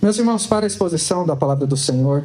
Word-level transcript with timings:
Meus 0.00 0.18
irmãos, 0.18 0.46
para 0.46 0.66
a 0.66 0.68
exposição 0.68 1.26
da 1.26 1.34
palavra 1.34 1.66
do 1.66 1.76
Senhor, 1.76 2.24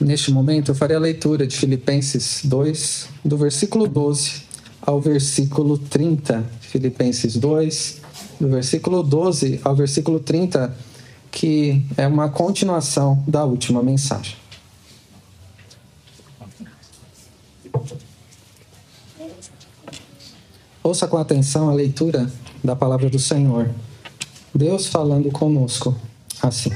neste 0.00 0.32
momento 0.32 0.72
eu 0.72 0.74
farei 0.74 0.96
a 0.96 1.00
leitura 1.00 1.46
de 1.46 1.56
Filipenses 1.56 2.40
2, 2.44 3.08
do 3.24 3.36
versículo 3.36 3.86
12 3.86 4.42
ao 4.82 5.00
versículo 5.00 5.78
30. 5.78 6.44
Filipenses 6.60 7.36
2, 7.36 8.00
do 8.40 8.48
versículo 8.48 9.02
12 9.02 9.60
ao 9.62 9.76
versículo 9.76 10.18
30, 10.18 10.76
que 11.30 11.86
é 11.96 12.06
uma 12.06 12.28
continuação 12.28 13.22
da 13.28 13.44
última 13.44 13.82
mensagem. 13.82 14.36
Ouça 20.82 21.06
com 21.06 21.16
atenção 21.16 21.70
a 21.70 21.72
leitura 21.72 22.28
da 22.62 22.74
palavra 22.74 23.08
do 23.08 23.18
Senhor. 23.18 23.70
Deus 24.52 24.88
falando 24.88 25.30
conosco 25.30 25.96
assim. 26.42 26.70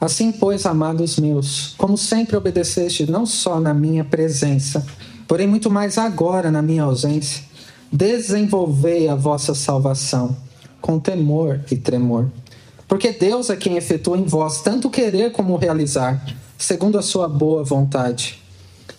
Assim, 0.00 0.32
pois, 0.32 0.66
amados 0.66 1.18
meus, 1.18 1.74
como 1.78 1.96
sempre 1.96 2.36
obedeceste 2.36 3.10
não 3.10 3.24
só 3.24 3.60
na 3.60 3.72
minha 3.72 4.04
presença, 4.04 4.84
porém 5.28 5.46
muito 5.46 5.70
mais 5.70 5.96
agora 5.96 6.50
na 6.50 6.60
minha 6.60 6.82
ausência, 6.82 7.44
desenvolvei 7.90 9.08
a 9.08 9.14
vossa 9.14 9.54
salvação 9.54 10.36
com 10.80 10.98
temor 10.98 11.60
e 11.70 11.76
tremor. 11.76 12.28
Porque 12.88 13.12
Deus 13.12 13.48
é 13.48 13.56
quem 13.56 13.76
efetua 13.76 14.18
em 14.18 14.24
vós 14.24 14.60
tanto 14.60 14.90
querer 14.90 15.30
como 15.32 15.56
realizar, 15.56 16.22
segundo 16.58 16.98
a 16.98 17.02
sua 17.02 17.28
boa 17.28 17.62
vontade. 17.62 18.42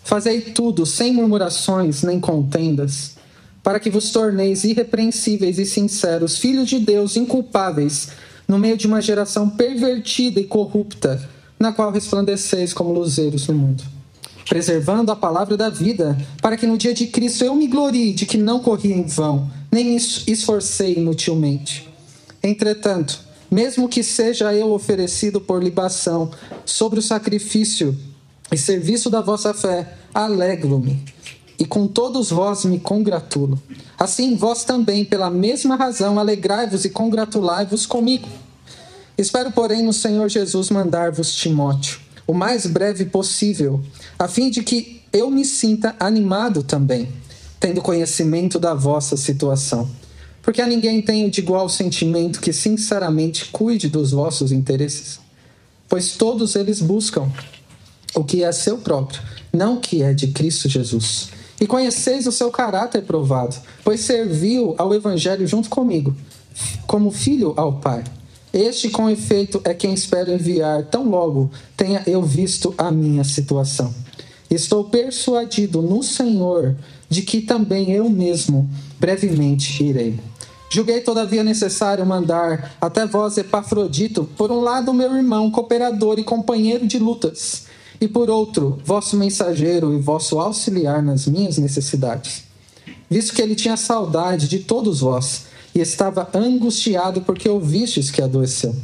Fazei 0.03 0.41
tudo 0.41 0.85
sem 0.85 1.13
murmurações 1.13 2.01
nem 2.01 2.19
contendas, 2.19 3.17
para 3.61 3.79
que 3.79 3.89
vos 3.89 4.11
torneis 4.11 4.63
irrepreensíveis 4.63 5.59
e 5.59 5.65
sinceros, 5.65 6.37
filhos 6.37 6.69
de 6.69 6.79
Deus, 6.79 7.15
inculpáveis, 7.15 8.09
no 8.53 8.59
meio 8.59 8.77
de 8.77 8.85
uma 8.85 9.01
geração 9.01 9.49
pervertida 9.49 10.39
e 10.39 10.43
corrupta, 10.43 11.27
na 11.59 11.73
qual 11.73 11.91
resplandeceis 11.91 12.71
como 12.71 12.93
luzeiros 12.93 13.47
no 13.47 13.55
mundo, 13.55 13.83
preservando 14.47 15.11
a 15.11 15.15
palavra 15.15 15.57
da 15.57 15.71
vida, 15.71 16.15
para 16.39 16.55
que 16.55 16.67
no 16.67 16.77
dia 16.77 16.93
de 16.93 17.07
Cristo 17.07 17.43
eu 17.43 17.55
me 17.55 17.65
glorie 17.65 18.13
de 18.13 18.27
que 18.27 18.37
não 18.37 18.59
corri 18.59 18.93
em 18.93 19.07
vão, 19.07 19.49
nem 19.71 19.95
esforcei 19.95 20.93
inutilmente. 20.97 21.89
Entretanto, 22.43 23.21
mesmo 23.49 23.89
que 23.89 24.03
seja 24.03 24.53
eu 24.53 24.71
oferecido 24.71 25.41
por 25.41 25.63
libação 25.63 26.29
sobre 26.63 26.99
o 26.99 27.01
sacrifício 27.01 27.97
e 28.51 28.57
serviço 28.57 29.09
da 29.09 29.19
vossa 29.19 29.51
fé, 29.51 29.95
alegro-me 30.13 31.03
e 31.57 31.65
com 31.65 31.87
todos 31.87 32.29
vós 32.29 32.65
me 32.65 32.79
congratulo. 32.79 33.61
Assim, 33.97 34.35
vós 34.35 34.63
também, 34.63 35.05
pela 35.05 35.29
mesma 35.29 35.75
razão, 35.75 36.19
alegrai-vos 36.19 36.83
e 36.83 36.89
congratulai-vos 36.89 37.85
comigo. 37.85 38.27
Espero, 39.17 39.51
porém, 39.51 39.83
no 39.83 39.93
Senhor 39.93 40.29
Jesus 40.29 40.69
mandar-vos 40.69 41.35
Timóteo, 41.35 41.99
o 42.25 42.33
mais 42.33 42.65
breve 42.65 43.05
possível, 43.05 43.81
a 44.17 44.27
fim 44.27 44.49
de 44.49 44.63
que 44.63 45.01
eu 45.11 45.29
me 45.29 45.45
sinta 45.45 45.95
animado 45.99 46.63
também, 46.63 47.09
tendo 47.59 47.81
conhecimento 47.81 48.59
da 48.59 48.73
vossa 48.73 49.15
situação. 49.15 49.89
Porque 50.41 50.61
a 50.61 50.67
ninguém 50.67 51.01
tenho 51.01 51.29
de 51.29 51.41
igual 51.41 51.69
sentimento 51.69 52.41
que 52.41 52.51
sinceramente 52.51 53.45
cuide 53.45 53.87
dos 53.87 54.11
vossos 54.11 54.51
interesses, 54.51 55.19
pois 55.87 56.13
todos 56.17 56.55
eles 56.55 56.81
buscam 56.81 57.31
o 58.15 58.23
que 58.23 58.43
é 58.43 58.51
seu 58.51 58.77
próprio, 58.77 59.21
não 59.53 59.75
o 59.75 59.79
que 59.79 60.01
é 60.01 60.13
de 60.13 60.27
Cristo 60.27 60.67
Jesus 60.67 61.29
e 61.63 61.67
conheceis 61.67 62.27
o 62.27 62.31
seu 62.31 62.51
caráter 62.51 63.03
provado, 63.03 63.55
pois 63.85 64.01
serviu 64.01 64.75
ao 64.77 64.93
Evangelho 64.93 65.47
junto 65.47 65.69
comigo, 65.69 66.13
como 66.85 67.09
filho 67.09 67.53
ao 67.55 67.79
Pai. 67.79 68.03
Este, 68.53 68.87
com 68.89 69.09
efeito, 69.09 69.59
é 69.63 69.73
quem 69.73 69.95
espero 69.95 70.31
enviar 70.31 70.83
tão 70.83 71.09
logo 71.09 71.49
tenha 71.75 72.03
eu 72.05 72.21
visto 72.21 72.73
a 72.77 72.91
minha 72.91 73.23
situação. 73.23 73.91
Estou 74.47 74.83
persuadido 74.83 75.81
no 75.81 76.03
Senhor 76.03 76.75
de 77.09 77.23
que 77.23 77.41
também 77.41 77.91
eu 77.91 78.07
mesmo 78.07 78.69
brevemente 78.99 79.83
irei. 79.83 80.19
Julguei, 80.69 81.01
todavia, 81.01 81.43
necessário 81.43 82.05
mandar 82.05 82.75
até 82.79 83.05
vós 83.07 83.37
Epafrodito, 83.37 84.23
por 84.37 84.51
um 84.51 84.61
lado, 84.61 84.93
meu 84.93 85.15
irmão, 85.15 85.49
cooperador 85.49 86.19
e 86.19 86.23
companheiro 86.23 86.85
de 86.85 86.99
lutas 86.99 87.65
e 88.03 88.07
por 88.07 88.29
outro, 88.29 88.79
vosso 88.83 89.15
mensageiro 89.15 89.93
e 89.93 89.99
vosso 89.99 90.39
auxiliar 90.39 91.01
nas 91.01 91.25
minhas 91.25 91.57
necessidades. 91.57 92.43
Visto 93.09 93.33
que 93.33 93.41
ele 93.41 93.55
tinha 93.55 93.77
saudade 93.77 94.47
de 94.47 94.59
todos 94.59 94.99
vós 94.99 95.45
e 95.73 95.79
estava 95.79 96.29
angustiado 96.33 97.21
porque 97.21 97.49
ouvistes 97.49 98.11
que 98.11 98.21
adoeceu. 98.21 98.75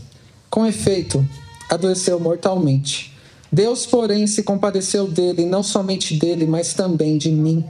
Com 0.49 0.65
efeito, 0.65 1.27
adoeceu 1.69 2.19
mortalmente. 2.19 3.13
Deus, 3.51 3.85
porém, 3.85 4.27
se 4.27 4.43
compadeceu 4.43 5.07
dele, 5.07 5.45
não 5.45 5.63
somente 5.63 6.15
dele, 6.15 6.45
mas 6.45 6.73
também 6.73 7.17
de 7.17 7.31
mim, 7.31 7.63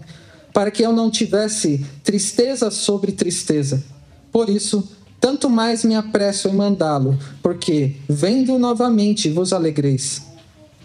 para 0.53 0.71
que 0.71 0.83
eu 0.83 0.91
não 0.91 1.09
tivesse 1.09 1.85
tristeza 2.03 2.69
sobre 2.69 3.11
tristeza. 3.11 3.83
Por 4.31 4.49
isso, 4.49 4.87
tanto 5.19 5.49
mais 5.49 5.83
me 5.83 5.95
apresso 5.95 6.47
em 6.47 6.53
mandá-lo, 6.53 7.17
porque, 7.41 7.95
vendo 8.07 8.57
novamente, 8.57 9.29
vos 9.29 9.53
alegreis 9.53 10.29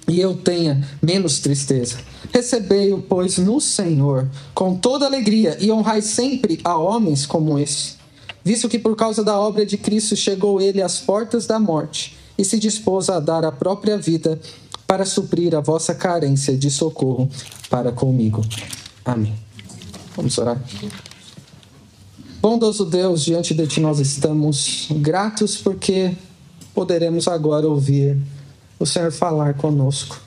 e 0.07 0.21
eu 0.21 0.35
tenha 0.35 0.87
menos 1.03 1.39
tristeza. 1.39 1.99
Recebei-o, 2.33 3.03
pois, 3.03 3.39
no 3.39 3.61
Senhor, 3.61 4.29
com 4.55 4.77
toda 4.77 5.07
alegria, 5.07 5.57
e 5.61 5.71
honrai 5.71 6.03
sempre 6.03 6.61
a 6.65 6.77
homens 6.77 7.27
como 7.27 7.59
esse, 7.59 7.94
visto 8.45 8.69
que 8.69 8.79
por 8.79 8.95
causa 8.95 9.25
da 9.25 9.39
obra 9.41 9.65
de 9.65 9.79
Cristo 9.79 10.15
chegou 10.15 10.61
ele 10.61 10.83
às 10.83 11.01
portas 11.01 11.47
da 11.47 11.59
morte 11.59 12.17
e 12.37 12.45
se 12.45 12.59
dispôs 12.59 13.09
a 13.09 13.19
dar 13.19 13.45
a 13.45 13.51
própria 13.51 13.97
vida 13.97 14.39
para 14.87 15.07
suprir 15.07 15.55
a 15.55 15.61
vossa 15.61 15.95
carência 15.95 16.57
de 16.57 16.71
socorro 16.71 17.29
para 17.71 17.91
comigo. 17.91 18.45
Amém. 19.05 19.35
Vamos 20.15 20.37
orar. 20.37 20.63
Bondoso 22.41 22.85
Deus, 22.85 23.25
diante 23.25 23.55
de 23.55 23.67
ti 23.67 23.81
nós 23.81 23.99
estamos 23.99 24.89
gratos 24.91 25.57
porque 25.57 26.15
poderemos 26.75 27.27
agora 27.27 27.67
ouvir 27.67 28.19
o 28.79 28.85
Senhor 28.85 29.11
falar 29.11 29.55
conosco. 29.55 30.21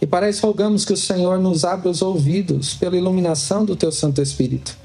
E 0.00 0.06
para 0.06 0.30
isso 0.30 0.46
rogamos 0.46 0.84
que 0.84 0.92
o 0.92 0.96
Senhor 0.96 1.38
nos 1.38 1.64
abra 1.64 1.90
os 1.90 2.00
ouvidos 2.00 2.72
pela 2.74 2.96
iluminação 2.96 3.64
do 3.64 3.76
teu 3.76 3.92
Santo 3.92 4.22
Espírito. 4.22 4.76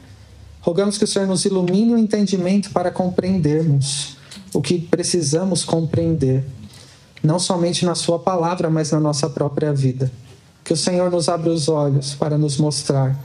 Rogamos 0.63 0.97
que 0.97 1.03
o 1.03 1.07
Senhor 1.07 1.27
nos 1.27 1.43
ilumine 1.43 1.93
o 1.93 1.97
entendimento 1.97 2.71
para 2.71 2.89
compreendermos 2.89 4.15
o 4.53 4.61
que 4.61 4.79
precisamos 4.79 5.65
compreender, 5.65 6.45
não 7.21 7.37
somente 7.37 7.85
na 7.85 7.95
Sua 7.95 8.17
palavra, 8.17 8.69
mas 8.69 8.89
na 8.89 8.99
nossa 8.99 9.29
própria 9.29 9.73
vida. 9.73 10.09
Que 10.63 10.71
o 10.71 10.77
Senhor 10.77 11.11
nos 11.11 11.27
abra 11.27 11.51
os 11.51 11.67
olhos 11.67 12.15
para 12.15 12.37
nos 12.37 12.55
mostrar, 12.57 13.21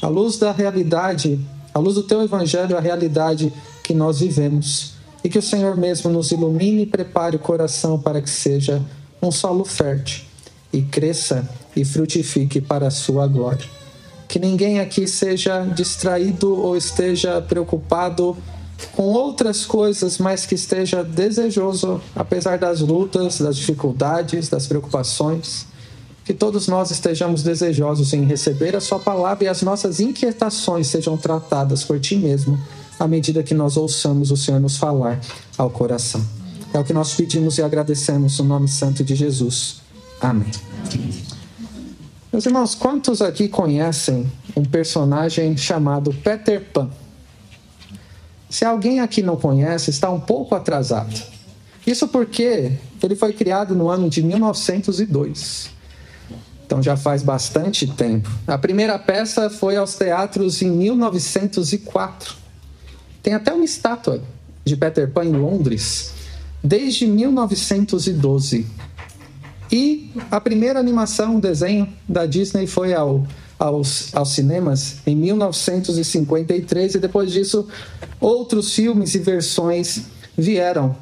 à 0.00 0.08
luz 0.08 0.38
da 0.38 0.50
realidade, 0.50 1.38
à 1.74 1.78
luz 1.78 1.94
do 1.94 2.04
Teu 2.04 2.22
Evangelho, 2.22 2.74
a 2.74 2.80
realidade 2.80 3.52
que 3.84 3.92
nós 3.92 4.20
vivemos. 4.20 4.94
E 5.22 5.28
que 5.28 5.38
o 5.38 5.42
Senhor 5.42 5.76
mesmo 5.76 6.10
nos 6.10 6.32
ilumine 6.32 6.84
e 6.84 6.86
prepare 6.86 7.36
o 7.36 7.40
coração 7.40 8.00
para 8.00 8.22
que 8.22 8.30
seja 8.30 8.82
um 9.20 9.30
solo 9.30 9.66
fértil 9.66 10.24
e 10.72 10.80
cresça 10.80 11.46
e 11.76 11.84
frutifique 11.84 12.62
para 12.62 12.86
a 12.86 12.90
sua 12.90 13.26
glória. 13.26 13.77
Que 14.28 14.38
ninguém 14.38 14.78
aqui 14.78 15.08
seja 15.08 15.64
distraído 15.64 16.54
ou 16.54 16.76
esteja 16.76 17.40
preocupado 17.40 18.36
com 18.92 19.04
outras 19.04 19.64
coisas, 19.64 20.18
mas 20.18 20.46
que 20.46 20.54
esteja 20.54 21.02
desejoso, 21.02 22.00
apesar 22.14 22.58
das 22.58 22.80
lutas, 22.80 23.38
das 23.38 23.56
dificuldades, 23.56 24.48
das 24.48 24.66
preocupações, 24.66 25.66
que 26.24 26.34
todos 26.34 26.68
nós 26.68 26.90
estejamos 26.90 27.42
desejosos 27.42 28.12
em 28.12 28.24
receber 28.24 28.76
a 28.76 28.80
Sua 28.80 28.98
palavra 28.98 29.44
e 29.44 29.48
as 29.48 29.62
nossas 29.62 29.98
inquietações 29.98 30.86
sejam 30.86 31.16
tratadas 31.16 31.82
por 31.82 31.98
Ti 31.98 32.16
mesmo, 32.16 32.58
à 33.00 33.08
medida 33.08 33.42
que 33.42 33.54
nós 33.54 33.76
ouçamos 33.76 34.30
o 34.30 34.36
Senhor 34.36 34.60
nos 34.60 34.76
falar 34.76 35.18
ao 35.56 35.70
coração. 35.70 36.22
É 36.72 36.78
o 36.78 36.84
que 36.84 36.92
nós 36.92 37.14
pedimos 37.14 37.56
e 37.56 37.62
agradecemos 37.62 38.38
no 38.38 38.44
nome 38.44 38.68
santo 38.68 39.02
de 39.02 39.14
Jesus. 39.14 39.80
Amém. 40.20 40.50
Meus 42.30 42.44
irmãos, 42.44 42.74
quantos 42.74 43.22
aqui 43.22 43.48
conhecem 43.48 44.30
um 44.54 44.62
personagem 44.62 45.56
chamado 45.56 46.12
Peter 46.12 46.60
Pan? 46.60 46.90
Se 48.50 48.66
alguém 48.66 49.00
aqui 49.00 49.22
não 49.22 49.36
conhece, 49.36 49.88
está 49.88 50.10
um 50.10 50.20
pouco 50.20 50.54
atrasado. 50.54 51.14
Isso 51.86 52.06
porque 52.06 52.72
ele 53.02 53.16
foi 53.16 53.32
criado 53.32 53.74
no 53.74 53.88
ano 53.88 54.10
de 54.10 54.22
1902. 54.22 55.70
Então 56.66 56.82
já 56.82 56.98
faz 56.98 57.22
bastante 57.22 57.86
tempo. 57.86 58.28
A 58.46 58.58
primeira 58.58 58.98
peça 58.98 59.48
foi 59.48 59.76
aos 59.76 59.94
teatros 59.94 60.60
em 60.60 60.70
1904. 60.70 62.36
Tem 63.22 63.32
até 63.32 63.54
uma 63.54 63.64
estátua 63.64 64.22
de 64.66 64.76
Peter 64.76 65.10
Pan 65.10 65.24
em 65.24 65.32
Londres 65.32 66.12
desde 66.62 67.06
1912. 67.06 68.66
E 69.70 70.10
a 70.30 70.40
primeira 70.40 70.78
animação, 70.78 71.38
desenho 71.38 71.88
da 72.08 72.24
Disney 72.26 72.66
foi 72.66 72.94
ao, 72.94 73.26
aos, 73.58 74.14
aos 74.14 74.30
cinemas 74.30 74.98
em 75.06 75.14
1953 75.14 76.94
e 76.94 76.98
depois 76.98 77.32
disso 77.32 77.68
outros 78.20 78.74
filmes 78.74 79.14
e 79.14 79.18
versões 79.18 80.04
vieram 80.36 80.96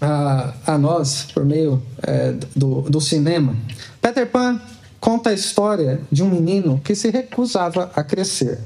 a, 0.00 0.52
a 0.66 0.78
nós 0.78 1.28
por 1.32 1.44
meio 1.44 1.82
é, 2.02 2.34
do, 2.54 2.82
do 2.82 3.00
cinema. 3.00 3.56
Peter 4.00 4.26
Pan 4.26 4.60
conta 5.00 5.30
a 5.30 5.34
história 5.34 6.00
de 6.10 6.22
um 6.22 6.28
menino 6.28 6.80
que 6.82 6.94
se 6.94 7.10
recusava 7.10 7.90
a 7.94 8.02
crescer, 8.02 8.58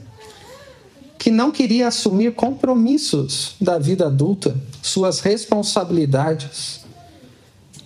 que 1.19 1.31
não 1.31 1.51
queria 1.51 1.89
assumir 1.89 2.33
compromissos 2.33 3.57
da 3.61 3.79
vida 3.79 4.07
adulta, 4.07 4.57
suas 4.83 5.21
responsabilidades. 5.21 6.87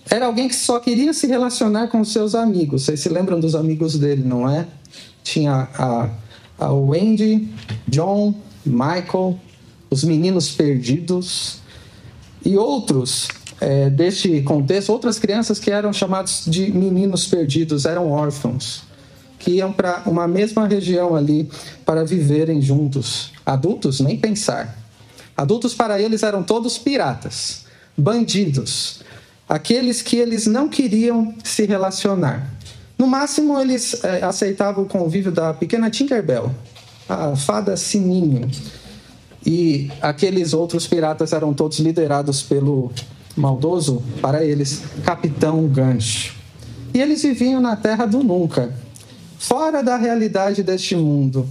Era 0.09 0.25
alguém 0.25 0.47
que 0.47 0.55
só 0.55 0.79
queria 0.79 1.13
se 1.13 1.27
relacionar 1.27 1.87
com 1.87 2.03
seus 2.03 2.35
amigos. 2.35 2.83
Vocês 2.83 2.99
se 2.99 3.09
lembram 3.09 3.39
dos 3.39 3.55
amigos 3.55 3.97
dele, 3.97 4.23
não 4.23 4.49
é? 4.49 4.67
Tinha 5.23 5.67
a, 5.73 6.09
a 6.59 6.73
Wendy, 6.73 7.49
John, 7.87 8.35
Michael, 8.65 9.39
os 9.89 10.03
meninos 10.03 10.51
perdidos 10.51 11.61
e 12.45 12.57
outros 12.57 13.27
é, 13.61 13.89
deste 13.89 14.41
contexto, 14.41 14.91
outras 14.91 15.17
crianças 15.17 15.57
que 15.57 15.71
eram 15.71 15.93
chamados 15.93 16.43
de 16.45 16.71
meninos 16.71 17.25
perdidos, 17.25 17.85
eram 17.85 18.11
órfãos, 18.11 18.83
que 19.39 19.51
iam 19.51 19.71
para 19.71 20.03
uma 20.05 20.27
mesma 20.27 20.67
região 20.67 21.15
ali 21.15 21.49
para 21.85 22.03
viverem 22.03 22.61
juntos. 22.61 23.31
Adultos, 23.45 23.99
nem 24.01 24.17
pensar. 24.17 24.77
Adultos 25.35 25.73
para 25.73 26.01
eles 26.01 26.23
eram 26.23 26.43
todos 26.43 26.77
piratas, 26.77 27.65
bandidos, 27.97 29.01
aqueles 29.47 30.01
que 30.01 30.17
eles 30.17 30.47
não 30.47 30.67
queriam 30.67 31.33
se 31.43 31.65
relacionar. 31.65 32.51
No 32.97 33.07
máximo, 33.07 33.59
eles 33.59 34.03
é, 34.03 34.23
aceitavam 34.23 34.83
o 34.83 34.87
convívio 34.87 35.31
da 35.31 35.53
pequena 35.53 35.89
Tinkerbell, 35.89 36.51
a 37.07 37.35
fada 37.35 37.75
Sininho. 37.75 38.49
E 39.45 39.91
aqueles 40.01 40.53
outros 40.53 40.87
piratas 40.87 41.33
eram 41.33 41.53
todos 41.53 41.79
liderados 41.79 42.41
pelo 42.41 42.91
maldoso, 43.35 44.01
para 44.21 44.43
eles, 44.43 44.83
Capitão 45.03 45.67
Gancho. 45.67 46.35
E 46.93 47.01
eles 47.01 47.23
viviam 47.23 47.59
na 47.59 47.75
terra 47.75 48.05
do 48.05 48.23
nunca, 48.23 48.73
fora 49.37 49.83
da 49.83 49.97
realidade 49.97 50.63
deste 50.63 50.95
mundo, 50.95 51.45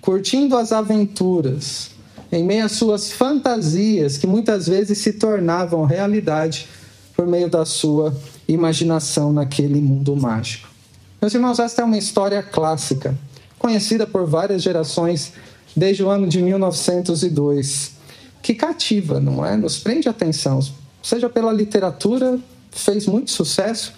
curtindo 0.00 0.56
as 0.56 0.72
aventuras, 0.72 1.92
em 2.30 2.44
meio 2.44 2.64
às 2.64 2.72
suas 2.72 3.12
fantasias, 3.12 4.18
que 4.18 4.26
muitas 4.26 4.66
vezes 4.66 4.98
se 4.98 5.12
tornavam 5.12 5.84
realidade 5.84 6.66
por 7.16 7.26
meio 7.26 7.48
da 7.48 7.64
sua 7.64 8.14
imaginação 8.48 9.32
naquele 9.32 9.80
mundo 9.80 10.16
mágico. 10.16 10.68
Meus 11.20 11.34
irmãos, 11.34 11.58
esta 11.58 11.82
é 11.82 11.84
uma 11.84 11.98
história 11.98 12.42
clássica, 12.42 13.16
conhecida 13.58 14.06
por 14.06 14.26
várias 14.26 14.62
gerações 14.62 15.32
desde 15.76 16.02
o 16.02 16.10
ano 16.10 16.26
de 16.26 16.42
1902, 16.42 17.92
que 18.42 18.54
cativa, 18.54 19.20
não 19.20 19.44
é? 19.44 19.56
Nos 19.56 19.78
prende 19.78 20.08
atenção, 20.08 20.60
seja 21.02 21.28
pela 21.28 21.52
literatura, 21.52 22.38
fez 22.70 23.06
muito 23.06 23.30
sucesso, 23.30 23.92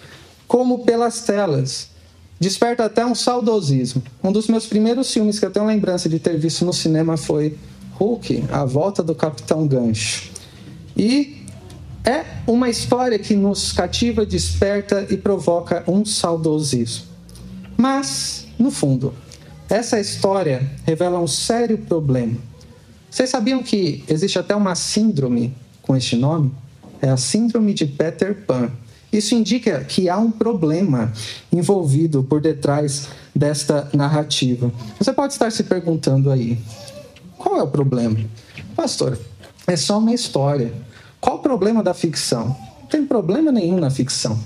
como 0.47 0.79
pelas 0.79 1.21
telas. 1.21 1.89
Desperta 2.39 2.85
até 2.85 3.05
um 3.05 3.15
saudosismo. 3.15 4.03
Um 4.23 4.31
dos 4.31 4.47
meus 4.47 4.65
primeiros 4.65 5.11
filmes 5.11 5.39
que 5.39 5.45
eu 5.45 5.51
tenho 5.51 5.65
lembrança 5.65 6.09
de 6.09 6.19
ter 6.19 6.37
visto 6.37 6.65
no 6.65 6.73
cinema 6.73 7.17
foi 7.17 7.57
Hulk, 7.93 8.43
A 8.51 8.65
Volta 8.65 9.01
do 9.01 9.15
Capitão 9.15 9.65
Gancho. 9.65 10.31
E 10.97 11.44
é 12.05 12.23
uma 12.45 12.69
história 12.69 13.17
que 13.17 13.35
nos 13.35 13.73
cativa, 13.73 14.25
desperta 14.25 15.07
e 15.09 15.17
provoca 15.17 15.83
um 15.87 16.05
saudosismo. 16.05 17.05
Mas, 17.75 18.47
no 18.59 18.69
fundo, 18.69 19.13
essa 19.67 19.99
história 19.99 20.69
revela 20.85 21.19
um 21.19 21.27
sério 21.27 21.79
problema. 21.79 22.37
Vocês 23.09 23.29
sabiam 23.29 23.63
que 23.63 24.03
existe 24.07 24.37
até 24.37 24.55
uma 24.55 24.75
síndrome 24.75 25.53
com 25.81 25.95
este 25.95 26.15
nome? 26.15 26.51
É 27.01 27.09
a 27.09 27.17
síndrome 27.17 27.73
de 27.73 27.85
Peter 27.85 28.35
Pan. 28.45 28.71
Isso 29.11 29.33
indica 29.33 29.83
que 29.83 30.09
há 30.09 30.17
um 30.17 30.29
problema 30.29 31.11
envolvido 31.51 32.23
por 32.23 32.41
detrás 32.41 33.07
desta 33.33 33.89
narrativa. 33.93 34.71
Você 34.99 35.13
pode 35.13 35.33
estar 35.33 35.51
se 35.51 35.63
perguntando 35.63 36.29
aí: 36.29 36.59
qual 37.37 37.57
é 37.57 37.63
o 37.63 37.67
problema? 37.67 38.19
Pastor, 38.75 39.17
é 39.65 39.75
só 39.75 39.97
uma 39.97 40.13
história. 40.13 40.73
Qual 41.19 41.37
o 41.37 41.39
problema 41.39 41.81
da 41.81 41.93
ficção? 41.93 42.55
Não 42.81 42.87
tem 42.87 43.05
problema 43.05 43.51
nenhum 43.51 43.79
na 43.79 43.89
ficção. 43.89 44.39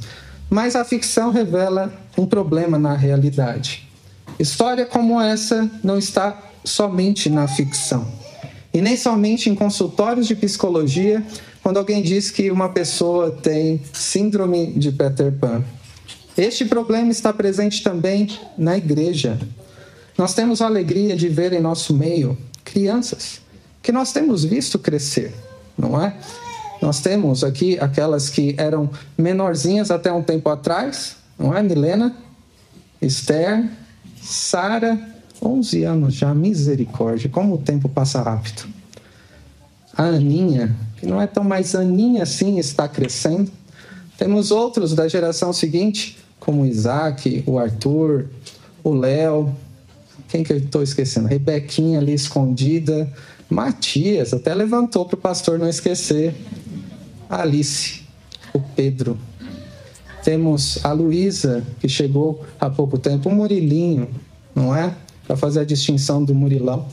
Mas 0.49 0.75
a 0.75 0.83
ficção 0.83 1.31
revela 1.31 1.93
um 2.17 2.25
problema 2.25 2.79
na 2.79 2.95
realidade. 2.95 3.87
História 4.39 4.85
como 4.85 5.19
essa 5.19 5.69
não 5.83 5.97
está 5.97 6.41
somente 6.63 7.29
na 7.29 7.47
ficção. 7.47 8.07
E 8.73 8.81
nem 8.81 8.95
somente 8.95 9.49
em 9.49 9.55
consultórios 9.55 10.27
de 10.27 10.35
psicologia, 10.35 11.23
quando 11.61 11.77
alguém 11.77 12.01
diz 12.01 12.31
que 12.31 12.49
uma 12.49 12.69
pessoa 12.69 13.31
tem 13.31 13.81
síndrome 13.93 14.73
de 14.73 14.91
Peter 14.91 15.31
Pan. 15.31 15.63
Este 16.37 16.65
problema 16.65 17.11
está 17.11 17.33
presente 17.33 17.83
também 17.83 18.27
na 18.57 18.77
igreja. 18.77 19.37
Nós 20.17 20.33
temos 20.33 20.61
a 20.61 20.67
alegria 20.67 21.15
de 21.15 21.27
ver 21.27 21.53
em 21.53 21.59
nosso 21.59 21.93
meio 21.93 22.37
crianças 22.63 23.41
que 23.81 23.91
nós 23.91 24.11
temos 24.11 24.43
visto 24.43 24.77
crescer, 24.77 25.33
não 25.77 26.01
é? 26.01 26.15
Nós 26.81 27.01
temos 27.01 27.43
aqui 27.43 27.77
aquelas 27.79 28.29
que 28.29 28.55
eram 28.57 28.89
menorzinhas 29.17 29.91
até 29.91 30.11
um 30.11 30.23
tempo 30.23 30.49
atrás, 30.49 31.17
não 31.37 31.55
é? 31.55 31.61
Milena, 31.61 32.15
Esther, 33.01 33.69
Sara, 34.21 34.99
11 35.41 35.83
anos 35.83 36.13
já, 36.13 36.33
misericórdia, 36.33 37.29
como 37.29 37.55
o 37.55 37.57
tempo 37.57 37.87
passa 37.89 38.21
rápido. 38.21 38.67
A 39.93 40.03
Aninha, 40.03 40.75
que 40.97 41.05
não 41.05 41.21
é 41.21 41.27
tão 41.27 41.43
mais 41.43 41.75
Aninha 41.75 42.23
assim, 42.23 42.57
está 42.57 42.87
crescendo. 42.87 43.51
Temos 44.17 44.51
outros 44.51 44.93
da 44.93 45.07
geração 45.07 45.51
seguinte, 45.51 46.17
como 46.39 46.61
o 46.61 46.65
Isaac, 46.65 47.43
o 47.45 47.57
Arthur, 47.57 48.27
o 48.83 48.93
Léo, 48.93 49.53
quem 50.29 50.43
que 50.43 50.53
eu 50.53 50.57
estou 50.57 50.83
esquecendo? 50.83 51.27
Rebequinha 51.27 51.99
ali 51.99 52.13
escondida, 52.13 53.11
Matias, 53.49 54.33
até 54.33 54.53
levantou 54.53 55.05
para 55.05 55.15
o 55.15 55.19
pastor 55.19 55.57
não 55.57 55.67
esquecer. 55.67 56.35
Alice, 57.29 58.01
o 58.51 58.59
Pedro, 58.59 59.15
temos 60.23 60.83
a 60.83 60.91
Luísa, 60.91 61.63
que 61.79 61.87
chegou 61.87 62.43
há 62.59 62.69
pouco 62.69 62.97
tempo, 62.97 63.29
o 63.29 63.35
Murilinho, 63.35 64.09
não 64.55 64.75
é? 64.75 64.95
Para 65.27 65.37
fazer 65.37 65.59
a 65.59 65.63
distinção 65.63 66.23
do 66.23 66.33
Murilão. 66.33 66.87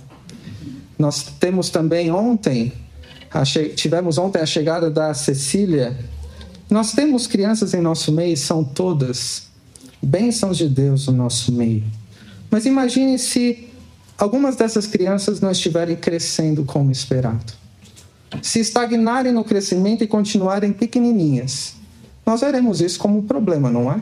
Nós 0.99 1.23
temos 1.41 1.71
também 1.71 2.11
ontem, 2.11 2.73
tivemos 3.75 4.19
ontem 4.19 4.41
a 4.41 4.47
chegada 4.47 4.91
da 4.91 5.15
Cecília. 5.15 5.99
Nós 6.69 6.93
temos 6.93 7.27
crianças 7.27 7.73
em 7.73 7.81
nosso 7.81 8.13
meio, 8.13 8.37
são 8.37 8.63
todas 8.63 9.49
bênçãos 10.03 10.59
de 10.59 10.69
Deus 10.69 11.07
no 11.07 11.15
nosso 11.15 11.51
meio. 11.51 11.83
Mas 12.51 12.67
imagine 12.67 13.19
se 13.19 13.69
algumas 14.19 14.55
dessas 14.55 14.87
crianças 14.87 15.41
não 15.41 15.51
estiverem 15.51 15.97
crescendo 15.97 16.65
como 16.65 16.91
esperado. 16.91 17.53
Se 18.43 18.61
estagnarem 18.61 19.33
no 19.33 19.45
crescimento 19.45 20.03
e 20.03 20.07
continuarem 20.07 20.73
pequenininhas, 20.73 21.75
nós 22.25 22.41
veremos 22.41 22.81
isso 22.81 22.99
como 22.99 23.19
um 23.19 23.23
problema, 23.23 23.71
não 23.71 23.91
é? 23.91 24.01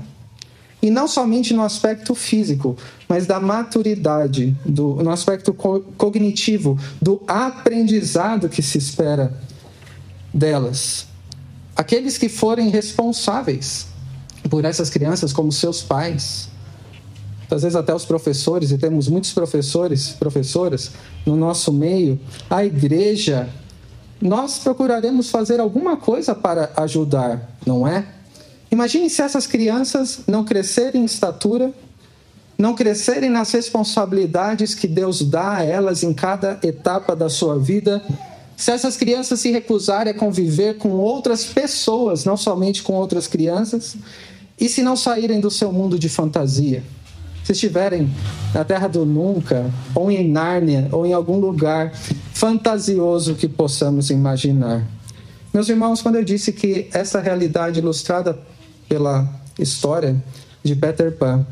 E 0.81 0.91
não 0.91 1.09
somente 1.09 1.55
no 1.55 1.63
aspecto 1.63 2.15
físico, 2.15 2.77
mas 3.09 3.27
da 3.27 3.41
maturidade, 3.41 4.57
do, 4.65 4.97
no 4.97 5.11
aspecto 5.11 5.53
co 5.55 5.81
cognitivo, 5.97 6.79
do 7.01 7.23
aprendizado 7.27 8.49
que 8.49 8.61
se 8.63 8.79
espera 8.79 9.35
delas. 10.33 11.07
Aqueles 11.77 12.19
que 12.19 12.29
forem 12.29 12.69
responsáveis 12.69 13.87
por 14.49 14.65
essas 14.65 14.91
crianças, 14.91 15.33
como 15.33 15.51
seus 15.51 15.83
pais, 15.83 16.49
às 17.51 17.63
vezes 17.63 17.77
até 17.77 17.95
os 17.95 18.05
professores, 18.05 18.71
e 18.71 18.79
temos 18.79 19.09
muitos 19.09 19.33
professores, 19.33 20.11
professoras 20.11 20.93
no 21.25 21.37
nosso 21.37 21.73
meio, 21.73 22.19
a 22.51 22.65
igreja, 22.65 23.49
nós 24.25 24.59
procuraremos 24.59 25.29
fazer 25.29 25.61
alguma 25.61 25.99
coisa 25.99 26.35
para 26.35 26.73
ajudar, 26.79 27.47
não 27.67 27.87
é? 27.87 28.07
Imagine 28.71 29.11
se 29.11 29.21
essas 29.21 29.47
crianças 29.47 30.21
não 30.27 30.43
crescerem 30.43 31.03
em 31.03 31.05
estatura, 31.05 31.71
não 32.57 32.75
crescerem 32.75 33.29
nas 33.29 33.53
responsabilidades 33.53 34.75
que 34.75 34.89
Deus 34.89 35.21
dá 35.21 35.59
a 35.59 35.63
elas 35.63 36.03
em 36.03 36.15
cada 36.15 36.59
etapa 36.63 37.15
da 37.15 37.29
sua 37.29 37.59
vida, 37.59 38.03
se 38.57 38.71
essas 38.71 38.97
crianças 38.97 39.41
se 39.41 39.51
recusarem 39.51 40.15
a 40.15 40.17
conviver 40.17 40.79
com 40.79 40.93
outras 40.93 41.45
pessoas, 41.45 42.25
não 42.25 42.39
somente 42.39 42.83
com 42.83 42.95
outras 42.95 43.27
crianças, 43.27 43.95
e 44.59 44.71
se 44.71 44.83
não 44.83 44.97
saírem 44.97 45.39
do 45.39 45.51
seu 45.51 45.71
mundo 45.71 45.99
de 45.99 46.09
fantasia. 46.09 46.83
Se 47.45 47.53
estiverem 47.53 48.11
na 48.53 48.65
terra 48.65 48.89
do 48.89 49.05
nunca, 49.05 49.71
ou 49.95 50.11
em 50.11 50.29
Nárnia, 50.29 50.89
ou 50.91 51.07
em 51.07 51.13
algum 51.13 51.39
lugar 51.39 51.93
fantasioso 52.33 53.35
que 53.35 53.47
possamos 53.47 54.11
imaginar. 54.11 54.85
Meus 55.53 55.69
irmãos, 55.69 56.03
quando 56.03 56.17
eu 56.17 56.25
disse 56.25 56.53
que 56.53 56.89
essa 56.93 57.21
realidade 57.21 57.79
ilustrada 57.79 58.37
pela 58.89 59.29
história 59.59 60.17
de 60.65 60.75
Peter 60.75 61.13
Pan 61.13 61.47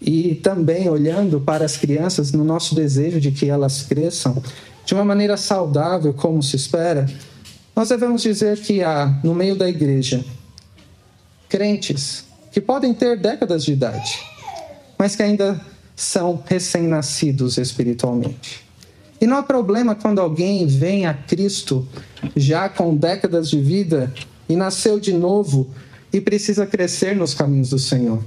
e 0.00 0.34
também 0.34 0.88
olhando 0.90 1.40
para 1.40 1.64
as 1.64 1.76
crianças 1.76 2.32
no 2.32 2.44
nosso 2.44 2.74
desejo 2.74 3.20
de 3.20 3.30
que 3.30 3.48
elas 3.48 3.82
cresçam 3.82 4.42
de 4.84 4.94
uma 4.94 5.04
maneira 5.04 5.36
saudável, 5.36 6.12
como 6.12 6.42
se 6.42 6.56
espera, 6.56 7.06
nós 7.74 7.88
devemos 7.88 8.22
dizer 8.22 8.58
que 8.60 8.82
há, 8.82 9.18
no 9.24 9.34
meio 9.34 9.56
da 9.56 9.68
igreja, 9.68 10.24
crentes 11.48 12.24
que 12.52 12.60
podem 12.60 12.92
ter 12.94 13.18
décadas 13.18 13.64
de 13.64 13.72
idade, 13.72 14.18
mas 14.98 15.16
que 15.16 15.22
ainda 15.22 15.60
são 15.94 16.42
recém-nascidos 16.46 17.56
espiritualmente. 17.58 18.64
E 19.20 19.26
não 19.26 19.38
há 19.38 19.42
problema 19.42 19.94
quando 19.94 20.20
alguém 20.20 20.66
vem 20.66 21.06
a 21.06 21.14
Cristo 21.14 21.86
já 22.34 22.68
com 22.68 22.94
décadas 22.94 23.48
de 23.48 23.60
vida 23.60 24.12
e 24.48 24.54
nasceu 24.54 25.00
de 25.00 25.12
novo 25.12 25.70
e 26.12 26.20
precisa 26.20 26.66
crescer 26.66 27.16
nos 27.16 27.32
caminhos 27.32 27.70
do 27.70 27.78
Senhor. 27.78 28.22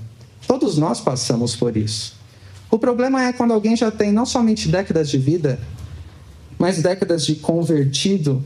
Todos 0.48 0.78
nós 0.78 1.00
passamos 1.00 1.56
por 1.56 1.78
isso. 1.78 2.16
O 2.72 2.80
problema 2.80 3.24
é 3.24 3.34
quando 3.34 3.54
alguém 3.54 3.76
já 3.76 3.92
tem 3.92 4.12
não 4.12 4.26
somente 4.26 4.68
décadas 4.68 5.10
de 5.10 5.18
vida, 5.18 5.60
mas 6.58 6.82
décadas 6.82 7.26
de 7.26 7.36
convertido, 7.36 8.44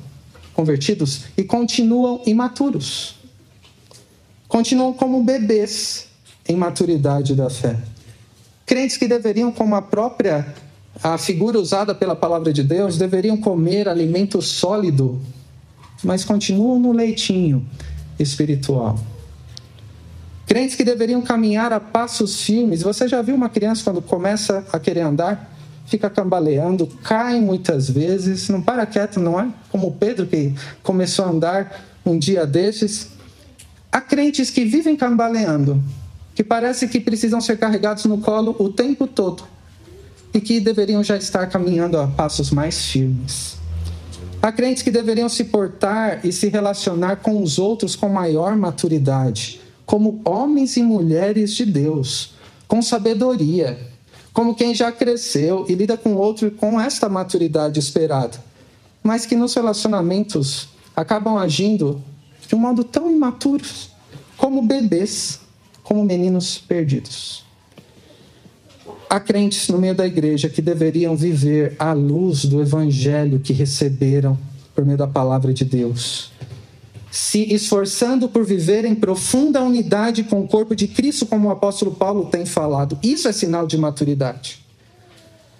convertidos 0.53 1.25
e 1.38 1.44
continuam 1.44 2.22
imaturos. 2.25 3.15
Continuam 4.48 4.94
como 4.94 5.24
bebês 5.24 6.08
em 6.48 6.56
maturidade 6.56 7.36
da 7.36 7.50
fé. 7.50 7.77
Crentes 8.65 8.98
que 8.98 9.08
deveriam, 9.08 9.51
como 9.51 9.75
a 9.75 9.82
própria 9.82 10.53
a 11.01 11.17
figura 11.17 11.60
usada 11.60 11.96
pela 11.96 12.15
palavra 12.15 12.53
de 12.53 12.63
Deus, 12.63 12.98
deveriam 12.98 13.36
comer 13.36 13.89
alimento 13.89 14.41
sólido, 14.41 15.20
mas 16.03 16.24
continuam 16.24 16.79
no 16.79 16.91
leitinho 16.91 17.65
espiritual. 18.20 19.00
Crentes 20.46 20.75
que 20.75 20.84
deveriam 20.84 21.22
caminhar 21.22 21.74
a 21.74 21.79
passos 21.79 22.41
firmes. 22.41 22.84
Você 22.84 23.08
já 23.08 23.22
viu 23.22 23.34
uma 23.34 23.50
criança 23.50 23.84
quando 23.84 24.01
começa 24.01 24.65
a 24.72 24.79
querer 24.79 25.01
andar? 25.01 25.51
Fica 25.88 26.10
cambaleando, 26.10 26.88
cai 27.03 27.39
muitas 27.39 27.89
vezes, 27.89 28.50
não 28.50 28.62
para 28.62 28.86
quieto, 28.86 29.20
não 29.20 29.39
é? 29.39 29.48
Como 29.70 29.91
Pedro 29.93 30.27
que 30.27 30.53
começou 30.82 31.25
a 31.25 31.29
andar 31.29 31.84
um 32.05 32.17
dia 32.17 32.46
desses. 32.46 33.10
Há 33.91 34.00
crentes 34.00 34.50
que 34.50 34.63
vivem 34.63 34.96
cambaleando, 34.96 35.84
que 36.36 36.44
parece 36.44 36.88
que 36.88 37.00
precisam 37.00 37.40
ser 37.40 37.58
carregados 37.58 38.06
no 38.06 38.18
colo 38.20 38.56
o 38.60 38.70
tempo 38.70 39.08
todo 39.08 39.44
e 40.34 40.42
que 40.42 40.60
deveriam 40.60 41.04
já 41.04 41.16
estar 41.16 41.48
caminhando 41.48 41.98
a 41.98 42.08
passos 42.08 42.50
mais 42.50 42.86
firmes. 42.86 43.58
Há 44.42 44.52
crentes 44.52 44.84
que 44.84 44.92
deveriam 44.92 45.30
se 45.30 45.46
portar 45.46 46.25
e 46.25 46.32
se 46.32 46.50
relacionar 46.50 47.18
com 47.18 47.42
os 47.42 47.58
outros 47.60 47.96
com 47.96 48.10
maior 48.10 48.58
maturidade, 48.58 49.62
como 49.86 50.22
homens 50.25 50.75
e 50.75 50.84
mulheres 50.84 51.54
de 51.54 51.66
Deus, 51.66 52.34
com 52.68 52.82
sabedoria, 52.82 53.78
como 54.34 54.56
quem 54.56 54.74
já 54.74 54.92
cresceu 54.92 55.66
e 55.70 55.75
lida 55.75 55.96
com 55.96 56.13
o 56.13 56.18
outro 56.18 56.50
com 56.52 56.82
esta 56.82 57.08
maturidade 57.08 57.80
esperada, 57.80 58.44
mas 59.04 59.25
que 59.25 59.36
nos 59.36 59.54
relacionamentos 59.54 60.68
acabam 60.96 61.38
agindo 61.38 62.02
de 62.48 62.56
um 62.56 62.60
modo 62.60 62.84
tão 62.84 63.10
imaturo, 63.10 63.63
como 64.36 64.62
bebês, 64.62 65.40
como 65.84 66.04
meninos 66.04 66.58
perdidos. 66.58 67.44
Há 69.10 69.20
crentes 69.20 69.68
no 69.70 69.78
meio 69.78 69.94
da 69.94 70.08
igreja 70.08 70.50
que 70.50 70.62
deveriam 70.62 71.16
viver 71.16 71.75
à 71.78 71.94
luz 71.94 72.46
do 72.46 72.62
evangelho 72.62 73.40
que 73.40 73.54
receberam 73.54 74.38
por 74.74 74.84
meio 74.86 74.98
da 74.98 75.06
palavra 75.08 75.54
de 75.54 75.63
Deus, 75.63 76.32
se 77.12 77.54
esforçando 77.54 78.28
por 78.28 78.44
viver 78.44 78.86
em 78.86 78.96
profunda 78.96 79.62
unidade 79.62 80.24
com 80.24 80.42
o 80.42 80.48
corpo 80.48 80.75
de 80.75 80.88
Cristo, 80.88 81.28
como 81.28 81.48
o 81.48 81.52
apóstolo 81.52 81.92
Paulo 81.92 82.25
tem 82.25 82.44
falado. 82.44 82.98
Isso 83.04 83.28
é 83.28 83.32
sinal 83.32 83.68
de 83.68 83.78
maturidade. 83.78 84.63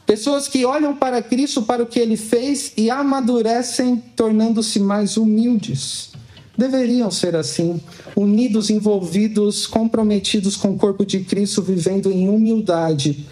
Pessoas 0.06 0.48
que 0.48 0.65
olham 0.65 0.96
para 0.96 1.22
Cristo, 1.22 1.62
para 1.62 1.84
o 1.84 1.86
que 1.86 2.00
ele 2.00 2.18
fez 2.18 2.74
e 2.75 2.89
amadurecem, 2.89 4.03
tornando-se 4.15 4.80
mais 4.80 5.15
humildes. 5.15 6.12
Deveriam 6.55 7.10
ser 7.10 7.36
assim, 7.36 7.81
unidos, 8.15 8.69
envolvidos, 8.69 9.65
comprometidos 9.65 10.55
com 10.55 10.72
o 10.72 10.77
corpo 10.77 11.03
de 11.03 11.22
Cristo, 11.22 11.63
vivendo 11.63 12.12
em 12.12 12.29
humildade, 12.29 13.25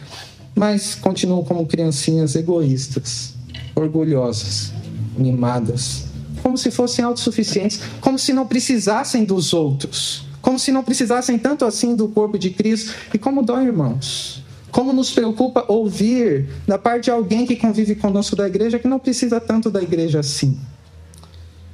mas 0.55 0.95
continuam 0.95 1.43
como 1.43 1.67
criancinhas 1.67 2.35
egoístas, 2.35 3.35
orgulhosas, 3.75 4.73
mimadas, 5.15 6.05
como 6.41 6.57
se 6.57 6.71
fossem 6.71 7.05
autossuficientes, 7.05 7.79
como 7.99 8.17
se 8.17 8.33
não 8.33 8.47
precisassem 8.47 9.23
dos 9.23 9.53
outros, 9.53 10.25
como 10.41 10.57
se 10.57 10.71
não 10.71 10.83
precisassem 10.83 11.37
tanto 11.37 11.63
assim 11.63 11.95
do 11.95 12.07
corpo 12.07 12.39
de 12.39 12.49
Cristo. 12.49 12.95
E 13.13 13.19
como 13.19 13.43
dói, 13.43 13.65
irmãos? 13.65 14.43
Como 14.71 14.91
nos 14.93 15.11
preocupa 15.11 15.65
ouvir 15.67 16.49
da 16.67 16.77
parte 16.77 17.05
de 17.05 17.11
alguém 17.11 17.45
que 17.45 17.55
convive 17.55 17.93
conosco 17.93 18.35
da 18.35 18.47
igreja 18.47 18.79
que 18.79 18.87
não 18.87 18.97
precisa 18.97 19.39
tanto 19.39 19.69
da 19.69 19.83
igreja 19.83 20.21
assim. 20.21 20.57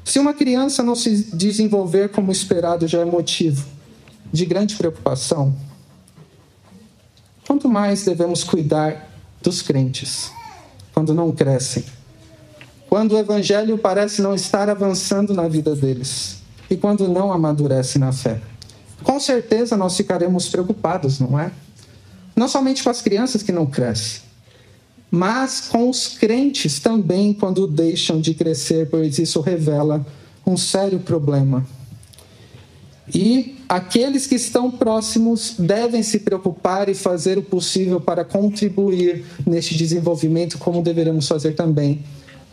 Se 0.07 0.19
uma 0.19 0.33
criança 0.33 0.81
não 0.81 0.95
se 0.95 1.35
desenvolver 1.35 2.07
como 2.07 2.31
esperado 2.31 2.87
já 2.87 3.01
é 3.01 3.03
motivo 3.03 3.67
de 4.31 4.45
grande 4.45 4.73
preocupação, 4.77 5.53
quanto 7.45 7.67
mais 7.67 8.05
devemos 8.05 8.41
cuidar 8.41 9.11
dos 9.41 9.61
crentes 9.61 10.31
quando 10.93 11.13
não 11.13 11.33
crescem, 11.33 11.83
quando 12.89 13.15
o 13.15 13.17
evangelho 13.17 13.77
parece 13.77 14.21
não 14.21 14.33
estar 14.33 14.69
avançando 14.69 15.33
na 15.33 15.45
vida 15.49 15.75
deles 15.75 16.37
e 16.69 16.77
quando 16.77 17.09
não 17.09 17.33
amadurece 17.33 17.99
na 17.99 18.13
fé. 18.13 18.39
Com 19.03 19.19
certeza 19.19 19.75
nós 19.75 19.97
ficaremos 19.97 20.47
preocupados, 20.47 21.19
não 21.19 21.37
é? 21.37 21.51
Não 22.33 22.47
somente 22.47 22.81
com 22.81 22.89
as 22.89 23.01
crianças 23.01 23.43
que 23.43 23.51
não 23.51 23.65
crescem, 23.65 24.21
mas 25.09 25.61
com 25.69 25.89
os 25.89 26.07
crentes 26.07 26.79
também 26.79 27.33
quando 27.33 27.67
deixam 27.67 28.19
de 28.19 28.33
crescer, 28.33 28.89
pois 28.89 29.17
isso 29.19 29.41
revela 29.41 30.05
um 30.45 30.57
sério 30.57 30.99
problema 30.99 31.65
e 33.13 33.55
aqueles 33.69 34.27
que 34.27 34.35
estão 34.35 34.69
próximos 34.69 35.55
devem 35.57 36.03
se 36.03 36.19
preocupar 36.19 36.89
e 36.89 36.93
fazer 36.93 37.37
o 37.37 37.41
possível 37.41 38.01
para 38.01 38.25
contribuir 38.25 39.25
neste 39.45 39.75
desenvolvimento, 39.75 40.57
como 40.57 40.81
deveremos 40.81 41.27
fazer 41.27 41.55
também 41.55 42.03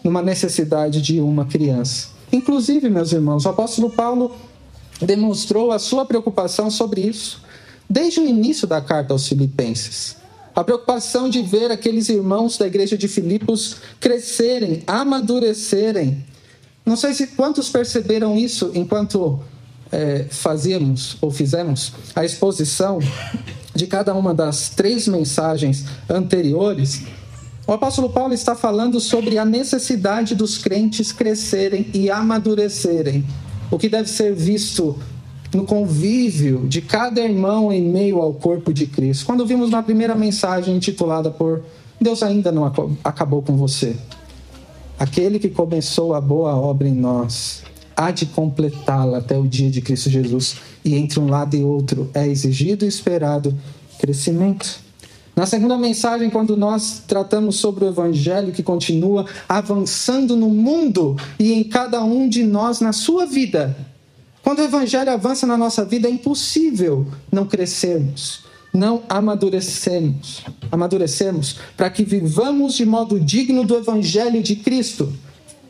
numa 0.02 0.22
necessidade 0.22 1.02
de 1.02 1.20
uma 1.20 1.44
criança. 1.44 2.08
Inclusive, 2.32 2.88
meus 2.88 3.12
irmãos, 3.12 3.44
o 3.44 3.48
apóstolo 3.48 3.90
Paulo 3.90 4.34
demonstrou 5.00 5.72
a 5.72 5.78
sua 5.78 6.04
preocupação 6.04 6.70
sobre 6.70 7.00
isso 7.00 7.42
desde 7.90 8.20
o 8.20 8.26
início 8.26 8.66
da 8.66 8.80
carta 8.80 9.12
aos 9.12 9.26
Filipenses. 9.26 10.16
A 10.54 10.62
preocupação 10.62 11.28
de 11.28 11.42
ver 11.42 11.70
aqueles 11.72 12.08
irmãos 12.08 12.56
da 12.56 12.66
igreja 12.66 12.96
de 12.96 13.08
Filipos 13.08 13.76
crescerem, 13.98 14.82
amadurecerem. 14.86 16.24
Não 16.86 16.96
sei 16.96 17.12
se 17.12 17.28
quantos 17.28 17.68
perceberam 17.68 18.36
isso 18.36 18.70
enquanto 18.74 19.40
é, 19.90 20.26
fazíamos 20.30 21.16
ou 21.20 21.30
fizemos 21.30 21.92
a 22.14 22.24
exposição 22.24 23.00
de 23.74 23.86
cada 23.86 24.14
uma 24.14 24.32
das 24.32 24.70
três 24.70 25.08
mensagens 25.08 25.84
anteriores, 26.08 27.02
o 27.66 27.72
apóstolo 27.72 28.10
Paulo 28.10 28.34
está 28.34 28.54
falando 28.54 29.00
sobre 29.00 29.38
a 29.38 29.44
necessidade 29.44 30.34
dos 30.34 30.58
crentes 30.58 31.10
crescerem 31.10 31.88
e 31.94 32.10
amadurecerem, 32.10 33.24
o 33.70 33.78
que 33.78 33.88
deve 33.88 34.08
ser 34.08 34.34
visto 34.34 34.98
no 35.54 35.64
convívio 35.64 36.66
de 36.66 36.80
cada 36.80 37.20
irmão 37.20 37.72
em 37.72 37.82
meio 37.82 38.20
ao 38.20 38.32
corpo 38.32 38.72
de 38.72 38.86
Cristo. 38.86 39.26
Quando 39.26 39.46
vimos 39.46 39.70
na 39.70 39.82
primeira 39.82 40.14
mensagem 40.14 40.76
intitulada 40.76 41.30
por 41.30 41.62
Deus 42.00 42.22
ainda 42.22 42.50
não 42.50 42.64
acabou 43.02 43.42
com 43.42 43.56
você. 43.56 43.96
Aquele 44.98 45.38
que 45.38 45.48
começou 45.48 46.14
a 46.14 46.20
boa 46.20 46.54
obra 46.56 46.88
em 46.88 46.94
nós 46.94 47.62
há 47.96 48.10
de 48.10 48.26
completá-la 48.26 49.18
até 49.18 49.38
o 49.38 49.46
dia 49.46 49.70
de 49.70 49.80
Cristo 49.80 50.10
Jesus. 50.10 50.56
E 50.84 50.94
entre 50.94 51.18
um 51.18 51.28
lado 51.28 51.56
e 51.56 51.62
outro 51.62 52.10
é 52.12 52.26
exigido 52.26 52.84
e 52.84 52.88
esperado 52.88 53.54
crescimento. 53.98 54.82
Na 55.34 55.46
segunda 55.46 55.76
mensagem, 55.76 56.30
quando 56.30 56.56
nós 56.56 57.02
tratamos 57.08 57.56
sobre 57.56 57.84
o 57.84 57.88
Evangelho 57.88 58.52
que 58.52 58.62
continua 58.62 59.26
avançando 59.48 60.36
no 60.36 60.48
mundo 60.48 61.16
e 61.38 61.52
em 61.52 61.64
cada 61.64 62.04
um 62.04 62.28
de 62.28 62.44
nós 62.44 62.80
na 62.80 62.92
sua 62.92 63.26
vida, 63.26 63.76
quando 64.44 64.60
o 64.60 64.64
Evangelho 64.64 65.10
avança 65.10 65.46
na 65.46 65.56
nossa 65.56 65.84
vida, 65.84 66.06
é 66.06 66.10
impossível 66.10 67.06
não 67.32 67.46
crescermos, 67.46 68.44
não 68.72 69.02
amadurecermos, 69.08 70.44
amadurecermos 70.70 71.56
para 71.76 71.90
que 71.90 72.04
vivamos 72.04 72.74
de 72.74 72.84
modo 72.84 73.18
digno 73.18 73.64
do 73.64 73.74
Evangelho 73.74 74.42
de 74.42 74.54
Cristo 74.54 75.12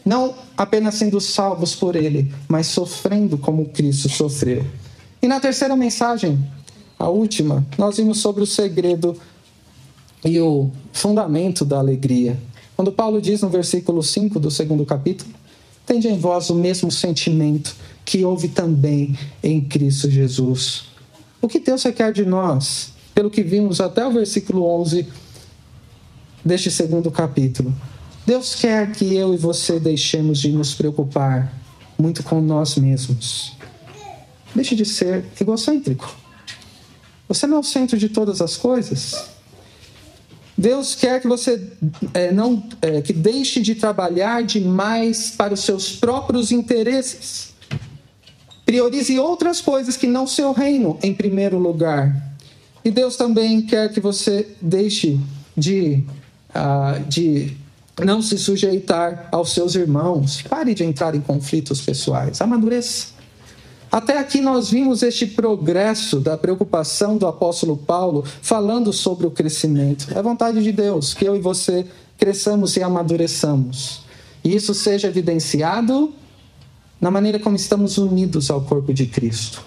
não 0.04 0.35
apenas 0.57 0.97
sendo 0.97 1.21
salvos 1.21 1.75
por 1.75 1.97
Ele, 1.97 2.31
mas 2.47 2.66
sofrendo 2.66 3.38
como 3.38 3.66
Cristo 3.66 4.09
sofreu. 4.09 4.64
E 5.23 5.26
na 5.26 5.40
terceira 5.40 5.75
mensagem, 5.75 6.38
a 6.99 7.09
última, 7.09 7.66
nós 7.78 7.97
vimos 7.97 8.19
sobre 8.19 8.43
o 8.43 8.47
segredo 8.47 9.16
e 10.25 10.38
o 10.40 10.71
fundamento 10.93 11.64
da 11.64 11.78
alegria. 11.78 12.38
Quando 12.76 12.93
Paulo 12.93 13.21
diz 13.21 13.40
no 13.40 13.49
versículo 13.49 14.02
5 14.02 14.38
do 14.38 14.50
segundo 14.50 14.85
capítulo: 14.85 15.31
Tende 15.87 16.09
em 16.09 16.19
vós 16.19 16.50
o 16.50 16.55
mesmo 16.55 16.91
sentimento 16.91 17.75
que 18.05 18.25
houve 18.25 18.49
também 18.49 19.19
em 19.43 19.61
Cristo 19.61 20.11
Jesus. 20.11 20.85
O 21.41 21.49
que 21.49 21.59
Deus 21.59 21.83
requer 21.83 22.12
de 22.12 22.25
nós, 22.25 22.93
pelo 23.14 23.31
que 23.31 23.43
vimos 23.43 23.81
até 23.81 24.07
o 24.07 24.12
versículo 24.12 24.64
11 24.81 25.07
deste 26.45 26.71
segundo 26.71 27.11
capítulo, 27.11 27.75
Deus 28.26 28.55
quer 28.55 28.93
que 28.93 29.14
eu 29.14 29.35
e 29.35 29.37
você 29.37 29.79
deixemos 29.79 30.38
de 30.38 30.50
nos 30.50 30.75
preocupar 30.75 31.53
muito 31.99 32.23
com 32.23 32.41
nós 32.41 32.76
mesmos. 32.76 33.53
Deixe 34.55 34.75
de 34.75 34.85
ser 34.85 35.25
egocêntrico. 35.38 36.17
Você 37.29 37.47
não 37.47 37.59
é 37.59 37.61
o 37.61 37.64
centro 37.64 37.99
de 37.99 38.09
todas 38.09 38.41
as 38.41 38.57
coisas. 38.57 39.34
Deus 40.56 40.94
quer 40.94 41.20
que 41.20 41.26
você 41.26 41.61
é, 42.12 42.30
não 42.30 42.62
é, 42.80 43.02
que 43.02 43.12
deixe 43.12 43.61
de 43.61 43.75
trabalhar 43.75 44.42
demais 44.44 45.30
para 45.30 45.54
os 45.54 45.61
seus 45.61 45.96
próprios 45.96 46.52
interesses. 46.52 47.52
Priorize 48.64 49.18
outras 49.18 49.61
coisas 49.61 49.96
que 49.96 50.06
não 50.06 50.26
seu 50.26 50.52
reino 50.52 50.99
em 51.02 51.12
primeiro 51.12 51.58
lugar. 51.58 52.34
E 52.84 52.90
Deus 52.90 53.16
também 53.16 53.62
quer 53.62 53.92
que 53.92 54.00
você 54.00 54.49
deixe 54.61 55.18
de, 55.56 56.04
uh, 56.50 57.02
de 57.08 57.56
não 58.04 58.23
se 58.23 58.38
sujeitar 58.38 59.28
aos 59.32 59.52
seus 59.52 59.75
irmãos. 59.75 60.42
Pare 60.42 60.75
de 60.75 60.84
entrar 60.84 61.14
em 61.14 61.20
conflitos 61.20 61.80
pessoais. 61.80 62.40
Amadureça. 62.40 63.13
Até 63.95 64.19
aqui 64.19 64.41
nós 64.41 64.71
vimos 64.71 65.05
este 65.05 65.25
progresso 65.25 66.19
da 66.19 66.37
preocupação 66.37 67.17
do 67.17 67.29
apóstolo 67.29 67.77
Paulo 67.77 68.25
falando 68.43 68.93
sobre 68.93 69.25
o 69.25 69.31
crescimento. 69.31 70.09
É 70.13 70.21
vontade 70.21 70.61
de 70.65 70.73
Deus 70.73 71.15
que 71.15 71.25
eu 71.25 71.37
e 71.37 71.39
você 71.39 71.87
cresçamos 72.19 72.77
e 72.77 72.83
amadureçamos. 72.83 74.03
E 74.43 74.53
isso 74.53 74.75
seja 74.75 75.07
evidenciado 75.07 76.13
na 77.01 77.09
maneira 77.09 77.39
como 77.39 77.55
estamos 77.55 77.97
unidos 77.97 78.51
ao 78.51 78.63
corpo 78.63 78.93
de 78.93 79.07
Cristo, 79.07 79.65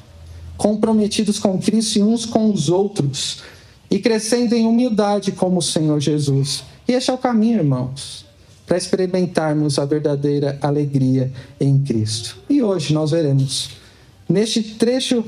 comprometidos 0.57 1.39
com 1.39 1.57
Cristo 1.57 1.99
e 1.99 2.03
uns 2.03 2.25
com 2.25 2.51
os 2.51 2.67
outros, 2.67 3.43
e 3.89 3.97
crescendo 3.97 4.53
em 4.55 4.65
humildade 4.65 5.31
como 5.31 5.59
o 5.59 5.63
Senhor 5.63 6.01
Jesus. 6.01 6.65
E 6.85 6.91
este 6.91 7.11
é 7.11 7.13
o 7.13 7.17
caminho, 7.17 7.59
irmãos, 7.59 8.25
para 8.65 8.75
experimentarmos 8.75 9.79
a 9.79 9.85
verdadeira 9.85 10.59
alegria 10.61 11.31
em 11.61 11.79
Cristo. 11.79 12.35
E 12.49 12.61
hoje 12.61 12.93
nós 12.93 13.11
veremos 13.11 13.86
neste 14.27 14.61
trecho 14.75 15.23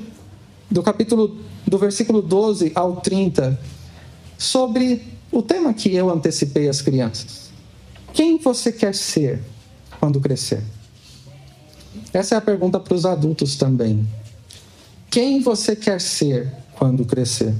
do 0.69 0.83
capítulo 0.83 1.37
do 1.65 1.77
versículo 1.77 2.21
12 2.21 2.71
ao 2.75 2.97
30 2.97 3.59
sobre 4.37 5.03
o 5.31 5.41
tema 5.41 5.73
que 5.73 5.93
eu 5.93 6.09
antecipei 6.09 6.67
às 6.67 6.81
crianças. 6.81 7.49
Quem 8.13 8.37
você 8.37 8.71
quer 8.71 8.95
ser 8.95 9.39
quando 9.99 10.19
crescer? 10.19 10.63
Essa 12.11 12.35
é 12.35 12.37
a 12.37 12.41
pergunta 12.41 12.79
para 12.79 12.93
os 12.95 13.05
adultos 13.05 13.55
também. 13.55 14.07
Quem 15.09 15.41
você 15.41 15.75
quer 15.75 16.01
ser 16.01 16.51
quando 16.75 17.05
crescer? 17.05 17.53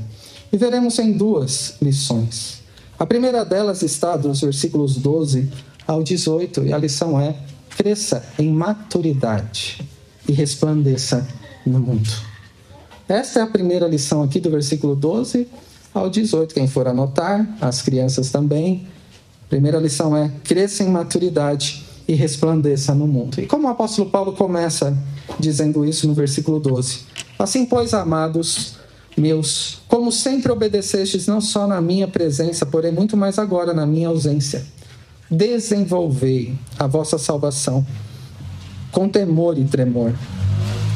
E 0.52 0.58
veremos 0.58 0.98
em 0.98 1.12
duas 1.12 1.76
lições. 1.82 2.62
A 2.98 3.06
primeira 3.06 3.46
delas 3.46 3.84
está 3.84 4.18
dos 4.18 4.42
versículos 4.42 4.96
12 4.96 5.50
ao 5.86 6.04
18, 6.04 6.66
e 6.66 6.74
a 6.74 6.78
lição 6.78 7.20
é: 7.20 7.36
cresça 7.76 8.26
em 8.38 8.52
maturidade 8.52 9.80
e 10.30 10.32
resplandeça 10.32 11.28
no 11.66 11.80
mundo. 11.80 12.08
Esta 13.08 13.40
é 13.40 13.42
a 13.42 13.48
primeira 13.48 13.88
lição 13.88 14.22
aqui 14.22 14.40
do 14.40 14.52
versículo 14.52 14.96
12 14.96 15.48
ao 15.92 16.08
18. 16.08 16.54
Quem 16.54 16.68
for 16.68 16.88
anotar, 16.88 17.58
as 17.60 17.82
crianças 17.82 18.30
também. 18.30 18.88
Primeira 19.50 19.80
lição 19.80 20.16
é: 20.16 20.32
cresça 20.44 20.84
em 20.84 20.90
maturidade 20.90 21.84
e 22.08 22.14
resplandeça 22.14 22.94
no 22.94 23.08
mundo. 23.08 23.42
E 23.42 23.48
como 23.48 23.68
o 23.68 23.72
apóstolo 23.72 24.12
Paulo 24.12 24.34
começa 24.34 24.96
dizendo 25.40 25.84
isso 25.84 26.08
no 26.08 26.14
versículo 26.14 26.60
12: 26.60 27.00
Assim, 27.40 27.66
pois, 27.66 27.96
amados 27.96 28.78
meus, 29.18 29.80
como 29.88 30.12
sempre 30.12 30.52
obedecestes, 30.52 31.26
não 31.26 31.42
só 31.42 31.66
na 31.66 31.82
minha 31.82 32.08
presença, 32.08 32.68
porém 32.68 32.92
muito 32.92 33.18
mais 33.18 33.40
agora 33.40 33.74
na 33.74 33.86
minha 33.86 34.08
ausência, 34.08 34.64
desenvolvei 35.30 36.54
a 36.78 36.86
vossa 36.86 37.18
salvação 37.18 37.86
com 38.92 39.08
temor 39.08 39.58
e 39.58 39.66
tremor. 39.66 40.14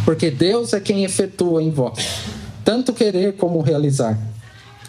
Porque 0.06 0.30
Deus 0.30 0.74
é 0.74 0.80
quem 0.80 1.04
efetua 1.04 1.64
em 1.64 1.72
vós, 1.72 2.24
tanto 2.64 2.94
querer 2.94 3.38
como 3.38 3.62
realizar, 3.62 4.20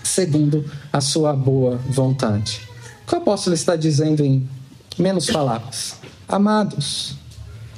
segundo 0.02 0.68
a 0.92 1.00
sua 1.00 1.32
boa 1.32 1.76
vontade. 1.88 2.60
O 3.02 3.06
que 3.06 3.14
o 3.14 3.18
apóstolo 3.18 3.54
está 3.54 3.76
dizendo 3.76 4.24
em 4.24 4.48
menos 4.98 5.26
palavras? 5.26 5.96
Amados, 6.26 7.14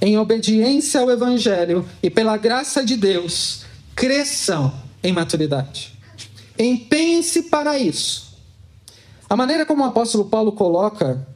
em 0.01 0.17
obediência 0.19 1.01
ao 1.01 1.11
Evangelho 1.11 1.85
e 2.03 2.09
pela 2.09 2.37
graça 2.37 2.85
de 2.85 2.97
Deus, 2.97 3.65
cresçam 3.95 4.73
em 5.03 5.13
maturidade. 5.13 5.99
Empenhe-se 6.59 7.45
para 7.45 7.79
isso. 7.79 8.35
A 9.29 9.37
maneira 9.37 9.67
como 9.67 9.83
o 9.83 9.87
apóstolo 9.87 10.27
Paulo 10.27 10.53
coloca 10.53 11.27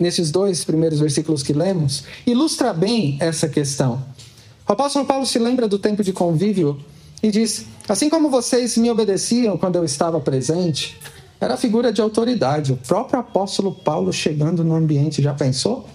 nesses 0.00 0.30
dois 0.30 0.64
primeiros 0.64 0.98
versículos 0.98 1.42
que 1.42 1.52
lemos, 1.52 2.04
ilustra 2.26 2.72
bem 2.72 3.18
essa 3.20 3.46
questão. 3.46 4.02
O 4.66 4.72
apóstolo 4.72 5.04
Paulo 5.04 5.26
se 5.26 5.38
lembra 5.38 5.68
do 5.68 5.78
tempo 5.78 6.02
de 6.02 6.12
convívio 6.12 6.78
e 7.22 7.30
diz: 7.30 7.66
Assim 7.86 8.08
como 8.08 8.30
vocês 8.30 8.76
me 8.78 8.90
obedeciam 8.90 9.58
quando 9.58 9.76
eu 9.76 9.84
estava 9.84 10.18
presente, 10.18 10.98
era 11.38 11.54
a 11.54 11.56
figura 11.56 11.92
de 11.92 12.00
autoridade. 12.00 12.72
O 12.72 12.76
próprio 12.76 13.20
apóstolo 13.20 13.72
Paulo 13.72 14.12
chegando 14.12 14.64
no 14.64 14.74
ambiente, 14.74 15.22
já 15.22 15.34
pensou? 15.34 15.86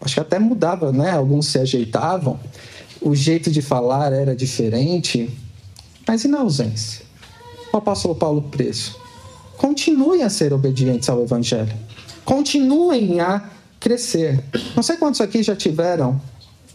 Acho 0.00 0.14
que 0.14 0.20
até 0.20 0.38
mudava, 0.38 0.90
né? 0.90 1.12
Alguns 1.12 1.46
se 1.46 1.58
ajeitavam, 1.58 2.40
o 3.00 3.14
jeito 3.14 3.50
de 3.52 3.62
falar 3.62 4.12
era 4.12 4.34
diferente, 4.34 5.30
mas 6.06 6.24
e 6.24 6.28
na 6.28 6.40
ausência? 6.40 7.04
O 7.72 7.76
apóstolo 7.76 8.14
Paulo 8.14 8.42
preso. 8.42 9.00
Continue 9.56 10.22
a 10.22 10.28
ser 10.28 10.52
obedientes 10.52 11.08
ao 11.08 11.22
evangelho 11.22 11.72
continuem 12.24 13.20
a 13.20 13.50
crescer. 13.78 14.42
Não 14.76 14.82
sei 14.82 14.96
quantos 14.96 15.20
aqui 15.20 15.42
já 15.42 15.56
tiveram 15.56 16.20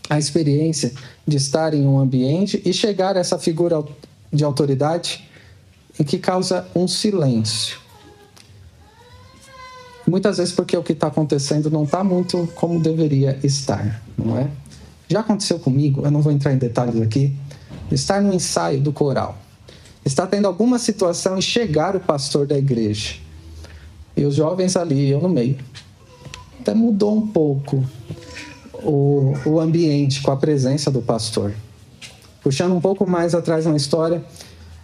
a 0.10 0.18
experiência 0.18 0.94
de 1.26 1.38
estar 1.38 1.74
em 1.74 1.86
um 1.86 2.00
ambiente 2.00 2.62
e 2.66 2.74
chegar 2.74 3.18
a 3.18 3.20
essa 3.20 3.38
figura 3.38 3.84
de 4.32 4.44
autoridade 4.44 5.28
em 6.00 6.04
que 6.04 6.18
causa 6.18 6.68
um 6.76 6.88
silêncio. 6.88 7.80
Muitas 10.06 10.38
vezes 10.38 10.54
porque 10.54 10.78
o 10.78 10.84
que 10.84 10.94
está 10.94 11.08
acontecendo 11.08 11.70
não 11.70 11.84
está 11.84 12.04
muito 12.04 12.48
como 12.56 12.80
deveria 12.80 13.38
estar, 13.44 14.02
não 14.18 14.38
é? 14.38 14.50
Já 15.10 15.22
aconteceu 15.22 15.60
comigo, 15.60 16.02
eu 16.06 16.12
não 16.12 16.22
vou 16.22 16.32
entrar 16.32 16.54
em 16.54 16.58
detalhes 16.58 17.02
aqui, 17.02 17.36
estar 17.92 18.22
no 18.22 18.34
ensaio 18.34 18.80
do 18.80 18.94
coral. 18.94 19.38
Está 20.06 20.26
tendo 20.26 20.48
alguma 20.48 20.80
situação 20.80 21.38
e 21.38 21.42
chegar 21.42 21.96
o 21.96 22.00
pastor 22.00 22.48
da 22.48 22.58
igreja 22.58 23.27
e 24.18 24.26
os 24.26 24.36
jovens 24.36 24.76
ali, 24.76 25.10
eu 25.10 25.22
no 25.22 25.30
meio. 25.30 25.58
Até 26.60 26.74
mudou 26.74 27.16
um 27.16 27.28
pouco 27.28 27.86
o, 28.74 29.34
o 29.46 29.60
ambiente 29.60 30.22
com 30.22 30.32
a 30.32 30.36
presença 30.36 30.90
do 30.90 31.02
pastor. 31.02 31.54
Puxando 32.42 32.76
um 32.76 32.82
pouco 32.82 33.08
mais 33.08 33.36
atrás 33.36 33.66
na 33.66 33.76
história, 33.76 34.24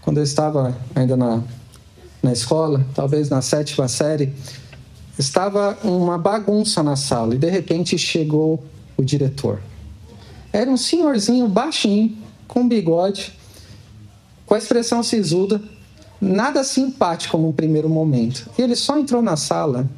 quando 0.02 0.17
eu 0.17 0.24
estava 0.24 0.78
ainda 0.93 1.17
na, 1.17 1.41
na 2.22 2.32
escola, 2.32 2.86
talvez 2.93 3.30
na 3.30 3.41
sétima 3.41 3.88
série, 3.88 4.34
estava 5.17 5.78
uma 5.84 6.17
bagunça 6.17 6.84
na 6.84 6.96
sala 6.96 7.34
e 7.34 7.38
de 7.38 7.50
repente 7.50 7.98
chegou 7.98 8.63
o 8.96 9.04
diretor. 9.04 9.60
Era 10.52 10.69
um 10.69 10.78
senhorzinho 10.78 11.48
baixinho, 11.48 12.15
com 12.48 12.67
bigode, 12.67 13.34
com 14.46 14.54
a 14.54 14.58
expressão 14.58 15.02
sisuda, 15.02 15.60
nada 16.24 16.64
simpático 16.64 17.38
no 17.38 17.52
primeiro 17.52 17.90
momento. 17.90 18.50
E 18.58 18.62
ele 18.62 18.76
só 18.76 18.98
entrou 18.98 19.22
na 19.22 19.36
sala, 19.36 19.90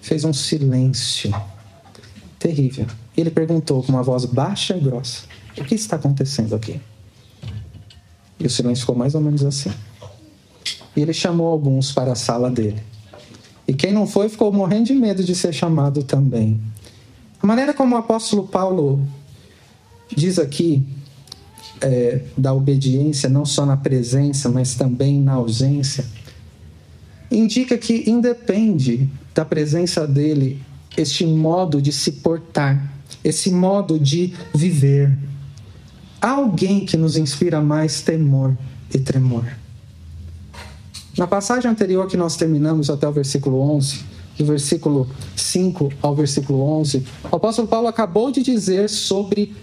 fez 0.00 0.24
um 0.24 0.32
silêncio 0.32 1.34
terrível. 2.38 2.86
E 3.16 3.20
ele 3.20 3.30
perguntou 3.30 3.82
com 3.82 3.92
uma 3.92 4.02
voz 4.02 4.24
baixa 4.24 4.76
e 4.76 4.80
grossa: 4.80 5.22
O 5.56 5.64
que 5.64 5.74
está 5.74 5.96
acontecendo 5.96 6.54
aqui? 6.54 6.80
E 8.38 8.46
o 8.46 8.50
silêncio 8.50 8.82
ficou 8.82 8.96
mais 8.96 9.14
ou 9.14 9.20
menos 9.20 9.44
assim. 9.44 9.70
E 10.96 11.00
ele 11.00 11.12
chamou 11.12 11.46
alguns 11.46 11.92
para 11.92 12.12
a 12.12 12.16
sala 12.16 12.50
dele. 12.50 12.82
E 13.66 13.72
quem 13.72 13.92
não 13.92 14.06
foi 14.06 14.28
ficou 14.28 14.52
morrendo 14.52 14.86
de 14.86 14.94
medo 14.94 15.24
de 15.24 15.34
ser 15.34 15.52
chamado 15.52 16.02
também. 16.02 16.60
A 17.42 17.46
maneira 17.46 17.72
como 17.72 17.94
o 17.94 17.98
apóstolo 17.98 18.46
Paulo 18.46 19.06
diz 20.14 20.38
aqui 20.38 20.86
é, 21.80 22.22
da 22.36 22.52
obediência, 22.52 23.28
não 23.28 23.44
só 23.44 23.66
na 23.66 23.76
presença, 23.76 24.48
mas 24.48 24.74
também 24.74 25.20
na 25.20 25.32
ausência, 25.34 26.04
indica 27.30 27.76
que 27.76 28.08
independe 28.08 29.08
da 29.34 29.44
presença 29.44 30.06
dele 30.06 30.62
este 30.96 31.26
modo 31.26 31.82
de 31.82 31.92
se 31.92 32.12
portar, 32.12 32.92
esse 33.22 33.50
modo 33.50 33.98
de 33.98 34.32
viver. 34.54 35.16
Há 36.20 36.30
alguém 36.30 36.86
que 36.86 36.96
nos 36.96 37.16
inspira 37.16 37.60
mais 37.60 38.00
temor 38.00 38.56
e 38.92 38.98
tremor. 38.98 39.44
Na 41.16 41.26
passagem 41.26 41.70
anterior 41.70 42.06
que 42.06 42.16
nós 42.16 42.36
terminamos 42.36 42.90
até 42.90 43.06
o 43.06 43.12
versículo 43.12 43.60
11, 43.60 44.04
do 44.38 44.44
versículo 44.44 45.08
5 45.36 45.92
ao 46.02 46.14
versículo 46.14 46.60
11, 46.80 47.04
o 47.30 47.36
apóstolo 47.36 47.68
Paulo 47.68 47.86
acabou 47.86 48.32
de 48.32 48.42
dizer 48.42 48.88
sobre 48.88 49.54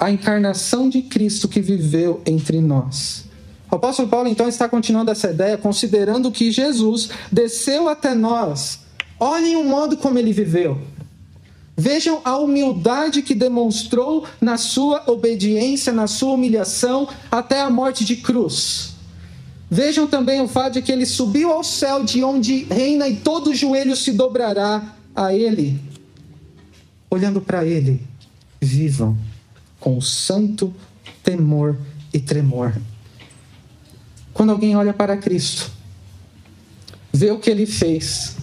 a 0.00 0.10
encarnação 0.10 0.88
de 0.88 1.02
Cristo 1.02 1.46
que 1.46 1.60
viveu 1.60 2.22
entre 2.24 2.58
nós. 2.58 3.26
O 3.70 3.76
apóstolo 3.76 4.08
Paulo 4.08 4.28
então 4.28 4.48
está 4.48 4.66
continuando 4.66 5.10
essa 5.10 5.30
ideia, 5.30 5.58
considerando 5.58 6.32
que 6.32 6.50
Jesus 6.50 7.10
desceu 7.30 7.86
até 7.86 8.14
nós. 8.14 8.80
Olhem 9.18 9.56
o 9.56 9.64
modo 9.64 9.98
como 9.98 10.18
ele 10.18 10.32
viveu. 10.32 10.80
Vejam 11.76 12.20
a 12.24 12.36
humildade 12.38 13.22
que 13.22 13.34
demonstrou 13.34 14.24
na 14.40 14.56
sua 14.56 15.04
obediência, 15.06 15.92
na 15.92 16.06
sua 16.06 16.32
humilhação 16.32 17.06
até 17.30 17.60
a 17.60 17.70
morte 17.70 18.04
de 18.04 18.16
cruz. 18.16 18.94
Vejam 19.70 20.06
também 20.06 20.40
o 20.40 20.48
fato 20.48 20.74
de 20.74 20.82
que 20.82 20.90
ele 20.90 21.06
subiu 21.06 21.52
ao 21.52 21.62
céu, 21.62 22.02
de 22.02 22.24
onde 22.24 22.64
reina 22.64 23.06
e 23.06 23.16
todo 23.16 23.54
joelho 23.54 23.94
se 23.94 24.12
dobrará 24.12 24.96
a 25.14 25.32
ele. 25.32 25.78
Olhando 27.08 27.40
para 27.40 27.64
ele, 27.64 28.02
vivam 28.60 29.16
com 29.80 30.00
santo 30.00 30.72
temor 31.24 31.76
e 32.12 32.20
tremor. 32.20 32.74
Quando 34.32 34.50
alguém 34.50 34.76
olha 34.76 34.92
para 34.92 35.16
Cristo, 35.16 35.70
vê 37.12 37.30
o 37.32 37.40
que 37.40 37.50
ele 37.50 37.66
fez, 37.66 38.36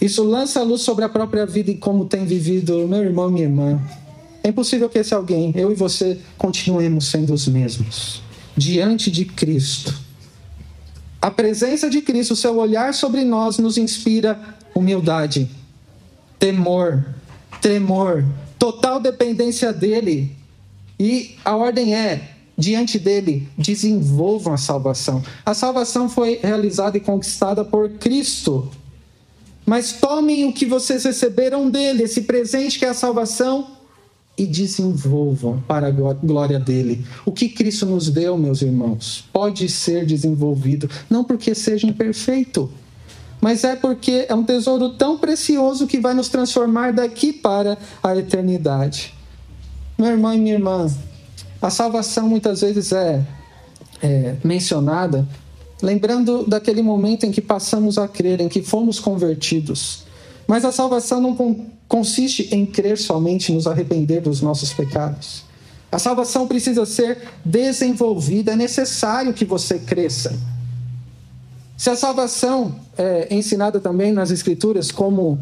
isso 0.00 0.22
lança 0.22 0.60
a 0.60 0.62
luz 0.62 0.82
sobre 0.82 1.04
a 1.04 1.08
própria 1.08 1.46
vida 1.46 1.70
e 1.70 1.76
como 1.76 2.04
tem 2.04 2.24
vivido 2.24 2.86
meu 2.86 3.02
irmão 3.02 3.30
minha 3.30 3.44
irmã. 3.44 3.80
É 4.44 4.48
impossível 4.48 4.88
que 4.88 4.98
esse 4.98 5.14
alguém, 5.14 5.52
eu 5.54 5.70
e 5.70 5.74
você, 5.74 6.20
continuemos 6.36 7.06
sendo 7.06 7.32
os 7.32 7.46
mesmos 7.46 8.20
diante 8.56 9.10
de 9.10 9.24
Cristo. 9.24 9.94
A 11.20 11.30
presença 11.30 11.88
de 11.88 12.02
Cristo, 12.02 12.34
seu 12.34 12.56
olhar 12.58 12.92
sobre 12.92 13.24
nós, 13.24 13.58
nos 13.58 13.78
inspira 13.78 14.38
humildade, 14.74 15.48
temor, 16.38 17.04
tremor, 17.60 18.24
total 18.62 19.00
dependência 19.00 19.72
dele. 19.72 20.30
E 20.96 21.34
a 21.44 21.56
ordem 21.56 21.96
é: 21.96 22.36
diante 22.56 22.96
dele, 22.96 23.48
desenvolvam 23.58 24.54
a 24.54 24.56
salvação. 24.56 25.20
A 25.44 25.52
salvação 25.52 26.08
foi 26.08 26.38
realizada 26.40 26.96
e 26.96 27.00
conquistada 27.00 27.64
por 27.64 27.90
Cristo. 27.90 28.70
Mas 29.66 29.94
tomem 29.94 30.44
o 30.44 30.52
que 30.52 30.64
vocês 30.64 31.02
receberam 31.02 31.68
dele, 31.68 32.04
esse 32.04 32.22
presente 32.22 32.78
que 32.78 32.84
é 32.84 32.90
a 32.90 32.94
salvação, 32.94 33.66
e 34.38 34.46
desenvolvam 34.46 35.60
para 35.66 35.88
a 35.88 36.12
glória 36.12 36.60
dele. 36.60 37.04
O 37.26 37.32
que 37.32 37.48
Cristo 37.48 37.84
nos 37.84 38.08
deu, 38.08 38.38
meus 38.38 38.62
irmãos, 38.62 39.24
pode 39.32 39.68
ser 39.68 40.06
desenvolvido, 40.06 40.88
não 41.10 41.24
porque 41.24 41.52
seja 41.52 41.86
imperfeito, 41.86 42.70
mas 43.42 43.64
é 43.64 43.74
porque 43.74 44.24
é 44.28 44.34
um 44.34 44.44
tesouro 44.44 44.90
tão 44.90 45.18
precioso 45.18 45.88
que 45.88 45.98
vai 45.98 46.14
nos 46.14 46.28
transformar 46.28 46.92
daqui 46.92 47.32
para 47.32 47.76
a 48.00 48.16
eternidade. 48.16 49.12
Meu 49.98 50.10
irmão 50.12 50.32
e 50.32 50.38
minha 50.38 50.54
irmã, 50.54 50.86
a 51.60 51.68
salvação 51.68 52.28
muitas 52.28 52.60
vezes 52.60 52.92
é, 52.92 53.20
é 54.00 54.36
mencionada 54.44 55.26
lembrando 55.82 56.44
daquele 56.46 56.80
momento 56.80 57.26
em 57.26 57.32
que 57.32 57.40
passamos 57.40 57.98
a 57.98 58.06
crer, 58.06 58.40
em 58.40 58.48
que 58.48 58.62
fomos 58.62 59.00
convertidos. 59.00 60.04
Mas 60.46 60.64
a 60.64 60.70
salvação 60.70 61.20
não 61.20 61.66
consiste 61.88 62.54
em 62.54 62.64
crer 62.64 62.96
somente, 62.96 63.52
nos 63.52 63.66
arrepender 63.66 64.20
dos 64.20 64.40
nossos 64.40 64.72
pecados. 64.72 65.42
A 65.90 65.98
salvação 65.98 66.46
precisa 66.46 66.86
ser 66.86 67.18
desenvolvida, 67.44 68.52
é 68.52 68.56
necessário 68.56 69.34
que 69.34 69.44
você 69.44 69.80
cresça. 69.80 70.38
Se 71.76 71.90
a 71.90 71.96
salvação 71.96 72.74
é 72.96 73.34
ensinada 73.34 73.80
também 73.80 74.12
nas 74.12 74.30
Escrituras 74.30 74.90
como 74.90 75.38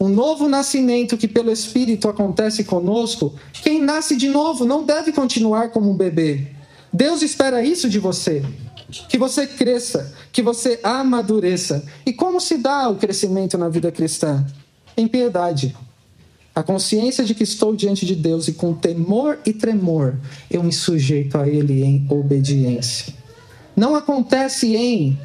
um 0.00 0.08
novo 0.08 0.48
nascimento 0.48 1.16
que 1.16 1.28
pelo 1.28 1.50
Espírito 1.50 2.08
acontece 2.08 2.64
conosco, 2.64 3.34
quem 3.62 3.82
nasce 3.82 4.16
de 4.16 4.28
novo 4.28 4.64
não 4.64 4.84
deve 4.84 5.12
continuar 5.12 5.70
como 5.70 5.90
um 5.90 5.96
bebê. 5.96 6.46
Deus 6.92 7.22
espera 7.22 7.62
isso 7.62 7.88
de 7.88 7.98
você. 7.98 8.42
Que 9.08 9.18
você 9.18 9.46
cresça, 9.46 10.12
que 10.32 10.42
você 10.42 10.80
amadureça. 10.82 11.84
E 12.04 12.12
como 12.12 12.40
se 12.40 12.56
dá 12.56 12.88
o 12.88 12.96
crescimento 12.96 13.56
na 13.58 13.68
vida 13.68 13.92
cristã? 13.92 14.44
Em 14.96 15.06
piedade, 15.06 15.76
a 16.54 16.62
consciência 16.62 17.24
de 17.24 17.34
que 17.34 17.44
estou 17.44 17.76
diante 17.76 18.04
de 18.04 18.16
Deus 18.16 18.48
e 18.48 18.52
com 18.52 18.74
temor 18.74 19.38
e 19.46 19.52
tremor 19.52 20.16
eu 20.50 20.62
me 20.62 20.72
sujeito 20.72 21.38
a 21.38 21.48
Ele 21.48 21.84
em 21.84 22.06
obediência. 22.10 23.14
Não 23.76 23.94
acontece 23.94 24.74
em 24.74 25.18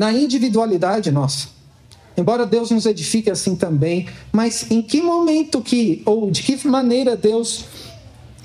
na 0.00 0.10
individualidade 0.10 1.10
nossa. 1.10 1.48
Embora 2.16 2.46
Deus 2.46 2.70
nos 2.70 2.86
edifique 2.86 3.30
assim 3.30 3.54
também, 3.54 4.08
mas 4.32 4.70
em 4.70 4.80
que 4.80 5.02
momento 5.02 5.60
que 5.60 6.00
ou 6.06 6.30
de 6.30 6.42
que 6.42 6.66
maneira 6.66 7.14
Deus 7.14 7.66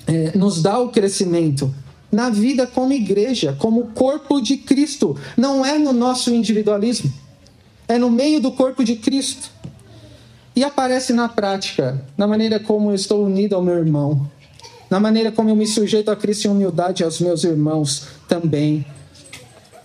é, 0.06 0.38
nos 0.38 0.62
dá 0.62 0.78
o 0.78 0.89
crescimento? 0.89 1.74
Na 2.12 2.30
vida 2.30 2.68
como 2.68 2.91
igreja, 2.91 3.56
como 3.58 3.88
corpo 3.94 4.41
de 4.41 4.58
Cristo. 4.58 5.18
Não 5.38 5.65
é 5.65 5.80
no 5.80 5.94
nosso 5.94 6.30
individualismo, 6.30 7.12
é 7.88 7.98
no 7.98 8.12
meio 8.12 8.41
do 8.41 8.52
corpo 8.52 8.84
de 8.84 8.98
Cristo. 8.98 9.50
E 10.58 10.62
aparece 10.62 11.13
na 11.13 11.30
prática, 11.30 12.06
na 12.18 12.28
maneira 12.28 12.60
como 12.60 12.91
eu 12.91 12.96
estou 12.96 13.26
unido 13.26 13.56
ao 13.56 13.63
meu 13.63 13.76
irmão, 13.76 14.30
na 14.89 15.00
maneira 15.00 15.32
como 15.32 15.50
eu 15.50 15.56
me 15.56 15.65
sujeito 15.65 16.12
a 16.12 16.18
Cristo 16.18 16.50
em 16.50 16.52
humildade 16.52 17.02
aos 17.02 17.22
meus 17.22 17.46
irmãos 17.46 18.08
também. 18.28 18.86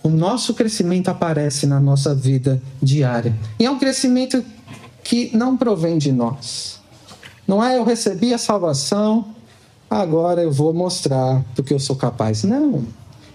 O 0.03 0.09
nosso 0.09 0.53
crescimento 0.53 1.09
aparece 1.09 1.67
na 1.67 1.79
nossa 1.79 2.15
vida 2.15 2.61
diária. 2.81 3.35
E 3.59 3.65
é 3.65 3.71
um 3.71 3.77
crescimento 3.77 4.43
que 5.03 5.35
não 5.35 5.55
provém 5.55 5.97
de 5.97 6.11
nós. 6.11 6.79
Não 7.47 7.63
é 7.63 7.77
eu 7.77 7.83
recebi 7.83 8.33
a 8.33 8.37
salvação, 8.37 9.33
agora 9.89 10.41
eu 10.41 10.51
vou 10.51 10.73
mostrar 10.73 11.43
do 11.55 11.63
que 11.63 11.73
eu 11.73 11.79
sou 11.79 11.95
capaz. 11.95 12.43
Não. 12.43 12.85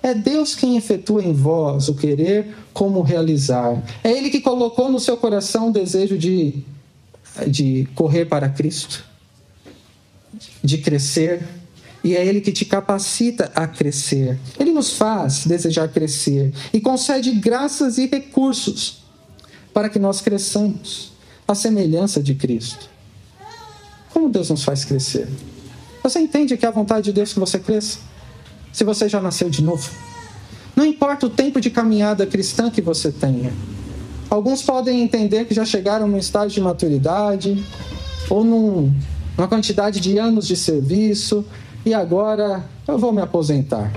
É 0.02 0.14
Deus 0.14 0.55
quem 0.55 0.76
efetua 0.76 1.22
em 1.22 1.33
vós 1.33 1.88
o 1.88 1.94
querer 1.94 2.55
como 2.72 3.02
realizar. 3.02 3.83
É 4.02 4.11
Ele 4.11 4.31
que 4.31 4.40
colocou 4.40 4.90
no 4.90 5.00
seu 5.00 5.16
coração 5.16 5.68
o 5.68 5.72
desejo 5.72 6.16
de 6.16 6.64
de 7.46 7.88
correr 7.94 8.24
para 8.24 8.48
Cristo, 8.48 9.05
de 10.62 10.79
crescer, 10.79 11.46
e 12.06 12.14
é 12.14 12.24
Ele 12.24 12.40
que 12.40 12.52
te 12.52 12.64
capacita 12.64 13.50
a 13.52 13.66
crescer. 13.66 14.38
Ele 14.60 14.70
nos 14.70 14.92
faz 14.92 15.44
desejar 15.44 15.88
crescer 15.88 16.54
e 16.72 16.80
concede 16.80 17.32
graças 17.32 17.98
e 17.98 18.06
recursos 18.06 19.02
para 19.74 19.88
que 19.88 19.98
nós 19.98 20.20
cresçamos 20.20 21.12
à 21.48 21.52
semelhança 21.52 22.22
de 22.22 22.36
Cristo. 22.36 22.88
Como 24.12 24.28
Deus 24.28 24.50
nos 24.50 24.62
faz 24.62 24.84
crescer? 24.84 25.28
Você 26.00 26.20
entende 26.20 26.56
que 26.56 26.64
é 26.64 26.68
a 26.68 26.72
vontade 26.72 27.06
de 27.06 27.12
Deus 27.12 27.32
que 27.32 27.40
você 27.40 27.58
cresça? 27.58 27.98
Se 28.72 28.84
você 28.84 29.08
já 29.08 29.20
nasceu 29.20 29.50
de 29.50 29.60
novo. 29.60 29.90
Não 30.76 30.84
importa 30.86 31.26
o 31.26 31.30
tempo 31.30 31.60
de 31.60 31.70
caminhada 31.70 32.24
cristã 32.24 32.70
que 32.70 32.80
você 32.80 33.10
tenha. 33.10 33.52
Alguns 34.30 34.62
podem 34.62 35.02
entender 35.02 35.44
que 35.44 35.54
já 35.54 35.64
chegaram 35.64 36.06
num 36.06 36.18
estágio 36.18 36.54
de 36.54 36.60
maturidade 36.60 37.64
ou 38.30 38.44
num, 38.44 38.94
numa 39.36 39.48
quantidade 39.48 39.98
de 39.98 40.18
anos 40.18 40.46
de 40.46 40.56
serviço 40.56 41.44
e 41.87 41.94
agora 41.94 42.64
eu 42.87 42.99
vou 42.99 43.12
me 43.12 43.22
aposentar. 43.22 43.92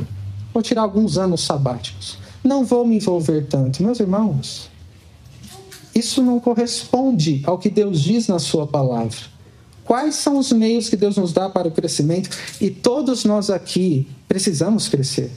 Vou 0.54 0.62
tirar 0.62 0.84
alguns 0.84 1.18
anos 1.18 1.42
sabáticos. 1.42 2.20
Não 2.44 2.64
vou 2.64 2.86
me 2.86 2.98
envolver 2.98 3.48
tanto. 3.48 3.82
Meus 3.82 4.00
irmãos, 4.00 4.70
isso 5.94 6.22
não 6.22 6.40
corresponde 6.40 7.42
ao 7.46 7.58
que 7.58 7.68
Deus 7.68 8.00
diz 8.00 8.28
na 8.28 8.38
Sua 8.38 8.68
palavra. 8.68 9.18
Quais 9.84 10.16
são 10.16 10.38
os 10.38 10.52
meios 10.52 10.88
que 10.88 10.96
Deus 10.96 11.18
nos 11.18 11.34
dá 11.34 11.50
para 11.50 11.68
o 11.68 11.72
crescimento? 11.72 12.30
E 12.62 12.70
todos 12.70 13.26
nós 13.26 13.50
aqui 13.50 14.08
precisamos 14.28 14.88
crescer. 14.88 15.32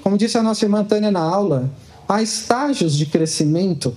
Como 0.00 0.16
disse 0.16 0.38
a 0.38 0.42
nossa 0.44 0.64
irmã 0.64 0.84
Tânia 0.84 1.10
na 1.10 1.20
aula, 1.20 1.68
há 2.08 2.22
estágios 2.22 2.96
de 2.96 3.04
crescimento 3.04 3.92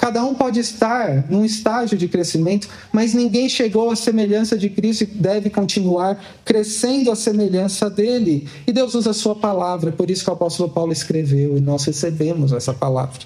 Cada 0.00 0.24
um 0.24 0.32
pode 0.32 0.58
estar 0.58 1.26
num 1.28 1.44
estágio 1.44 1.98
de 1.98 2.08
crescimento, 2.08 2.66
mas 2.90 3.12
ninguém 3.12 3.50
chegou 3.50 3.90
à 3.90 3.96
semelhança 3.96 4.56
de 4.56 4.70
Cristo 4.70 5.02
e 5.02 5.06
deve 5.06 5.50
continuar 5.50 6.18
crescendo 6.42 7.10
à 7.10 7.14
semelhança 7.14 7.90
dele. 7.90 8.48
E 8.66 8.72
Deus 8.72 8.94
usa 8.94 9.10
a 9.10 9.14
sua 9.14 9.34
palavra, 9.34 9.92
por 9.92 10.10
isso 10.10 10.24
que 10.24 10.30
o 10.30 10.32
apóstolo 10.32 10.70
Paulo 10.70 10.90
escreveu 10.90 11.58
e 11.58 11.60
nós 11.60 11.84
recebemos 11.84 12.50
essa 12.50 12.72
palavra. 12.72 13.20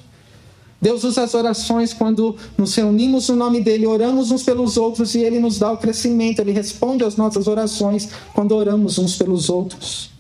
Deus 0.83 1.05
usa 1.05 1.23
as 1.23 1.33
orações 1.33 1.93
quando 1.93 2.35
nos 2.59 2.75
reunimos 2.75 3.29
no 3.29 3.37
nome 3.37 3.61
dele, 3.61 3.87
oramos 3.87 4.33
uns 4.33 4.43
pelos 4.43 4.77
outros 4.77 5.15
e 5.15 5.21
ele 5.21 5.39
nos 5.39 5.61
dá 5.61 5.71
o 5.71 5.79
crescimento, 5.79 6.41
ele 6.41 6.51
responde 6.51 7.05
às 7.05 7.17
nossas 7.17 7.47
orações 7.47 8.09
quando 8.35 8.51
oramos 8.51 8.99
uns 8.99 9.17
pelos 9.17 9.49
outros. 9.49 10.11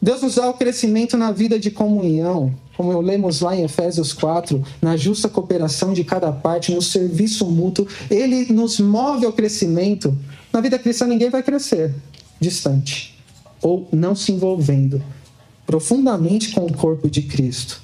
Deus 0.00 0.22
nos 0.22 0.36
dá 0.36 0.48
o 0.48 0.54
crescimento 0.54 1.16
na 1.16 1.32
vida 1.32 1.58
de 1.58 1.70
comunhão, 1.70 2.54
como 2.76 3.00
lemos 3.00 3.40
lá 3.40 3.56
em 3.56 3.64
Efésios 3.64 4.12
4, 4.12 4.62
na 4.80 4.96
justa 4.96 5.28
cooperação 5.28 5.92
de 5.92 6.04
cada 6.04 6.30
parte, 6.30 6.72
no 6.72 6.80
serviço 6.80 7.44
mútuo, 7.46 7.86
ele 8.08 8.52
nos 8.52 8.78
move 8.78 9.26
ao 9.26 9.32
crescimento. 9.32 10.16
Na 10.52 10.60
vida 10.60 10.78
cristã, 10.78 11.04
ninguém 11.06 11.28
vai 11.28 11.42
crescer 11.42 11.92
distante 12.40 13.18
ou 13.60 13.88
não 13.92 14.14
se 14.14 14.30
envolvendo 14.30 15.02
profundamente 15.66 16.52
com 16.52 16.64
o 16.64 16.72
corpo 16.72 17.10
de 17.10 17.22
Cristo. 17.22 17.82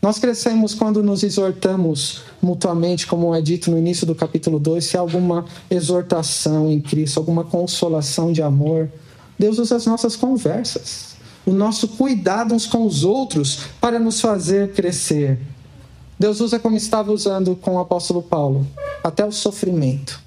Nós 0.00 0.18
crescemos 0.18 0.74
quando 0.74 1.02
nos 1.02 1.24
exortamos 1.24 2.22
mutuamente, 2.40 3.06
como 3.06 3.34
é 3.34 3.40
dito 3.40 3.70
no 3.70 3.78
início 3.78 4.06
do 4.06 4.14
capítulo 4.14 4.60
2, 4.60 4.84
se 4.84 4.96
há 4.96 5.00
alguma 5.00 5.46
exortação 5.68 6.70
em 6.70 6.80
Cristo, 6.80 7.18
alguma 7.18 7.42
consolação 7.42 8.32
de 8.32 8.42
amor. 8.42 8.88
Deus 9.38 9.58
usa 9.58 9.76
as 9.76 9.86
nossas 9.86 10.14
conversas 10.14 11.13
o 11.46 11.52
nosso 11.52 11.88
cuidado 11.88 12.54
uns 12.54 12.66
com 12.66 12.86
os 12.86 13.04
outros 13.04 13.66
para 13.80 13.98
nos 13.98 14.20
fazer 14.20 14.72
crescer. 14.72 15.38
Deus 16.18 16.40
usa 16.40 16.58
como 16.58 16.76
estava 16.76 17.12
usando 17.12 17.56
com 17.56 17.74
o 17.74 17.78
apóstolo 17.78 18.22
Paulo, 18.22 18.66
até 19.02 19.24
o 19.24 19.32
sofrimento. 19.32 20.22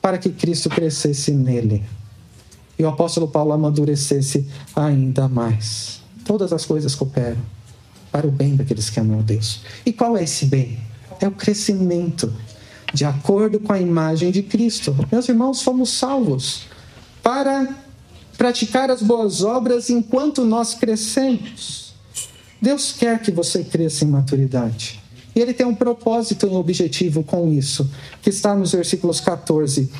para 0.00 0.18
que 0.18 0.30
Cristo 0.30 0.68
crescesse 0.68 1.32
nele. 1.32 1.82
E 2.78 2.84
o 2.84 2.88
apóstolo 2.88 3.26
Paulo 3.26 3.52
amadurecesse 3.52 4.46
ainda 4.74 5.26
mais. 5.26 6.00
Todas 6.24 6.52
as 6.52 6.64
coisas 6.64 6.94
cooperam 6.94 7.38
para 8.12 8.24
o 8.24 8.30
bem 8.30 8.54
daqueles 8.54 8.88
que 8.88 9.00
amam 9.00 9.18
a 9.18 9.22
Deus. 9.22 9.62
E 9.84 9.92
qual 9.92 10.16
é 10.16 10.22
esse 10.22 10.46
bem? 10.46 10.78
É 11.20 11.26
o 11.26 11.32
crescimento 11.32 12.32
de 12.94 13.04
acordo 13.04 13.58
com 13.58 13.72
a 13.72 13.80
imagem 13.80 14.30
de 14.30 14.44
Cristo. 14.44 14.94
Meus 15.10 15.28
irmãos, 15.28 15.62
fomos 15.62 15.90
salvos 15.90 16.66
para 17.20 17.68
praticar 18.36 18.90
as 18.90 19.02
boas 19.02 19.42
obras 19.42 19.90
enquanto 19.90 20.44
nós 20.44 20.74
crescemos. 20.74 21.94
Deus 22.60 22.92
quer 22.92 23.20
que 23.20 23.30
você 23.30 23.64
cresça 23.64 24.04
em 24.04 24.08
maturidade. 24.08 25.00
E 25.34 25.40
ele 25.40 25.52
tem 25.52 25.66
um 25.66 25.74
propósito 25.74 26.46
e 26.46 26.48
um 26.48 26.56
objetivo 26.56 27.22
com 27.22 27.52
isso, 27.52 27.88
que 28.22 28.30
está 28.30 28.54
nos 28.54 28.72
versículos 28.72 29.20
14 29.20 29.90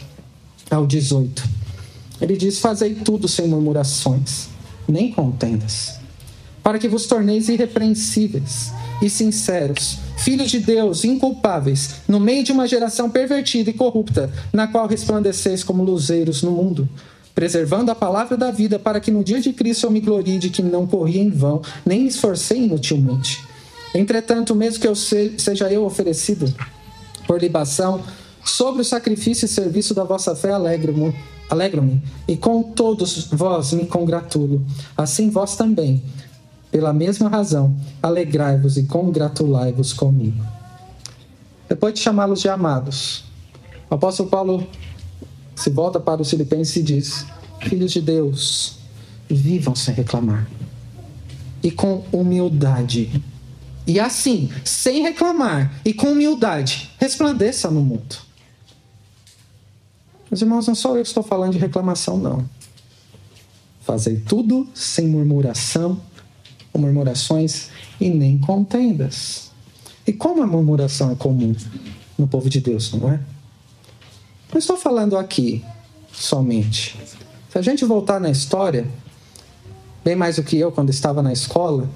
ao 0.71 0.87
18. 0.87 1.43
Ele 2.21 2.37
diz: 2.37 2.59
Fazei 2.59 2.95
tudo 2.95 3.29
sem 3.29 3.47
murmurações, 3.47 4.49
nem 4.89 5.13
contendas, 5.13 5.99
para 6.63 6.79
que 6.79 6.89
vos 6.89 7.07
torneis 7.07 7.51
irrepreensíveis 7.51 8.73
e 9.03 9.11
sinceros, 9.11 9.99
filhos 10.17 10.51
de 10.51 10.61
Deus, 10.61 11.05
inculpáveis, 11.05 11.97
no 12.09 12.19
meio 12.19 12.43
de 12.43 12.53
uma 12.53 12.67
geração 12.67 13.11
pervertida 13.11 13.69
e 13.69 13.75
corrupta, 13.75 14.33
na 14.51 14.67
qual 14.67 14.87
resplandeceis 14.87 15.63
como 15.63 15.85
luzeiros 15.85 16.43
no 16.43 16.53
mundo 16.53 16.89
preservando 17.37 17.91
a 17.91 17.95
palavra 17.95 18.35
da 18.35 18.51
vida, 18.51 18.79
para 18.79 18.99
que 18.99 19.11
no 19.11 19.23
dia 19.23 19.39
de 19.39 19.53
Cristo 19.53 19.87
eu 19.87 19.91
me 19.91 20.01
glorie 20.01 20.39
de 20.39 20.49
que 20.49 20.63
não 20.63 20.87
corri 20.87 21.19
em 21.19 21.29
vão, 21.29 21.61
nem 21.85 22.01
me 22.01 22.09
esforcei 22.09 22.65
inutilmente. 22.65 23.45
Entretanto, 23.95 24.55
mesmo 24.55 24.81
que 24.81 24.89
eu 24.89 24.95
seja 24.95 25.71
eu 25.71 25.85
oferecido 25.85 26.53
por 27.27 27.39
libação, 27.39 28.03
sobre 28.43 28.81
o 28.81 28.85
sacrifício 28.85 29.45
e 29.45 29.49
serviço 29.49 29.93
da 29.93 30.03
vossa 30.03 30.35
fé 30.35 30.51
alegro-me, 30.51 31.15
alegro-me, 31.51 32.03
e 32.27 32.39
com 32.39 32.63
todos 32.63 33.27
vós 33.31 33.75
me 33.75 33.85
congratulo. 33.85 34.65
Assim 34.97 35.29
vós 35.29 35.57
também, 35.57 36.03
pela 36.71 36.95
mesma 36.95 37.29
razão, 37.29 37.77
alegrai-vos 38.03 38.79
e 38.79 38.85
congratulai-vos 38.85 39.93
comigo. 39.93 40.43
Depois 41.69 41.93
de 41.93 42.01
chamá-los 42.01 42.41
de 42.41 42.49
amados, 42.49 43.25
o 43.91 43.95
apóstolo 43.95 44.31
Paulo 44.31 44.67
se 45.57 45.71
volta 45.71 45.99
para 45.99 46.23
os 46.23 46.31
Filipenses 46.31 46.77
e 46.77 46.83
diz: 46.83 47.27
Filhos 47.61 47.91
de 47.91 48.01
Deus, 48.01 48.79
vivam 49.29 49.75
sem 49.75 49.95
reclamar 49.95 50.47
e 51.63 51.71
com 51.71 52.05
humildade. 52.13 53.23
E 53.87 53.99
assim, 53.99 54.51
sem 54.65 55.03
reclamar 55.03 55.81
e 55.85 55.93
com 55.93 56.13
humildade, 56.13 56.91
resplandeça 56.99 57.71
no 57.71 57.81
mundo. 57.81 58.17
Meus 60.31 60.43
irmãos, 60.43 60.67
não 60.67 60.75
sou 60.75 60.97
eu 60.97 61.03
que 61.03 61.09
estou 61.09 61.23
falando 61.23 61.53
de 61.53 61.59
reclamação, 61.59 62.19
não. 62.19 62.49
Fazei 63.81 64.17
tudo 64.17 64.69
sem 64.75 65.07
murmuração, 65.07 66.01
ou 66.73 66.81
murmurações 66.81 67.69
e 68.01 68.11
nem 68.11 68.37
contendas. 68.39 69.53
E 70.07 70.13
como 70.13 70.43
a 70.43 70.47
murmuração 70.47 71.13
é 71.13 71.15
comum 71.15 71.55
no 72.19 72.27
povo 72.27 72.51
de 72.51 72.61
Deus, 72.61 72.93
não 72.93 73.11
é? 73.11 73.21
Não 74.57 74.59
estou 74.59 74.79
falando 74.79 75.19
aqui 75.19 75.63
somente. 76.11 76.99
Se 77.51 77.59
a 77.59 77.61
gente 77.61 77.85
voltar 77.85 78.19
na 78.19 78.31
história, 78.31 78.89
bem 80.03 80.17
mais 80.17 80.37
do 80.37 80.43
que 80.43 80.59
eu 80.59 80.73
quando 80.73 80.89
estava 80.89 81.23
na 81.23 81.31
escola, 81.31 81.87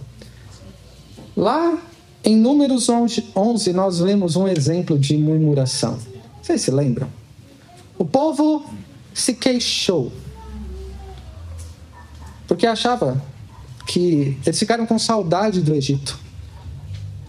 lá 1.34 1.78
em 2.22 2.36
Números 2.36 2.86
11 2.90 3.72
nós 3.72 4.00
lemos 4.00 4.36
um 4.36 4.46
exemplo 4.46 4.98
de 4.98 5.16
murmuração. 5.16 5.98
Vocês 6.42 6.60
se 6.60 6.70
lembram? 6.70 7.08
O 7.96 8.04
povo 8.04 8.62
se 9.14 9.32
queixou 9.32 10.12
porque 12.46 12.66
achava 12.66 13.24
que 13.86 14.36
eles 14.44 14.58
ficaram 14.58 14.84
com 14.84 14.98
saudade 14.98 15.62
do 15.62 15.74
Egito. 15.74 16.18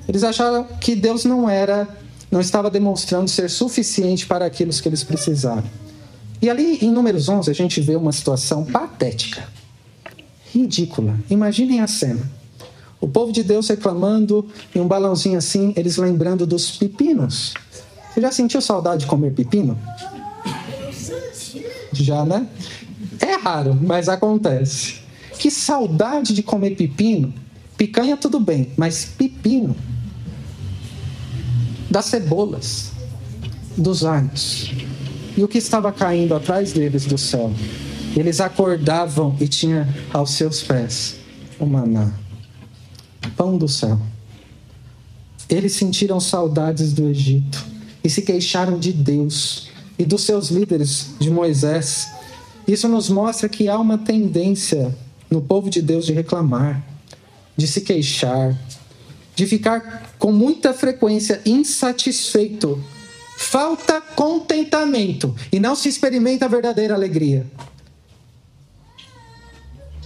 Eles 0.09 0.25
acharam 0.25 0.65
que 0.65 0.93
Deus 0.93 1.23
não 1.23 1.49
era 1.49 2.00
não 2.31 2.39
estava 2.39 2.71
demonstrando 2.71 3.29
ser 3.29 3.49
suficiente 3.49 4.25
para 4.25 4.45
aquilo 4.45 4.71
que 4.71 4.87
eles 4.87 5.03
precisavam. 5.03 5.69
E 6.41 6.49
ali 6.49 6.77
em 6.81 6.89
Números 6.89 7.27
11 7.27 7.51
a 7.51 7.53
gente 7.53 7.81
vê 7.81 7.95
uma 7.95 8.13
situação 8.13 8.63
patética, 8.63 9.47
ridícula. 10.51 11.19
Imaginem 11.29 11.81
a 11.81 11.87
cena. 11.87 12.21
O 12.99 13.07
povo 13.07 13.31
de 13.31 13.43
Deus 13.43 13.67
reclamando 13.67 14.47
e 14.73 14.79
um 14.79 14.87
balãozinho 14.87 15.37
assim, 15.37 15.73
eles 15.75 15.97
lembrando 15.97 16.47
dos 16.47 16.77
pepinos. 16.77 17.53
Você 18.13 18.21
já 18.21 18.31
sentiu 18.31 18.61
saudade 18.61 19.01
de 19.01 19.07
comer 19.07 19.33
pepino? 19.33 19.77
Já, 21.91 22.23
né? 22.25 22.47
É 23.19 23.35
raro, 23.35 23.77
mas 23.79 24.07
acontece. 24.07 25.01
Que 25.37 25.51
saudade 25.51 26.33
de 26.33 26.41
comer 26.41 26.75
pepino. 26.75 27.33
Picanha 27.77 28.15
tudo 28.15 28.39
bem, 28.39 28.71
mas 28.77 29.05
pepino 29.05 29.75
das 31.91 32.05
cebolas, 32.05 32.91
dos 33.77 34.05
alhos. 34.05 34.71
E 35.35 35.43
o 35.43 35.47
que 35.47 35.57
estava 35.57 35.91
caindo 35.91 36.33
atrás 36.33 36.71
deles 36.71 37.05
do 37.05 37.17
céu? 37.17 37.53
Eles 38.15 38.39
acordavam 38.39 39.35
e 39.41 39.47
tinha 39.47 39.87
aos 40.13 40.31
seus 40.31 40.63
pés 40.63 41.17
o 41.59 41.65
maná, 41.65 42.13
pão 43.35 43.57
do 43.57 43.67
céu. 43.67 43.99
Eles 45.49 45.73
sentiram 45.73 46.19
saudades 46.19 46.93
do 46.93 47.07
Egito 47.07 47.63
e 48.01 48.09
se 48.09 48.21
queixaram 48.21 48.79
de 48.79 48.93
Deus 48.93 49.69
e 49.99 50.05
dos 50.05 50.21
seus 50.23 50.49
líderes, 50.49 51.11
de 51.19 51.29
Moisés. 51.29 52.09
Isso 52.65 52.87
nos 52.87 53.09
mostra 53.09 53.49
que 53.49 53.67
há 53.67 53.77
uma 53.77 53.97
tendência 53.97 54.95
no 55.29 55.41
povo 55.41 55.69
de 55.69 55.81
Deus 55.81 56.05
de 56.05 56.13
reclamar, 56.13 56.81
de 57.55 57.67
se 57.67 57.81
queixar, 57.81 58.57
de 59.35 59.45
ficar 59.45 60.13
com 60.17 60.31
muita 60.31 60.73
frequência 60.73 61.41
insatisfeito. 61.45 62.83
Falta 63.37 63.99
contentamento 64.01 65.35
e 65.51 65.59
não 65.59 65.75
se 65.75 65.89
experimenta 65.89 66.45
a 66.45 66.47
verdadeira 66.47 66.93
alegria. 66.93 67.45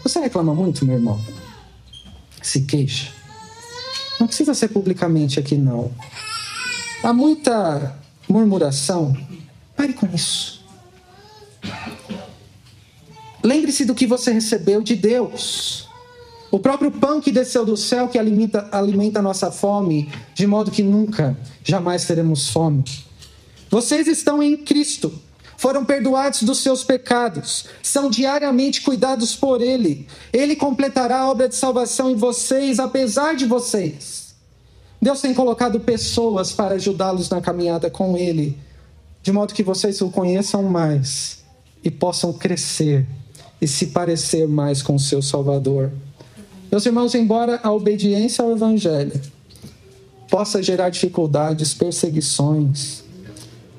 Você 0.04 0.20
reclama 0.20 0.54
muito, 0.54 0.86
meu 0.86 0.96
irmão? 0.96 1.20
Se 2.42 2.62
queixa. 2.62 3.12
Não 4.20 4.28
precisa 4.28 4.54
ser 4.54 4.70
publicamente 4.70 5.40
aqui, 5.40 5.58
não. 5.58 5.92
Há 7.04 7.12
muita 7.12 8.00
murmuração. 8.30 9.16
Pare 9.76 9.94
com 9.94 10.08
isso. 10.14 10.64
Lembre-se 13.44 13.86
do 13.86 13.94
que 13.94 14.08
você 14.08 14.32
recebeu 14.32 14.82
de 14.82 14.96
Deus. 14.96 15.85
O 16.52 16.60
próprio 16.60 16.92
pão 16.92 17.20
que 17.20 17.32
desceu 17.32 17.66
do 17.66 17.76
céu 17.76 18.08
que 18.08 18.18
alimenta, 18.18 18.68
alimenta 18.72 19.20
a 19.20 19.22
nossa 19.22 19.52
fome, 19.52 20.12
de 20.34 20.46
modo 20.46 20.72
que 20.72 20.84
nunca, 20.84 21.38
jamais 21.64 22.06
teremos 22.06 22.50
fome. 22.50 22.84
Vocês 23.70 24.08
estão 24.08 24.42
em 24.42 24.56
Cristo, 24.56 25.12
foram 25.58 25.84
perdoados 25.84 26.44
dos 26.44 26.60
seus 26.60 26.84
pecados, 26.84 27.66
são 27.82 28.10
diariamente 28.10 28.82
cuidados 28.82 29.36
por 29.36 29.62
Ele. 29.62 30.08
Ele 30.32 30.56
completará 30.56 31.22
a 31.22 31.30
obra 31.30 31.50
de 31.50 31.56
salvação 31.56 32.10
em 32.10 32.16
vocês, 32.16 32.80
apesar 32.80 33.36
de 33.36 33.46
vocês. 33.46 34.36
Deus 35.02 35.22
tem 35.22 35.34
colocado 35.34 35.80
pessoas 35.80 36.52
para 36.52 36.76
ajudá-los 36.76 37.30
na 37.30 37.42
caminhada 37.42 37.90
com 37.90 38.18
Ele, 38.18 38.58
de 39.22 39.32
modo 39.32 39.54
que 39.54 39.64
vocês 39.64 40.00
o 40.02 40.10
conheçam 40.10 40.64
mais 40.64 41.44
e 41.84 41.92
possam 41.92 42.32
crescer 42.32 43.06
e 43.62 43.68
se 43.68 43.88
parecer 43.88 44.48
mais 44.48 44.82
com 44.82 44.96
o 44.96 45.00
seu 45.00 45.22
Salvador. 45.22 45.92
Meus 46.76 46.86
irmãos, 46.86 47.16
embora 47.16 47.58
a 47.64 47.72
obediência 47.72 48.44
ao 48.44 48.52
Evangelho 48.52 49.22
possa 50.30 50.62
gerar 50.62 50.90
dificuldades, 50.90 51.74
perseguições, 51.74 53.02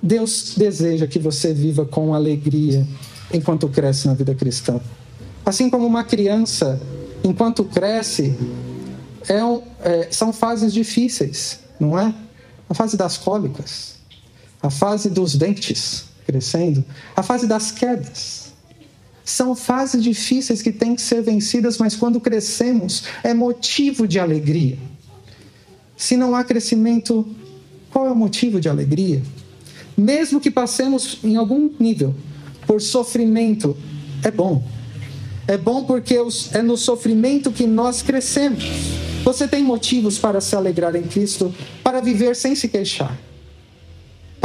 Deus 0.03 0.55
deseja 0.57 1.07
que 1.07 1.19
você 1.19 1.53
viva 1.53 1.85
com 1.85 2.15
alegria 2.15 2.87
enquanto 3.35 3.69
cresce 3.69 4.07
na 4.07 4.15
vida 4.15 4.35
cristã. 4.35 4.81
Assim 5.45 5.69
como 5.69 5.87
uma 5.87 6.05
criança, 6.05 6.81
enquanto 7.23 7.65
cresce, 7.65 8.35
é 9.29 9.45
um, 9.45 9.61
é, 9.83 10.09
são 10.11 10.33
fases 10.33 10.73
difíceis, 10.73 11.61
não 11.79 11.99
é? 11.99 12.15
A 12.67 12.73
fase 12.73 12.97
das 12.97 13.19
cólicas, 13.19 13.97
a 14.63 14.71
fase 14.71 15.11
dos 15.11 15.35
dentes 15.35 16.07
crescendo, 16.25 16.83
a 17.15 17.23
fase 17.23 17.47
das 17.47 17.71
quedas. 17.71 18.46
São 19.27 19.57
fases 19.57 20.05
difíceis 20.05 20.63
que 20.63 20.71
têm 20.71 20.95
que 20.95 21.03
ser 21.03 21.21
vencidas, 21.21 21.79
mas 21.79 21.97
quando 21.97 22.21
crescemos 22.21 23.03
é 23.25 23.35
motivo 23.35 24.07
de 24.07 24.21
alegria. 24.21 24.79
Se 25.97 26.17
não 26.17 26.37
há 26.37 26.45
crescimento, 26.45 27.27
qual 27.91 28.07
é 28.07 28.13
o 28.13 28.15
motivo 28.15 28.61
de 28.61 28.69
alegria? 28.69 29.21
Mesmo 29.97 30.41
que 30.41 30.49
passemos 30.49 31.19
em 31.25 31.35
algum 31.35 31.69
nível 31.81 32.15
por 32.69 32.81
sofrimento, 32.81 33.77
é 34.23 34.31
bom. 34.31 34.63
É 35.49 35.59
bom 35.59 35.83
porque 35.83 36.17
é 36.53 36.63
no 36.63 36.77
sofrimento 36.77 37.51
que 37.51 37.67
nós 37.67 38.03
crescemos. 38.03 38.63
Você 39.25 39.49
tem 39.49 39.65
motivos 39.65 40.19
para 40.19 40.41
se 40.41 40.55
alegrar 40.55 40.95
em 40.95 41.03
Cristo, 41.03 41.53
para 41.83 42.01
viver 42.01 42.37
sem 42.37 42.55
se 42.55 42.69
queixar. 42.69 43.19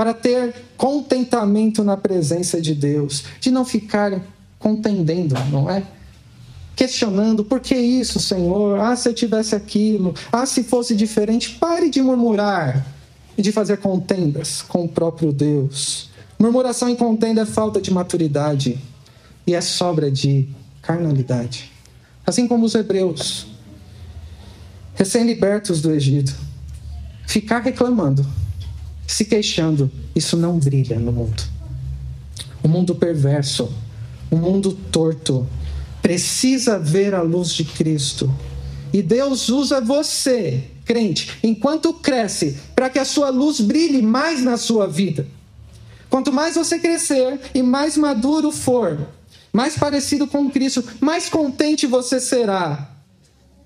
para 0.01 0.15
ter 0.15 0.55
contentamento 0.75 1.83
na 1.83 1.95
presença 1.95 2.59
de 2.59 2.73
Deus, 2.73 3.23
de 3.39 3.51
não 3.51 3.63
ficar 3.63 4.19
contendendo, 4.61 5.35
não 5.51 5.69
é? 5.69 5.83
Questionando, 6.75 7.43
por 7.43 7.59
que 7.59 7.75
isso, 7.75 8.19
Senhor? 8.19 8.79
Ah, 8.79 8.95
se 8.95 9.09
eu 9.09 9.13
tivesse 9.13 9.55
aquilo. 9.55 10.13
Ah, 10.31 10.45
se 10.45 10.63
fosse 10.63 10.95
diferente. 10.95 11.51
Pare 11.59 11.89
de 11.89 12.01
murmurar 12.01 12.85
e 13.37 13.41
de 13.41 13.51
fazer 13.51 13.77
contendas 13.77 14.61
com 14.61 14.85
o 14.85 14.89
próprio 14.89 15.31
Deus. 15.31 16.09
Murmuração 16.39 16.89
e 16.89 16.95
contenda 16.95 17.41
é 17.41 17.45
falta 17.45 17.81
de 17.81 17.91
maturidade 17.91 18.79
e 19.45 19.53
é 19.53 19.61
sobra 19.61 20.09
de 20.09 20.47
carnalidade. 20.81 21.71
Assim 22.25 22.47
como 22.47 22.65
os 22.65 22.73
hebreus, 22.73 23.47
recém-libertos 24.95 25.81
do 25.81 25.91
Egito, 25.91 26.35
ficar 27.27 27.59
reclamando, 27.59 28.25
se 29.05 29.25
queixando, 29.25 29.91
isso 30.15 30.37
não 30.37 30.57
brilha 30.57 30.97
no 30.99 31.11
mundo. 31.11 31.43
O 32.63 32.67
mundo 32.67 32.95
perverso, 32.95 33.71
o 34.31 34.37
mundo 34.37 34.71
torto, 34.91 35.45
precisa 36.01 36.79
ver 36.79 37.13
a 37.13 37.21
luz 37.21 37.49
de 37.49 37.65
Cristo. 37.65 38.33
E 38.93 39.01
Deus 39.01 39.49
usa 39.49 39.79
você, 39.81 40.63
crente, 40.85 41.37
enquanto 41.43 41.93
cresce, 41.93 42.57
para 42.73 42.89
que 42.89 42.97
a 42.97 43.05
sua 43.05 43.29
luz 43.29 43.59
brilhe 43.59 44.01
mais 44.01 44.41
na 44.41 44.57
sua 44.57 44.87
vida. 44.87 45.27
Quanto 46.09 46.31
mais 46.31 46.55
você 46.55 46.79
crescer 46.79 47.39
e 47.53 47.61
mais 47.61 47.95
maduro 47.95 48.51
for, 48.51 49.07
mais 49.53 49.77
parecido 49.77 50.27
com 50.27 50.49
Cristo, 50.49 50.83
mais 50.99 51.29
contente 51.29 51.85
você 51.85 52.19
será. 52.19 52.89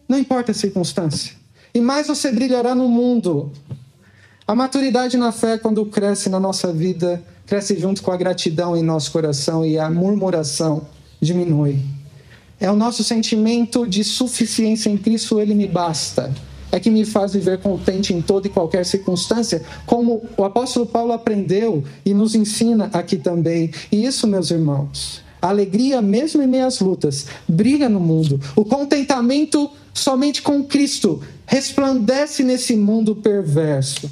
Não 0.08 0.20
importa 0.20 0.52
a 0.52 0.56
circunstância. 0.56 1.34
E 1.74 1.82
mais 1.82 2.08
você 2.08 2.32
brilhará 2.32 2.76
no 2.76 2.88
mundo. 2.88 3.52
A 4.48 4.54
maturidade 4.54 5.18
na 5.18 5.32
fé, 5.32 5.58
quando 5.58 5.86
cresce 5.88 6.30
na 6.30 6.40
nossa 6.40 6.72
vida, 6.72 7.24
cresce 7.46 7.80
junto 7.80 8.02
com 8.02 8.12
a 8.12 8.18
gratidão 8.18 8.76
em 8.76 8.84
nosso 8.84 9.12
coração 9.12 9.66
e 9.66 9.78
a 9.78 9.90
murmuração 9.90 10.88
diminui. 11.22 11.80
É 12.60 12.72
o 12.72 12.76
nosso 12.76 13.04
sentimento 13.04 13.86
de 13.86 14.04
suficiência 14.04 14.90
em 14.90 14.98
Cristo, 14.98 15.40
ele 15.40 15.54
me 15.54 15.68
basta. 15.68 16.34
É 16.72 16.80
que 16.80 16.90
me 16.90 17.06
faz 17.06 17.34
viver 17.34 17.60
contente 17.60 18.14
em 18.14 18.22
toda 18.22 18.48
e 18.48 18.50
qualquer 18.50 18.86
circunstância, 18.86 19.62
como 19.86 20.24
o 20.36 20.44
apóstolo 20.44 20.86
Paulo 20.86 21.14
aprendeu 21.14 21.84
e 22.06 22.14
nos 22.14 22.36
ensina 22.36 22.90
aqui 22.92 23.18
também. 23.18 23.72
E 23.92 24.06
isso, 24.06 24.28
meus 24.28 24.52
irmãos, 24.52 25.22
a 25.42 25.50
alegria, 25.50 26.02
mesmo 26.02 26.42
em 26.42 26.48
meias 26.48 26.80
lutas, 26.80 27.28
brilha 27.48 27.88
no 27.88 28.00
mundo. 28.00 28.42
O 28.56 28.66
contentamento 28.66 29.70
somente 29.94 30.42
com 30.42 30.64
Cristo 30.64 31.22
resplandece 31.46 32.44
nesse 32.44 32.76
mundo 32.76 33.16
perverso. 33.16 34.10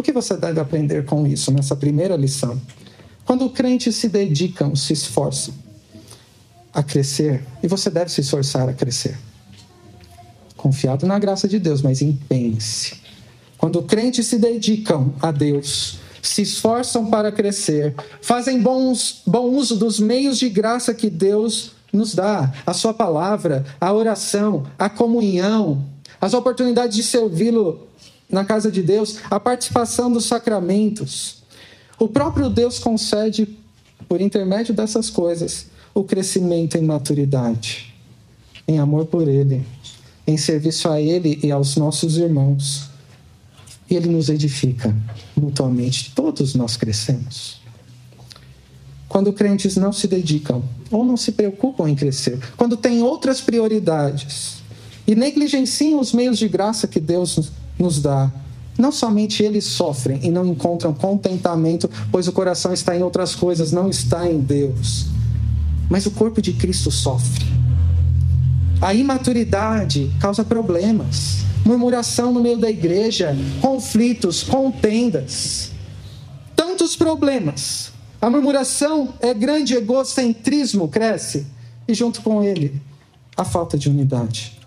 O 0.00 0.02
que 0.02 0.12
você 0.12 0.34
deve 0.34 0.58
aprender 0.58 1.04
com 1.04 1.26
isso 1.26 1.52
nessa 1.52 1.76
primeira 1.76 2.16
lição? 2.16 2.58
Quando 3.26 3.50
crentes 3.50 3.96
se 3.96 4.08
dedicam, 4.08 4.74
se 4.74 4.94
esforçam 4.94 5.52
a 6.72 6.82
crescer, 6.82 7.44
e 7.62 7.68
você 7.68 7.90
deve 7.90 8.10
se 8.10 8.22
esforçar 8.22 8.66
a 8.66 8.72
crescer. 8.72 9.18
Confiado 10.56 11.06
na 11.06 11.18
graça 11.18 11.46
de 11.46 11.58
Deus, 11.58 11.82
mas 11.82 12.00
empenhe-se. 12.00 12.94
Quando 13.58 13.82
crentes 13.82 14.26
se 14.26 14.38
dedicam 14.38 15.12
a 15.20 15.30
Deus, 15.30 15.98
se 16.22 16.40
esforçam 16.40 17.10
para 17.10 17.30
crescer, 17.30 17.94
fazem 18.22 18.58
bons, 18.58 19.20
bom 19.26 19.50
uso 19.50 19.76
dos 19.76 20.00
meios 20.00 20.38
de 20.38 20.48
graça 20.48 20.94
que 20.94 21.10
Deus 21.10 21.72
nos 21.92 22.14
dá, 22.14 22.50
a 22.64 22.72
sua 22.72 22.94
palavra, 22.94 23.66
a 23.78 23.92
oração, 23.92 24.66
a 24.78 24.88
comunhão, 24.88 25.84
as 26.18 26.32
oportunidades 26.32 26.96
de 26.96 27.02
servi-lo 27.02 27.89
na 28.30 28.44
casa 28.44 28.70
de 28.70 28.82
Deus, 28.82 29.18
a 29.30 29.40
participação 29.40 30.10
dos 30.10 30.26
sacramentos. 30.26 31.42
O 31.98 32.08
próprio 32.08 32.48
Deus 32.48 32.78
concede, 32.78 33.58
por 34.08 34.20
intermédio 34.20 34.74
dessas 34.74 35.10
coisas, 35.10 35.66
o 35.94 36.04
crescimento 36.04 36.76
em 36.76 36.82
maturidade, 36.82 37.94
em 38.66 38.78
amor 38.78 39.06
por 39.06 39.28
Ele, 39.28 39.64
em 40.26 40.36
serviço 40.36 40.88
a 40.88 41.00
Ele 41.00 41.40
e 41.42 41.50
aos 41.50 41.76
nossos 41.76 42.16
irmãos. 42.16 42.88
E 43.88 43.96
Ele 43.96 44.08
nos 44.08 44.28
edifica 44.28 44.94
mutuamente. 45.36 46.12
Todos 46.14 46.54
nós 46.54 46.76
crescemos. 46.76 47.60
Quando 49.08 49.32
crentes 49.32 49.76
não 49.76 49.92
se 49.92 50.06
dedicam 50.06 50.62
ou 50.88 51.04
não 51.04 51.16
se 51.16 51.32
preocupam 51.32 51.90
em 51.90 51.96
crescer, 51.96 52.38
quando 52.56 52.76
têm 52.76 53.02
outras 53.02 53.40
prioridades 53.40 54.58
e 55.04 55.16
negligenciam 55.16 55.98
os 55.98 56.12
meios 56.12 56.38
de 56.38 56.46
graça 56.46 56.86
que 56.86 57.00
Deus 57.00 57.50
nos 57.80 58.00
dá. 58.00 58.30
Não 58.78 58.92
somente 58.92 59.42
eles 59.42 59.64
sofrem 59.64 60.20
e 60.22 60.30
não 60.30 60.46
encontram 60.46 60.94
contentamento, 60.94 61.90
pois 62.10 62.28
o 62.28 62.32
coração 62.32 62.72
está 62.72 62.96
em 62.96 63.02
outras 63.02 63.34
coisas, 63.34 63.72
não 63.72 63.90
está 63.90 64.30
em 64.30 64.40
Deus. 64.40 65.06
Mas 65.88 66.06
o 66.06 66.10
corpo 66.10 66.40
de 66.40 66.52
Cristo 66.52 66.90
sofre. 66.90 67.44
A 68.80 68.94
imaturidade 68.94 70.10
causa 70.18 70.42
problemas, 70.42 71.38
murmuração 71.64 72.32
no 72.32 72.40
meio 72.40 72.56
da 72.56 72.70
igreja, 72.70 73.36
conflitos, 73.60 74.42
contendas. 74.42 75.72
Tantos 76.56 76.96
problemas. 76.96 77.92
A 78.22 78.30
murmuração 78.30 79.14
é 79.20 79.34
grande 79.34 79.74
egocentrismo, 79.74 80.88
cresce, 80.88 81.46
e 81.86 81.94
junto 81.94 82.22
com 82.22 82.42
ele, 82.42 82.80
a 83.36 83.44
falta 83.44 83.76
de 83.76 83.88
unidade. 83.88 84.58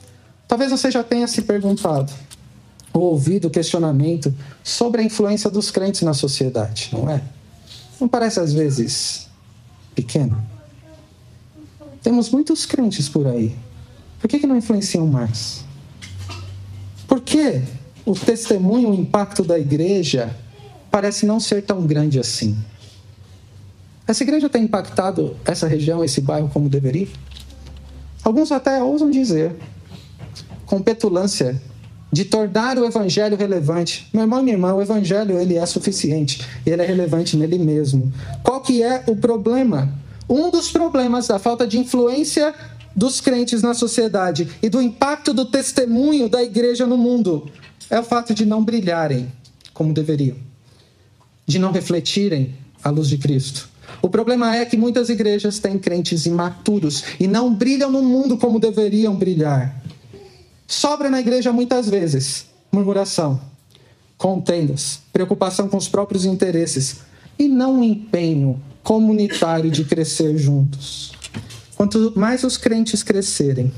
Talvez 0.48 0.70
você 0.70 0.92
já 0.92 1.04
tenha 1.04 1.28
se 1.28 1.42
perguntado: 1.42 2.12
ouvido 3.02 3.50
questionamento 3.50 4.34
sobre 4.64 5.02
a 5.02 5.04
influência 5.04 5.50
dos 5.50 5.72
crentes 5.72 6.02
na 6.02 6.14
sociedade, 6.14 6.90
não 6.94 7.10
é? 7.10 7.22
Não 8.00 8.08
parece 8.08 8.40
às 8.40 8.54
vezes 8.54 9.28
pequeno? 9.96 10.44
Temos 12.02 12.30
muitos 12.30 12.66
crentes 12.66 13.08
por 13.08 13.26
aí. 13.26 13.56
Por 14.20 14.28
que, 14.28 14.40
que 14.40 14.48
não 14.48 14.58
influenciam 14.58 15.08
mais? 15.08 15.64
Por 17.08 17.22
que 17.22 17.62
o 18.06 18.14
testemunho, 18.14 18.90
o 18.90 18.94
impacto 18.94 19.44
da 19.44 19.58
igreja 19.58 20.36
parece 20.92 21.26
não 21.26 21.40
ser 21.40 21.64
tão 21.64 21.86
grande 21.86 22.20
assim? 22.20 22.58
Essa 24.06 24.24
igreja 24.24 24.50
tem 24.50 24.64
impactado 24.64 25.38
essa 25.46 25.68
região, 25.68 26.04
esse 26.04 26.20
bairro 26.20 26.50
como 26.50 26.68
deveria? 26.68 27.08
Alguns 28.24 28.52
até 28.52 28.82
ousam 28.84 29.10
dizer, 29.10 29.56
com 30.66 30.82
petulância, 30.82 31.62
de 32.14 32.26
tornar 32.26 32.78
o 32.78 32.86
evangelho 32.86 33.36
relevante. 33.36 34.08
Meu 34.14 34.22
irmão 34.22 34.40
e 34.40 34.44
minha 34.44 34.56
irmã, 34.56 34.72
o 34.76 34.82
evangelho 34.82 35.40
ele 35.40 35.58
é 35.58 35.66
suficiente, 35.66 36.46
ele 36.64 36.80
é 36.80 36.86
relevante 36.86 37.36
nele 37.36 37.58
mesmo. 37.58 38.14
Qual 38.44 38.62
que 38.62 38.84
é 38.84 39.04
o 39.08 39.16
problema? 39.16 39.92
Um 40.30 40.52
dos 40.52 40.70
problemas 40.70 41.28
da 41.28 41.40
falta 41.40 41.66
de 41.66 41.80
influência 41.80 42.54
dos 42.96 43.20
crentes 43.20 43.64
na 43.64 43.74
sociedade 43.74 44.48
e 44.62 44.70
do 44.70 44.80
impacto 44.80 45.34
do 45.34 45.44
testemunho 45.44 46.30
da 46.30 46.44
igreja 46.44 46.86
no 46.86 47.00
mundo 47.00 47.50
é 47.90 48.00
o 48.00 48.04
fato 48.04 48.32
de 48.32 48.46
não 48.46 48.64
brilharem 48.64 49.28
como 49.74 49.92
deveriam, 49.92 50.38
de 51.48 51.58
não 51.58 51.72
refletirem 51.72 52.54
a 52.84 52.92
luz 52.92 53.10
de 53.10 53.18
Cristo. 53.18 53.68
O 54.04 54.10
problema 54.10 54.56
é 54.56 54.64
que 54.66 54.78
muitas 54.78 55.10
igrejas 55.10 55.58
têm 55.58 55.80
crentes 55.80 56.28
imaturos 56.28 57.04
e 57.20 57.28
não 57.28 57.52
brilham 57.52 57.90
no 57.90 58.04
mundo 58.04 58.38
como 58.38 58.60
deveriam 58.60 59.16
brilhar. 59.16 59.83
Sobra 60.68 61.10
na 61.10 61.20
igreja 61.20 61.52
muitas 61.52 61.90
vezes 61.90 62.46
murmuração, 62.72 63.40
contendas, 64.18 65.02
preocupação 65.12 65.70
com 65.70 65.78
os 65.78 65.88
próprios 65.88 66.26
interesses 66.26 67.02
e 67.38 67.48
não 67.48 67.80
um 67.80 67.84
empenho 67.84 68.60
comunitário 68.82 69.70
de 69.70 69.84
crescer 69.84 70.38
juntos. 70.38 71.12
Quanto 71.76 72.14
mais 72.16 72.44
os 72.44 72.58
crentes 72.58 73.04
crescerem 73.04 73.72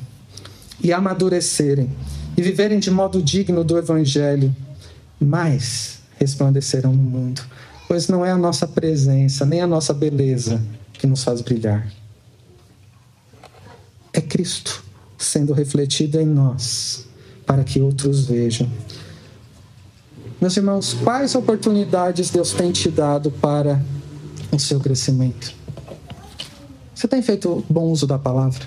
e 0.81 0.93
amadurecerem 0.93 1.89
e 2.37 2.41
viverem 2.41 2.79
de 2.79 2.91
modo 2.91 3.21
digno 3.21 3.63
do 3.63 3.77
Evangelho, 3.77 4.55
mais 5.19 5.99
resplandecerão 6.17 6.93
no 6.93 7.03
mundo. 7.03 7.41
Pois 7.87 8.07
não 8.07 8.25
é 8.25 8.31
a 8.31 8.37
nossa 8.37 8.67
presença, 8.67 9.45
nem 9.45 9.61
a 9.61 9.67
nossa 9.67 9.93
beleza 9.93 10.61
que 10.93 11.07
nos 11.07 11.23
faz 11.23 11.41
brilhar. 11.41 11.91
É 14.13 14.21
Cristo 14.21 14.84
sendo 15.25 15.53
refletida 15.53 16.21
em 16.21 16.25
nós, 16.25 17.05
para 17.45 17.63
que 17.63 17.79
outros 17.79 18.25
vejam. 18.25 18.69
Meus 20.39 20.55
irmãos, 20.57 20.93
quais 20.93 21.33
oportunidades 21.35 22.29
Deus 22.29 22.51
tem 22.51 22.71
te 22.71 22.89
dado 22.89 23.31
para 23.31 23.81
o 24.51 24.59
seu 24.59 24.79
crescimento? 24.79 25.53
Você 26.93 27.07
tem 27.07 27.21
feito 27.21 27.65
bom 27.69 27.85
uso 27.91 28.05
da 28.05 28.17
palavra? 28.17 28.65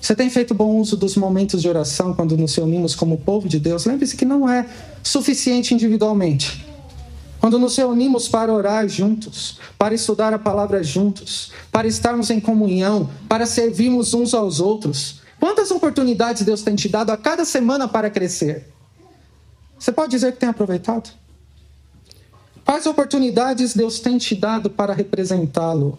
Você 0.00 0.14
tem 0.14 0.28
feito 0.28 0.52
bom 0.52 0.76
uso 0.76 0.96
dos 0.96 1.16
momentos 1.16 1.62
de 1.62 1.68
oração 1.68 2.12
quando 2.12 2.36
nos 2.36 2.54
reunimos 2.54 2.94
como 2.94 3.16
povo 3.16 3.48
de 3.48 3.58
Deus? 3.58 3.86
Lembre-se 3.86 4.16
que 4.16 4.24
não 4.24 4.48
é 4.48 4.68
suficiente 5.02 5.72
individualmente. 5.72 6.64
Quando 7.44 7.58
nos 7.58 7.76
reunimos 7.76 8.26
para 8.26 8.50
orar 8.50 8.88
juntos, 8.88 9.58
para 9.76 9.94
estudar 9.94 10.32
a 10.32 10.38
palavra 10.38 10.82
juntos, 10.82 11.52
para 11.70 11.86
estarmos 11.86 12.30
em 12.30 12.40
comunhão, 12.40 13.10
para 13.28 13.44
servirmos 13.44 14.14
uns 14.14 14.32
aos 14.32 14.60
outros. 14.60 15.20
Quantas 15.38 15.70
oportunidades 15.70 16.42
Deus 16.42 16.62
tem 16.62 16.74
te 16.74 16.88
dado 16.88 17.10
a 17.10 17.18
cada 17.18 17.44
semana 17.44 17.86
para 17.86 18.08
crescer? 18.08 18.72
Você 19.78 19.92
pode 19.92 20.12
dizer 20.12 20.32
que 20.32 20.38
tem 20.38 20.48
aproveitado? 20.48 21.10
Quais 22.64 22.86
oportunidades 22.86 23.74
Deus 23.74 24.00
tem 24.00 24.16
te 24.16 24.34
dado 24.34 24.70
para 24.70 24.94
representá-lo 24.94 25.98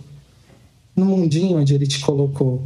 no 0.96 1.06
mundinho 1.06 1.60
onde 1.60 1.76
Ele 1.76 1.86
te 1.86 2.00
colocou? 2.00 2.66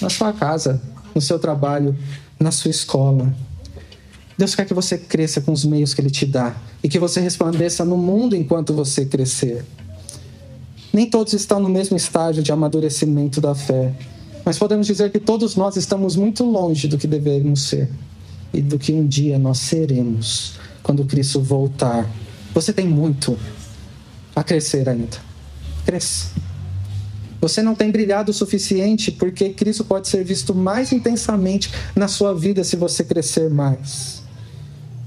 Na 0.00 0.08
sua 0.08 0.32
casa, 0.32 0.80
no 1.14 1.20
seu 1.20 1.38
trabalho, 1.38 1.94
na 2.40 2.50
sua 2.50 2.70
escola. 2.70 3.30
Deus 4.38 4.54
quer 4.54 4.66
que 4.66 4.74
você 4.74 4.98
cresça 4.98 5.40
com 5.40 5.52
os 5.52 5.64
meios 5.64 5.94
que 5.94 6.00
Ele 6.00 6.10
te 6.10 6.26
dá 6.26 6.54
e 6.82 6.88
que 6.88 6.98
você 6.98 7.20
resplandeça 7.20 7.84
no 7.84 7.96
mundo 7.96 8.36
enquanto 8.36 8.74
você 8.74 9.06
crescer. 9.06 9.64
Nem 10.92 11.08
todos 11.08 11.32
estão 11.32 11.58
no 11.58 11.68
mesmo 11.68 11.96
estágio 11.96 12.42
de 12.42 12.52
amadurecimento 12.52 13.40
da 13.40 13.54
fé, 13.54 13.94
mas 14.44 14.58
podemos 14.58 14.86
dizer 14.86 15.10
que 15.10 15.18
todos 15.18 15.56
nós 15.56 15.76
estamos 15.76 16.16
muito 16.16 16.44
longe 16.44 16.86
do 16.86 16.98
que 16.98 17.06
deveríamos 17.06 17.62
ser 17.62 17.90
e 18.52 18.60
do 18.60 18.78
que 18.78 18.92
um 18.92 19.06
dia 19.06 19.38
nós 19.38 19.58
seremos 19.58 20.54
quando 20.82 21.04
Cristo 21.04 21.40
voltar. 21.40 22.08
Você 22.54 22.72
tem 22.72 22.86
muito 22.86 23.36
a 24.34 24.44
crescer 24.44 24.88
ainda. 24.88 25.18
Cresça. 25.84 26.30
Você 27.40 27.62
não 27.62 27.74
tem 27.74 27.90
brilhado 27.90 28.30
o 28.30 28.34
suficiente 28.34 29.10
porque 29.10 29.50
Cristo 29.50 29.84
pode 29.84 30.08
ser 30.08 30.24
visto 30.24 30.54
mais 30.54 30.92
intensamente 30.92 31.70
na 31.94 32.08
sua 32.08 32.34
vida 32.34 32.64
se 32.64 32.76
você 32.76 33.04
crescer 33.04 33.50
mais. 33.50 34.15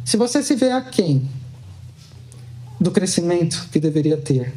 Se 0.10 0.18
você 0.18 0.42
se 0.42 0.56
vê 0.56 0.72
aquém 0.72 1.30
do 2.82 2.90
crescimento 2.90 3.70
que 3.72 3.80
deveria 3.80 4.18
ter 4.18 4.56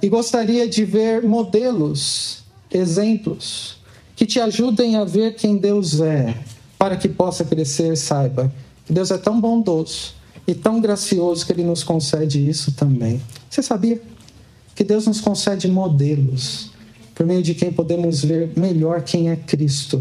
e 0.00 0.08
gostaria 0.08 0.68
de 0.68 0.84
ver 0.84 1.24
modelos, 1.24 2.44
exemplos 2.70 3.78
que 4.14 4.24
te 4.24 4.38
ajudem 4.38 4.94
a 4.94 5.02
ver 5.02 5.34
quem 5.34 5.56
Deus 5.56 6.00
é, 6.00 6.38
para 6.78 6.96
que 6.96 7.08
possa 7.08 7.44
crescer, 7.44 7.96
saiba 7.96 8.54
que 8.86 8.92
Deus 8.92 9.10
é 9.10 9.18
tão 9.18 9.40
bondoso 9.40 10.14
e 10.46 10.54
tão 10.54 10.80
gracioso 10.80 11.44
que 11.44 11.50
Ele 11.50 11.64
nos 11.64 11.82
concede 11.82 12.48
isso 12.48 12.70
também. 12.70 13.20
Você 13.50 13.60
sabia? 13.60 14.00
Que 14.72 14.84
Deus 14.84 15.08
nos 15.08 15.20
concede 15.20 15.66
modelos 15.66 16.70
por 17.12 17.26
meio 17.26 17.42
de 17.42 17.56
quem 17.56 17.72
podemos 17.72 18.22
ver 18.22 18.52
melhor 18.56 19.02
quem 19.02 19.30
é 19.30 19.34
Cristo 19.34 20.00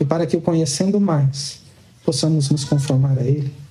e 0.00 0.04
para 0.04 0.26
que 0.26 0.36
o 0.36 0.40
conhecendo 0.40 1.00
mais 1.00 1.60
possamos 2.04 2.50
nos 2.50 2.64
conformar 2.64 3.16
a 3.16 3.22
Ele. 3.22 3.65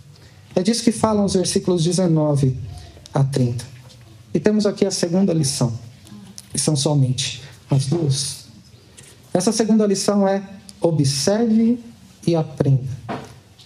É 0.55 0.63
disso 0.63 0.83
que 0.83 0.91
falam 0.91 1.25
os 1.25 1.33
versículos 1.33 1.83
19 1.83 2.57
a 3.13 3.23
30. 3.23 3.65
E 4.33 4.39
temos 4.39 4.65
aqui 4.65 4.85
a 4.85 4.91
segunda 4.91 5.33
lição, 5.33 5.77
e 6.53 6.59
são 6.59 6.75
somente 6.75 7.41
as 7.69 7.85
duas. 7.87 8.45
Essa 9.33 9.51
segunda 9.51 9.85
lição 9.85 10.27
é: 10.27 10.41
observe 10.81 11.79
e 12.25 12.35
aprenda 12.35 12.87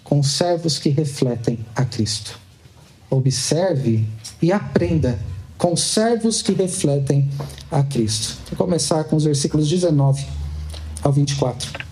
com 0.04 0.24
servos 0.24 0.80
que 0.80 0.90
refletem 0.90 1.60
a 1.76 1.86
Cristo. 1.86 2.40
Observe 3.10 4.08
e 4.42 4.52
aprenda 4.52 5.20
com 5.58 5.76
servos 5.76 6.42
que 6.42 6.54
refletem 6.54 7.30
a 7.70 7.84
Cristo. 7.84 8.38
Vou 8.50 8.66
começar 8.66 9.04
com 9.04 9.16
os 9.16 9.26
versículos 9.26 9.68
19 9.68 10.26
ao 11.04 11.12
24. 11.12 11.86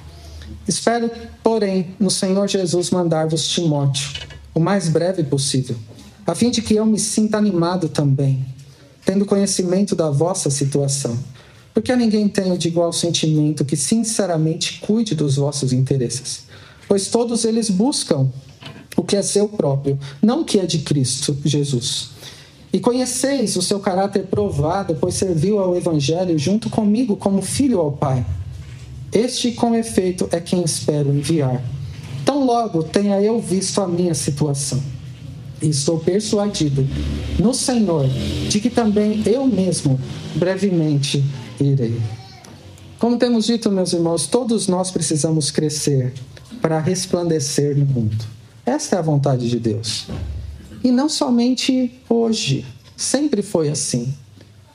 Espero, 0.67 1.09
porém, 1.43 1.95
no 1.99 2.09
Senhor 2.09 2.47
Jesus 2.47 2.89
mandar-vos 2.89 3.47
Timóteo, 3.47 4.26
o 4.57 4.59
mais 4.59 4.89
breve 4.89 5.23
possível, 5.23 5.75
a 6.25 6.33
fim 6.33 6.49
de 6.49 6.63
que 6.63 6.73
eu 6.73 6.83
me 6.83 6.97
sinta 6.97 7.37
animado 7.37 7.87
também, 7.87 8.43
tendo 9.05 9.23
conhecimento 9.23 9.95
da 9.95 10.09
vossa 10.09 10.49
situação. 10.49 11.15
Porque 11.75 11.91
a 11.91 11.95
ninguém 11.95 12.27
tenho 12.27 12.57
de 12.57 12.67
igual 12.67 12.91
sentimento 12.91 13.63
que 13.63 13.77
sinceramente 13.77 14.79
cuide 14.79 15.13
dos 15.13 15.35
vossos 15.35 15.71
interesses, 15.71 16.45
pois 16.87 17.07
todos 17.07 17.45
eles 17.45 17.69
buscam 17.69 18.31
o 18.95 19.03
que 19.03 19.15
é 19.15 19.21
seu 19.21 19.47
próprio, 19.47 19.99
não 20.23 20.41
o 20.41 20.45
que 20.45 20.59
é 20.59 20.65
de 20.65 20.79
Cristo 20.79 21.37
Jesus. 21.45 22.09
E 22.73 22.79
conheceis 22.79 23.55
o 23.57 23.61
seu 23.61 23.79
caráter 23.79 24.25
provado, 24.25 24.97
pois 24.99 25.13
serviu 25.13 25.59
ao 25.59 25.75
Evangelho 25.75 26.35
junto 26.39 26.67
comigo 26.67 27.15
como 27.15 27.43
filho 27.43 27.79
ao 27.79 27.91
Pai. 27.91 28.25
Este, 29.13 29.51
com 29.51 29.75
efeito, 29.75 30.27
é 30.31 30.39
quem 30.39 30.63
espero 30.63 31.13
enviar. 31.13 31.63
Tão 32.27 32.45
logo 32.45 32.83
tenha 32.83 33.21
eu 33.21 33.39
visto 33.39 33.79
a 33.79 33.87
minha 33.87 34.13
situação. 34.13 34.83
E 35.61 35.69
estou 35.69 35.97
persuadido 35.97 36.85
no 37.39 37.53
Senhor 37.53 38.05
de 38.49 38.59
que 38.59 38.69
também 38.69 39.23
eu 39.25 39.47
mesmo 39.47 39.97
brevemente 40.35 41.23
irei. 41.57 41.97
Como 42.99 43.17
temos 43.17 43.45
dito, 43.45 43.71
meus 43.71 43.93
irmãos, 43.93 44.27
todos 44.27 44.67
nós 44.67 44.91
precisamos 44.91 45.51
crescer 45.51 46.13
para 46.61 46.81
resplandecer 46.81 47.77
no 47.77 47.85
mundo. 47.85 48.25
Esta 48.65 48.97
é 48.97 48.99
a 48.99 49.01
vontade 49.01 49.49
de 49.49 49.57
Deus. 49.57 50.07
E 50.83 50.91
não 50.91 51.07
somente 51.07 51.97
hoje, 52.09 52.65
sempre 52.97 53.41
foi 53.41 53.69
assim. 53.69 54.13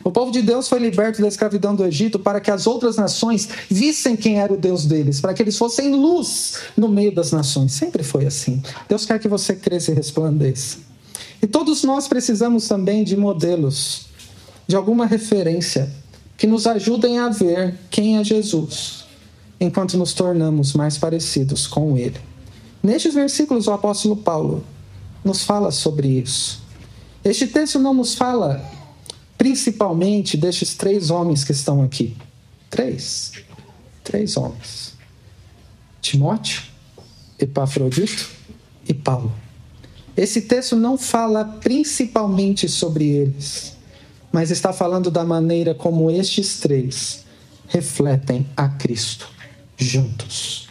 O 0.04 0.10
povo 0.10 0.32
de 0.32 0.42
Deus 0.42 0.68
foi 0.68 0.78
liberto 0.78 1.22
da 1.22 1.28
escravidão 1.28 1.74
do 1.74 1.84
Egito 1.84 2.18
para 2.18 2.40
que 2.40 2.50
as 2.50 2.66
outras 2.66 2.96
nações 2.96 3.48
vissem 3.70 4.16
quem 4.16 4.40
era 4.40 4.52
o 4.52 4.56
Deus 4.56 4.84
deles, 4.84 5.20
para 5.20 5.32
que 5.32 5.42
eles 5.42 5.56
fossem 5.56 5.94
luz 5.94 6.58
no 6.76 6.88
meio 6.88 7.14
das 7.14 7.30
nações. 7.30 7.72
Sempre 7.72 8.02
foi 8.02 8.26
assim. 8.26 8.62
Deus 8.88 9.06
quer 9.06 9.18
que 9.18 9.28
você 9.28 9.54
cresça 9.54 9.92
e 9.92 9.94
resplandeça. 9.94 10.78
E 11.40 11.46
todos 11.46 11.84
nós 11.84 12.08
precisamos 12.08 12.66
também 12.66 13.04
de 13.04 13.16
modelos, 13.16 14.06
de 14.66 14.76
alguma 14.76 15.06
referência 15.06 15.90
que 16.36 16.46
nos 16.46 16.66
ajudem 16.66 17.18
a 17.18 17.28
ver 17.28 17.78
quem 17.90 18.18
é 18.18 18.24
Jesus, 18.24 19.04
enquanto 19.60 19.96
nos 19.96 20.12
tornamos 20.12 20.72
mais 20.72 20.98
parecidos 20.98 21.66
com 21.66 21.96
Ele. 21.96 22.18
Nestes 22.82 23.14
versículos, 23.14 23.68
o 23.68 23.72
apóstolo 23.72 24.16
Paulo 24.16 24.64
nos 25.24 25.44
fala 25.44 25.70
sobre 25.70 26.08
isso. 26.08 26.60
Este 27.24 27.46
texto 27.46 27.78
não 27.78 27.94
nos 27.94 28.14
fala 28.14 28.60
principalmente 29.42 30.36
destes 30.36 30.76
três 30.76 31.10
homens 31.10 31.42
que 31.42 31.50
estão 31.50 31.82
aqui. 31.82 32.16
Três. 32.70 33.32
Três 34.04 34.36
homens: 34.36 34.94
Timóteo, 36.00 36.62
Epafrodito 37.40 38.30
e 38.88 38.94
Paulo. 38.94 39.32
Esse 40.16 40.42
texto 40.42 40.76
não 40.76 40.96
fala 40.96 41.44
principalmente 41.44 42.68
sobre 42.68 43.04
eles, 43.04 43.76
mas 44.30 44.52
está 44.52 44.72
falando 44.72 45.10
da 45.10 45.24
maneira 45.24 45.74
como 45.74 46.08
estes 46.08 46.60
três 46.60 47.24
refletem 47.66 48.46
a 48.56 48.68
Cristo 48.68 49.28
juntos. 49.76 50.68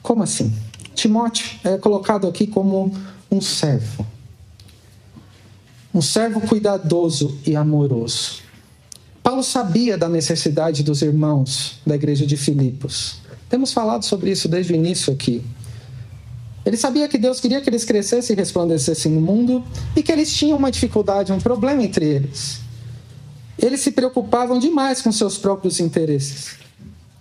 Como 0.00 0.22
assim? 0.22 0.54
Timóteo 0.94 1.44
é 1.64 1.76
colocado 1.76 2.28
aqui 2.28 2.46
como 2.46 2.96
um 3.28 3.40
servo. 3.40 4.06
Um 5.96 6.02
servo 6.02 6.42
cuidadoso 6.42 7.38
e 7.46 7.56
amoroso. 7.56 8.42
Paulo 9.22 9.42
sabia 9.42 9.96
da 9.96 10.10
necessidade 10.10 10.82
dos 10.82 11.00
irmãos 11.00 11.78
da 11.86 11.94
igreja 11.94 12.26
de 12.26 12.36
Filipos. 12.36 13.16
Temos 13.48 13.72
falado 13.72 14.04
sobre 14.04 14.30
isso 14.30 14.46
desde 14.46 14.74
o 14.74 14.76
início 14.76 15.10
aqui. 15.10 15.42
Ele 16.66 16.76
sabia 16.76 17.08
que 17.08 17.16
Deus 17.16 17.40
queria 17.40 17.62
que 17.62 17.70
eles 17.70 17.82
crescessem 17.82 18.36
e 18.36 18.38
resplandecessem 18.38 19.10
no 19.10 19.22
mundo 19.22 19.64
e 19.96 20.02
que 20.02 20.12
eles 20.12 20.30
tinham 20.36 20.58
uma 20.58 20.70
dificuldade, 20.70 21.32
um 21.32 21.40
problema 21.40 21.82
entre 21.82 22.04
eles. 22.04 22.60
Eles 23.58 23.80
se 23.80 23.90
preocupavam 23.90 24.58
demais 24.58 25.00
com 25.00 25.10
seus 25.10 25.38
próprios 25.38 25.80
interesses. 25.80 26.56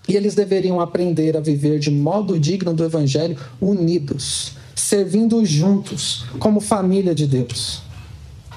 E 0.05 0.17
eles 0.17 0.36
deveriam 0.36 0.82
aprender 0.82 1.38
a 1.38 1.39
viver 1.39 1.80
de 1.80 1.91
modo 1.91 2.38
digno 2.38 2.73
do 2.73 2.84
Evangelho, 2.84 3.38
unidos, 3.61 4.51
servindo 4.76 5.45
juntos, 5.45 6.26
como 6.39 6.59
família 6.59 7.15
de 7.15 7.26
Deus. 7.26 7.84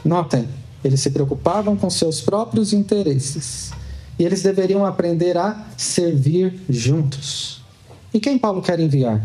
Notem, 0.05 0.49
eles 0.85 1.01
se 1.01 1.11
preocupavam 1.11 1.77
com 1.77 1.91
seus 1.91 2.21
próprios 2.21 2.73
interesses. 2.73 3.71
E 4.19 4.25
eles 4.25 4.43
deveriam 4.43 4.85
aprender 4.85 5.37
a 5.37 5.67
servir 5.77 6.61
juntos. 6.69 7.61
E 8.13 8.19
quem 8.19 8.37
Paulo 8.37 8.61
quer 8.61 8.81
enviar? 8.81 9.25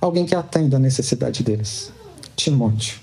Alguém 0.00 0.24
que 0.24 0.34
atenda 0.34 0.76
a 0.76 0.80
necessidade 0.80 1.42
deles. 1.42 1.92
Timóteo. 2.36 2.98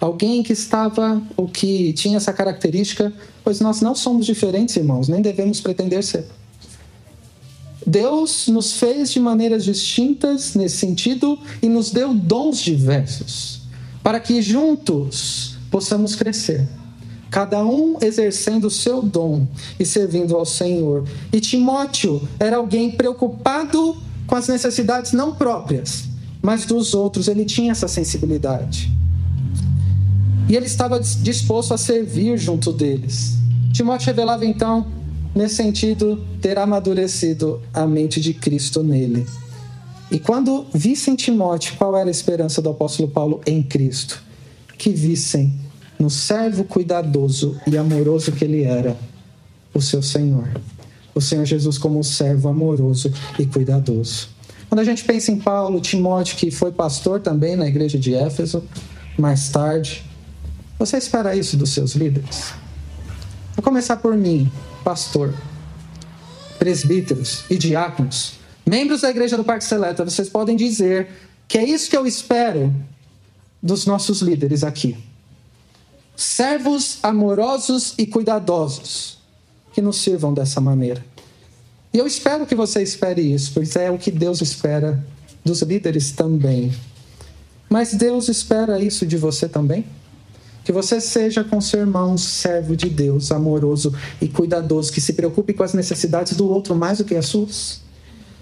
Alguém 0.00 0.42
que 0.42 0.52
estava, 0.52 1.22
ou 1.36 1.46
que 1.46 1.92
tinha 1.92 2.16
essa 2.16 2.32
característica, 2.32 3.12
pois 3.44 3.60
nós 3.60 3.80
não 3.80 3.94
somos 3.94 4.24
diferentes, 4.24 4.74
irmãos, 4.76 5.08
nem 5.08 5.20
devemos 5.20 5.60
pretender 5.60 6.02
ser. 6.02 6.26
Deus 7.86 8.48
nos 8.48 8.72
fez 8.72 9.12
de 9.12 9.20
maneiras 9.20 9.64
distintas 9.64 10.54
nesse 10.54 10.78
sentido 10.78 11.38
e 11.62 11.68
nos 11.68 11.90
deu 11.90 12.14
dons 12.14 12.60
diversos, 12.60 13.62
para 14.02 14.18
que 14.18 14.40
juntos 14.40 15.49
possamos 15.70 16.14
crescer. 16.14 16.66
Cada 17.30 17.64
um 17.64 17.96
exercendo 18.00 18.64
o 18.64 18.70
seu 18.70 19.02
dom 19.02 19.46
e 19.78 19.86
servindo 19.86 20.36
ao 20.36 20.44
Senhor. 20.44 21.04
E 21.32 21.40
Timóteo 21.40 22.20
era 22.38 22.56
alguém 22.56 22.90
preocupado 22.90 23.96
com 24.26 24.34
as 24.34 24.48
necessidades 24.48 25.12
não 25.12 25.34
próprias, 25.34 26.04
mas 26.42 26.64
dos 26.64 26.92
outros. 26.92 27.28
Ele 27.28 27.44
tinha 27.44 27.70
essa 27.70 27.86
sensibilidade. 27.86 28.90
E 30.48 30.56
ele 30.56 30.66
estava 30.66 30.98
disposto 30.98 31.72
a 31.72 31.78
servir 31.78 32.36
junto 32.36 32.72
deles. 32.72 33.34
Timóteo 33.72 34.06
revelava 34.06 34.44
então 34.44 34.84
nesse 35.34 35.56
sentido, 35.56 36.24
ter 36.40 36.58
amadurecido 36.58 37.60
a 37.72 37.86
mente 37.86 38.20
de 38.20 38.34
Cristo 38.34 38.82
nele. 38.82 39.26
E 40.10 40.18
quando 40.18 40.66
vissem 40.74 41.14
Timóteo, 41.14 41.76
qual 41.76 41.96
era 41.96 42.08
a 42.08 42.10
esperança 42.10 42.60
do 42.60 42.70
apóstolo 42.70 43.08
Paulo 43.08 43.40
em 43.46 43.62
Cristo? 43.62 44.20
Que 44.80 44.88
vissem 44.88 45.52
no 45.98 46.08
servo 46.08 46.64
cuidadoso 46.64 47.60
e 47.66 47.76
amoroso 47.76 48.32
que 48.32 48.46
ele 48.46 48.62
era, 48.62 48.96
o 49.74 49.82
seu 49.82 50.02
Senhor. 50.02 50.48
O 51.14 51.20
Senhor 51.20 51.44
Jesus 51.44 51.76
como 51.76 52.02
servo 52.02 52.48
amoroso 52.48 53.12
e 53.38 53.44
cuidadoso. 53.44 54.30
Quando 54.70 54.80
a 54.80 54.84
gente 54.84 55.04
pensa 55.04 55.30
em 55.30 55.38
Paulo, 55.38 55.82
Timóteo, 55.82 56.34
que 56.34 56.50
foi 56.50 56.72
pastor 56.72 57.20
também 57.20 57.56
na 57.56 57.66
igreja 57.66 57.98
de 57.98 58.14
Éfeso, 58.14 58.64
mais 59.18 59.50
tarde, 59.50 60.02
você 60.78 60.96
espera 60.96 61.36
isso 61.36 61.58
dos 61.58 61.68
seus 61.68 61.94
líderes? 61.94 62.54
Vou 63.54 63.62
começar 63.62 63.96
por 63.96 64.16
mim, 64.16 64.50
pastor, 64.82 65.34
presbíteros 66.58 67.44
e 67.50 67.58
diáconos, 67.58 68.32
membros 68.64 69.02
da 69.02 69.10
igreja 69.10 69.36
do 69.36 69.44
Parque 69.44 69.64
Seleta, 69.66 70.06
vocês 70.06 70.30
podem 70.30 70.56
dizer 70.56 71.06
que 71.46 71.58
é 71.58 71.64
isso 71.64 71.90
que 71.90 71.96
eu 71.98 72.06
espero 72.06 72.74
dos 73.62 73.86
nossos 73.86 74.20
líderes 74.20 74.64
aqui. 74.64 74.96
Servos 76.16 76.98
amorosos 77.02 77.94
e 77.98 78.06
cuidadosos 78.06 79.18
que 79.72 79.80
nos 79.80 79.98
sirvam 79.98 80.34
dessa 80.34 80.60
maneira. 80.60 81.04
E 81.92 81.98
eu 81.98 82.06
espero 82.06 82.46
que 82.46 82.54
você 82.54 82.82
espere 82.82 83.20
isso, 83.20 83.52
pois 83.54 83.74
é 83.76 83.90
o 83.90 83.98
que 83.98 84.10
Deus 84.10 84.40
espera 84.40 85.02
dos 85.44 85.62
líderes 85.62 86.12
também. 86.12 86.72
Mas 87.68 87.94
Deus 87.94 88.28
espera 88.28 88.80
isso 88.80 89.06
de 89.06 89.16
você 89.16 89.48
também? 89.48 89.84
Que 90.64 90.72
você 90.72 91.00
seja 91.00 91.42
com 91.42 91.60
seu 91.60 91.80
irmão 91.80 92.16
servo 92.18 92.76
de 92.76 92.88
Deus, 92.88 93.32
amoroso 93.32 93.94
e 94.20 94.28
cuidadoso, 94.28 94.92
que 94.92 95.00
se 95.00 95.14
preocupe 95.14 95.52
com 95.52 95.62
as 95.62 95.72
necessidades 95.72 96.36
do 96.36 96.48
outro 96.48 96.74
mais 96.74 96.98
do 96.98 97.04
que 97.04 97.14
as 97.14 97.26
suas. 97.26 97.80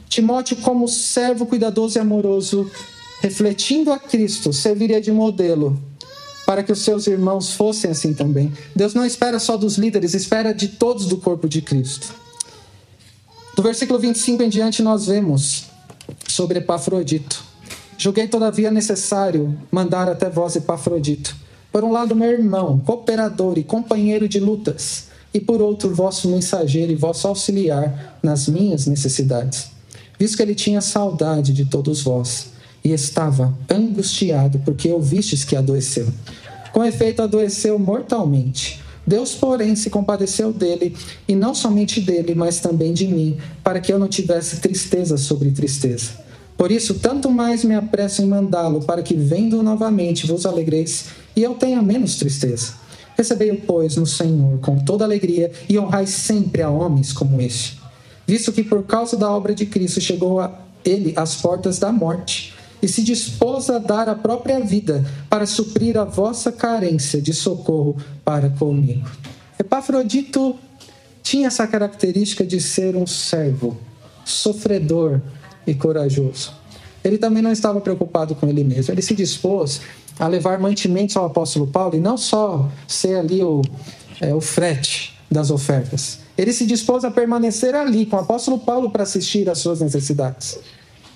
Timóteo, 0.09 0.57
como 0.57 0.89
servo 0.89 1.47
cuidadoso 1.47 1.99
e 1.99 2.01
amoroso, 2.01 2.71
refletindo 3.21 3.93
a 3.93 3.99
Cristo, 3.99 4.53
serviria 4.53 5.01
de 5.01 5.13
modelo 5.13 5.81
para 6.49 6.63
que 6.63 6.73
os 6.73 6.79
seus 6.79 7.07
irmãos 7.07 7.53
fossem 7.53 7.91
assim 7.91 8.15
também. 8.15 8.51
Deus 8.75 8.95
não 8.95 9.05
espera 9.05 9.39
só 9.39 9.55
dos 9.55 9.77
líderes, 9.77 10.15
espera 10.15 10.55
de 10.55 10.69
todos 10.69 11.05
do 11.05 11.19
corpo 11.19 11.47
de 11.47 11.61
Cristo. 11.61 12.15
Do 13.55 13.63
versículo 13.63 13.99
25 13.99 14.43
em 14.43 14.49
diante, 14.49 14.83
nós 14.83 15.09
vemos 15.09 15.65
sobre 16.27 16.61
Epafrodito. 16.61 17.45
Julguei, 17.99 18.29
todavia, 18.29 18.71
necessário 18.71 19.59
mandar 19.71 20.09
até 20.09 20.31
vós 20.31 20.57
Epafrodito. 20.57 21.37
Por 21.71 21.85
um 21.85 21.93
lado, 21.93 22.17
meu 22.17 22.31
irmão, 22.31 22.79
cooperador 22.79 23.59
e 23.59 23.63
companheiro 23.63 24.27
de 24.27 24.41
lutas, 24.41 25.09
e 25.35 25.41
por 25.41 25.61
outro, 25.61 25.95
vosso 25.95 26.29
mensageiro 26.31 26.93
e 26.93 26.97
vosso 26.97 27.29
auxiliar 27.29 28.19
nas 28.23 28.49
minhas 28.49 28.87
necessidades. 28.87 29.69
Visto 30.19 30.37
que 30.37 30.43
ele 30.43 30.55
tinha 30.55 30.81
saudade 30.81 31.53
de 31.53 31.67
todos 31.67 32.01
vós, 32.01 32.47
e 32.89 32.93
estava 32.93 33.55
angustiado, 33.71 34.59
porque 34.61 34.91
ouvistes 34.91 35.45
que 35.45 35.55
adoeceu. 35.55 36.09
Com 36.73 36.83
efeito, 36.83 37.21
adoeceu 37.21 37.79
mortalmente. 37.79 38.81
Deus, 39.07 39.35
porém, 39.35 39.77
se 39.77 39.91
compadeceu 39.91 40.53
dele, 40.53 40.97
e 41.27 41.35
não 41.35 41.55
somente 41.55 42.01
dele, 42.01 42.35
mas 42.35 42.61
também 42.61 42.93
de 42.95 43.07
mim, 43.07 43.37
para 43.63 43.81
que 43.81 43.93
eu 43.93 43.99
não 43.99 44.09
tivesse 44.09 44.59
tristeza 44.61 45.17
sobre 45.17 45.51
tristeza. 45.51 46.13
Por 46.57 46.73
isso, 46.73 46.95
tanto 46.95 47.31
mais 47.31 47.63
me 47.63 47.75
apresso 47.75 48.23
em 48.23 48.27
mandá-lo, 48.27 48.81
para 48.81 49.03
que, 49.03 49.15
vendo 49.15 49.63
novamente, 49.63 50.27
vos 50.27 50.47
alegreis, 50.47 51.07
e 51.37 51.43
eu 51.43 51.55
tenha 51.55 51.83
menos 51.83 52.17
tristeza. 52.17 52.73
Recebei-o, 53.17 53.61
pois, 53.63 53.97
no 53.97 54.07
Senhor, 54.07 54.59
com 54.61 54.79
toda 54.79 55.05
alegria, 55.05 55.53
e 55.69 55.79
honrai 55.79 56.07
sempre 56.07 56.63
a 56.63 56.71
homens 56.71 57.13
como 57.13 57.41
este. 57.41 57.79
Visto 58.27 58.53
que, 58.53 58.63
por 58.63 58.83
causa 58.85 59.17
da 59.17 59.31
obra 59.31 59.55
de 59.55 59.67
Cristo, 59.67 60.01
chegou 60.01 60.41
a 60.41 60.69
ele 60.85 61.13
às 61.17 61.37
portas 61.37 61.79
da 61.79 61.93
morte, 61.93 62.55
e 62.81 62.89
se 62.89 63.03
dispôs 63.03 63.69
a 63.71 63.79
dar 63.79 64.09
a 64.09 64.15
própria 64.15 64.61
vida 64.61 65.05
para 65.29 65.47
suprir 65.47 65.97
a 65.97 66.05
vossa 66.05 66.53
carência 66.53 67.21
de 67.21 67.33
socorro 67.33 67.97
para 68.25 68.51
comigo. 68.51 69.09
Epafrodito 69.59 70.57
tinha 71.23 71.49
essa 71.49 71.67
característica 71.67 72.47
de 72.47 72.61
ser 72.61 72.97
um 72.97 73.07
servo, 73.07 73.77
sofredor 74.25 75.21
e 75.67 75.75
corajoso. 75.75 76.53
Ele 77.05 77.19
também 77.19 77.43
não 77.43 77.53
estava 77.53 77.81
preocupado 77.81 78.35
com 78.35 78.47
ele 78.47 78.65
mesmo. 78.65 78.93
Ele 78.93 79.03
se 79.03 79.15
dispôs 79.15 79.81
a 80.19 80.27
levar 80.27 80.59
mantimentos 80.59 81.17
ao 81.17 81.27
apóstolo 81.27 81.67
Paulo 81.67 81.97
e 81.97 82.01
não 82.01 82.17
só 82.17 82.71
ser 82.87 83.17
ali 83.17 83.43
o, 83.43 83.63
é, 84.21 84.35
o 84.35 84.41
frete 84.41 85.17
das 85.31 85.51
ofertas. 85.51 86.21
Ele 86.37 86.53
se 86.53 86.67
dispôs 86.67 87.05
a 87.05 87.11
permanecer 87.11 87.75
ali 87.75 88.07
com 88.07 88.17
o 88.17 88.21
apóstolo 88.21 88.59
Paulo 88.59 88.91
para 88.91 89.03
assistir 89.03 89.49
às 89.49 89.59
suas 89.59 89.81
necessidades. 89.81 90.59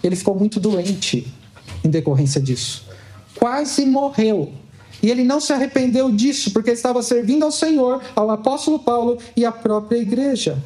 Ele 0.03 0.17
ficou 0.17 0.35
muito 0.35 0.59
doente 0.59 1.33
em 1.85 1.91
decorrência 1.91 2.41
disso. 2.41 2.85
Quase 3.39 3.85
morreu. 3.87 4.53
E 5.03 5.11
ele 5.11 5.25
não 5.25 5.41
se 5.41 5.53
arrependeu 5.53 6.13
disso, 6.13 6.53
porque 6.53 6.71
estava 6.71 7.03
servindo 7.03 7.45
ao 7.45 7.51
Senhor, 7.51 8.01
ao 8.15 8.31
apóstolo 8.31 8.79
Paulo 8.79 9.19
e 9.37 9.45
à 9.45 9.51
própria 9.51 9.99
igreja. 9.99 10.63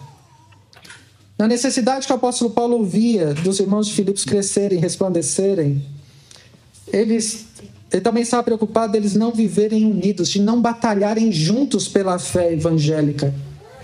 Na 1.38 1.48
necessidade 1.48 2.06
que 2.06 2.12
o 2.12 2.16
apóstolo 2.16 2.50
Paulo 2.50 2.84
via 2.84 3.32
dos 3.32 3.58
irmãos 3.60 3.86
de 3.86 3.94
Filipos 3.94 4.24
crescerem, 4.24 4.78
resplandecerem, 4.78 5.82
eles, 6.88 7.46
ele 7.90 8.02
também 8.02 8.22
estava 8.22 8.42
preocupado 8.42 8.92
deles 8.92 9.14
não 9.14 9.32
viverem 9.32 9.86
unidos, 9.86 10.28
de 10.28 10.40
não 10.40 10.60
batalharem 10.60 11.32
juntos 11.32 11.88
pela 11.88 12.18
fé 12.18 12.52
evangélica, 12.52 13.34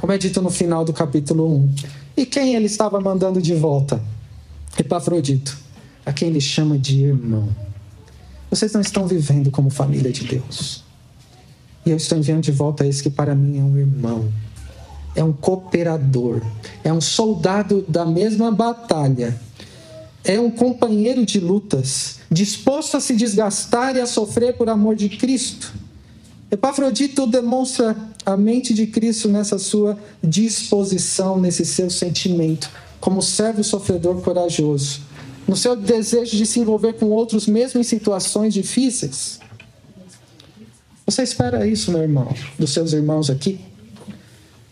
como 0.00 0.12
é 0.12 0.18
dito 0.18 0.42
no 0.42 0.50
final 0.50 0.84
do 0.84 0.92
capítulo 0.92 1.46
1. 1.56 1.74
E 2.16 2.26
quem 2.26 2.54
ele 2.54 2.66
estava 2.66 3.00
mandando 3.00 3.40
de 3.40 3.54
volta? 3.54 4.02
Epafrodito 4.78 5.61
a 6.04 6.12
quem 6.12 6.28
ele 6.28 6.40
chama 6.40 6.78
de 6.78 7.04
irmão. 7.04 7.48
Vocês 8.50 8.72
não 8.72 8.80
estão 8.80 9.06
vivendo 9.06 9.50
como 9.50 9.70
família 9.70 10.12
de 10.12 10.24
Deus. 10.24 10.84
E 11.86 11.90
eu 11.90 11.96
estou 11.96 12.18
enviando 12.18 12.42
de 12.42 12.52
volta 12.52 12.86
esse 12.86 13.02
que 13.02 13.10
para 13.10 13.34
mim 13.34 13.58
é 13.58 13.62
um 13.62 13.76
irmão, 13.76 14.30
é 15.16 15.24
um 15.24 15.32
cooperador, 15.32 16.42
é 16.84 16.92
um 16.92 17.00
soldado 17.00 17.84
da 17.88 18.04
mesma 18.04 18.52
batalha, 18.52 19.40
é 20.22 20.38
um 20.38 20.50
companheiro 20.50 21.24
de 21.26 21.40
lutas, 21.40 22.20
disposto 22.30 22.96
a 22.96 23.00
se 23.00 23.16
desgastar 23.16 23.96
e 23.96 24.00
a 24.00 24.06
sofrer 24.06 24.56
por 24.56 24.68
amor 24.68 24.94
de 24.94 25.08
Cristo. 25.08 25.72
Epafrodito 26.50 27.26
demonstra 27.26 27.96
a 28.24 28.36
mente 28.36 28.74
de 28.74 28.86
Cristo 28.86 29.28
nessa 29.28 29.58
sua 29.58 29.98
disposição, 30.22 31.40
nesse 31.40 31.64
seu 31.64 31.88
sentimento, 31.90 32.70
como 33.00 33.22
servo 33.22 33.64
sofredor 33.64 34.20
corajoso 34.20 35.11
no 35.46 35.56
seu 35.56 35.74
desejo 35.76 36.36
de 36.36 36.46
se 36.46 36.60
envolver 36.60 36.94
com 36.94 37.06
outros, 37.06 37.46
mesmo 37.46 37.80
em 37.80 37.84
situações 37.84 38.54
difíceis? 38.54 39.40
Você 41.04 41.22
espera 41.22 41.66
isso, 41.66 41.90
meu 41.90 42.02
irmão, 42.02 42.32
dos 42.58 42.72
seus 42.72 42.92
irmãos 42.92 43.28
aqui? 43.28 43.60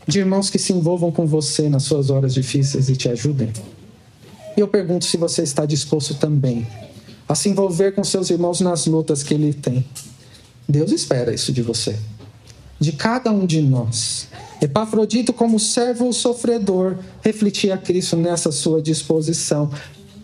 De 0.07 0.21
irmãos 0.21 0.49
que 0.49 0.59
se 0.59 0.73
envolvam 0.73 1.11
com 1.11 1.27
você 1.27 1.69
nas 1.69 1.83
suas 1.83 2.09
horas 2.11 2.33
difíceis 2.33 2.89
e 2.89 2.97
te 2.97 3.09
ajudem? 3.09 3.53
E 4.57 4.61
eu 4.61 4.69
pergunto 4.69 5.05
se 5.05 5.17
você 5.17 5.43
está 5.43 5.67
disposto 5.67 6.15
também 6.15 6.67
a 7.29 7.35
se 7.35 7.49
envolver 7.49 7.93
com 7.93 8.03
seus 8.03 8.29
irmãos 8.29 8.61
nas 8.61 8.87
lutas 8.87 9.23
que 9.23 9.35
ele 9.35 9.53
tem. 9.53 9.85
Deus 10.69 10.91
espera 10.91 11.33
isso 11.33 11.53
de 11.53 11.63
você, 11.63 11.97
de 12.79 12.93
cada 12.93 13.31
um 13.31 13.47
de 13.47 13.61
nós. 13.61 14.29
Epafrodito, 14.61 15.33
como 15.33 15.59
servo 15.59 16.13
sofredor, 16.13 16.97
refletia 17.23 17.79
Cristo 17.79 18.17
nessa 18.17 18.51
sua 18.51 18.83
disposição 18.83 19.71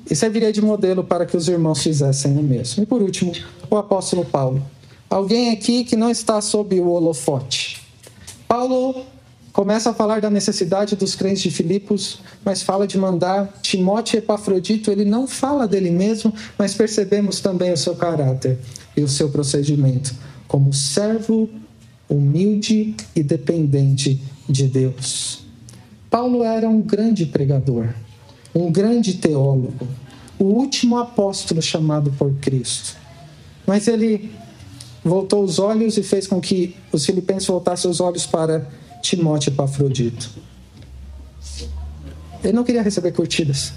e 0.09 0.15
serviria 0.15 0.53
de 0.53 0.63
modelo 0.63 1.03
para 1.03 1.27
que 1.27 1.37
os 1.37 1.49
irmãos 1.49 1.83
fizessem 1.83 2.37
o 2.37 2.43
mesmo. 2.43 2.83
E 2.83 2.87
por 2.87 3.03
último, 3.03 3.33
o 3.71 3.77
apóstolo 3.77 4.25
Paulo. 4.25 4.63
Alguém 5.09 5.51
aqui 5.51 5.85
que 5.85 5.97
não 5.97 6.11
está 6.11 6.41
sob 6.41 6.79
o 6.81 6.89
holofote. 6.89 7.83
Paulo 8.49 9.05
começa 9.53 9.91
a 9.91 9.95
falar 9.95 10.21
da 10.21 10.31
necessidade 10.31 10.97
dos 10.97 11.15
crentes 11.15 11.43
de 11.43 11.51
Filipos, 11.51 12.21
mas 12.45 12.63
fala 12.63 12.87
de 12.87 12.99
mandar 12.99 13.53
Timóteo 13.63 14.17
e 14.17 14.19
Epafrodito. 14.19 14.91
Ele 14.91 15.05
não 15.05 15.27
fala 15.27 15.67
dele 15.67 15.91
mesmo, 15.91 16.33
mas 16.59 16.75
percebemos 16.75 17.41
também 17.41 17.73
o 17.73 17.77
seu 17.77 17.95
caráter 17.95 18.59
e 18.97 19.03
o 19.03 19.09
seu 19.09 19.29
procedimento 19.31 20.15
como 20.47 20.73
servo 20.73 21.49
humilde 22.09 22.95
e 23.15 23.23
dependente 23.23 24.21
de 24.49 24.69
Deus. 24.69 25.45
Paulo 26.09 26.45
era 26.45 26.69
um 26.69 26.81
grande 26.81 27.27
pregador 27.27 27.89
um 28.57 28.73
grande 28.73 29.15
teólogo, 29.15 29.87
o 30.39 30.45
último 30.45 30.97
apóstolo 30.99 31.61
chamado 31.61 32.11
por 32.13 32.33
Cristo. 32.37 32.97
Mas 33.67 33.87
ele 33.87 34.33
voltou 35.05 35.45
os 35.45 35.59
olhos 35.59 35.97
e 35.97 36.03
fez 36.03 36.27
com 36.27 36.41
que 36.41 36.75
os 36.91 37.05
filipenses 37.05 37.47
voltassem 37.47 37.91
os 37.91 38.01
olhos 38.01 38.27
para 38.27 38.67
Timóteo 39.03 39.51
Epafrodito. 39.51 40.31
Ele 42.43 42.53
não 42.53 42.65
queria 42.65 42.83
receber 42.83 43.13
curtidas, 43.13 43.73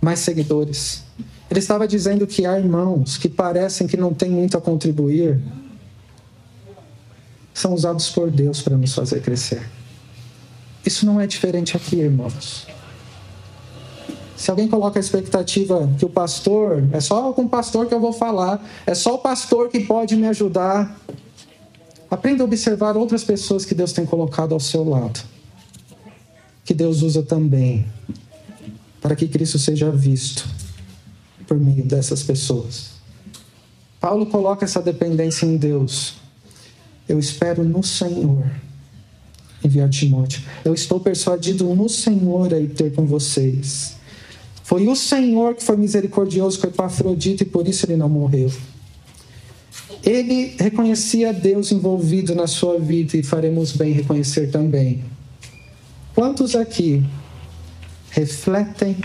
mais 0.00 0.20
seguidores. 0.20 1.04
Ele 1.50 1.60
estava 1.60 1.86
dizendo 1.86 2.26
que 2.26 2.46
há 2.46 2.58
irmãos 2.58 3.16
que 3.16 3.28
parecem 3.28 3.86
que 3.86 3.96
não 3.96 4.12
têm 4.12 4.30
muito 4.30 4.56
a 4.56 4.60
contribuir, 4.60 5.40
são 7.54 7.74
usados 7.74 8.10
por 8.10 8.30
Deus 8.30 8.60
para 8.62 8.76
nos 8.76 8.94
fazer 8.94 9.20
crescer. 9.20 9.68
Isso 10.84 11.04
não 11.04 11.20
é 11.20 11.26
diferente 11.26 11.76
aqui, 11.76 11.96
irmãos. 11.96 12.66
Se 14.38 14.50
alguém 14.50 14.68
coloca 14.68 14.98
a 14.98 15.00
expectativa 15.00 15.90
que 15.98 16.04
o 16.06 16.08
pastor, 16.08 16.82
é 16.92 17.00
só 17.00 17.32
com 17.32 17.42
o 17.42 17.48
pastor 17.48 17.86
que 17.86 17.92
eu 17.92 18.00
vou 18.00 18.14
falar, 18.14 18.64
é 18.86 18.94
só 18.94 19.16
o 19.16 19.18
pastor 19.18 19.68
que 19.68 19.80
pode 19.80 20.16
me 20.16 20.26
ajudar, 20.28 20.96
Aprenda 22.10 22.42
a 22.42 22.46
observar 22.46 22.96
outras 22.96 23.22
pessoas 23.22 23.64
que 23.64 23.74
Deus 23.74 23.92
tem 23.92 24.06
colocado 24.06 24.52
ao 24.54 24.60
seu 24.60 24.82
lado. 24.82 25.20
Que 26.64 26.72
Deus 26.72 27.02
usa 27.02 27.22
também 27.22 27.86
para 29.00 29.14
que 29.14 29.28
Cristo 29.28 29.58
seja 29.58 29.90
visto 29.90 30.48
por 31.46 31.58
meio 31.58 31.84
dessas 31.84 32.22
pessoas. 32.22 32.92
Paulo 34.00 34.26
coloca 34.26 34.64
essa 34.64 34.80
dependência 34.80 35.44
em 35.44 35.56
Deus. 35.56 36.14
Eu 37.06 37.18
espero 37.18 37.62
no 37.62 37.82
Senhor 37.82 38.50
enviar 39.62 39.88
Timóteo. 39.90 40.42
Eu 40.64 40.72
estou 40.72 41.00
persuadido 41.00 41.64
no 41.74 41.88
Senhor 41.88 42.54
a 42.54 42.58
ir 42.58 42.68
ter 42.68 42.94
com 42.94 43.06
vocês. 43.06 43.97
Foi 44.68 44.86
o 44.86 44.94
Senhor 44.94 45.54
que 45.54 45.64
foi 45.64 45.78
misericordioso 45.78 46.60
com 46.60 46.66
Epafrodito 46.66 47.42
e 47.42 47.46
por 47.46 47.66
isso 47.66 47.86
ele 47.86 47.96
não 47.96 48.06
morreu. 48.06 48.52
Ele 50.04 50.54
reconhecia 50.60 51.32
Deus 51.32 51.72
envolvido 51.72 52.34
na 52.34 52.46
sua 52.46 52.78
vida 52.78 53.16
e 53.16 53.22
faremos 53.22 53.72
bem 53.72 53.94
reconhecer 53.94 54.50
também. 54.50 55.02
Quantos 56.14 56.54
aqui 56.54 57.02
refletem 58.10 58.98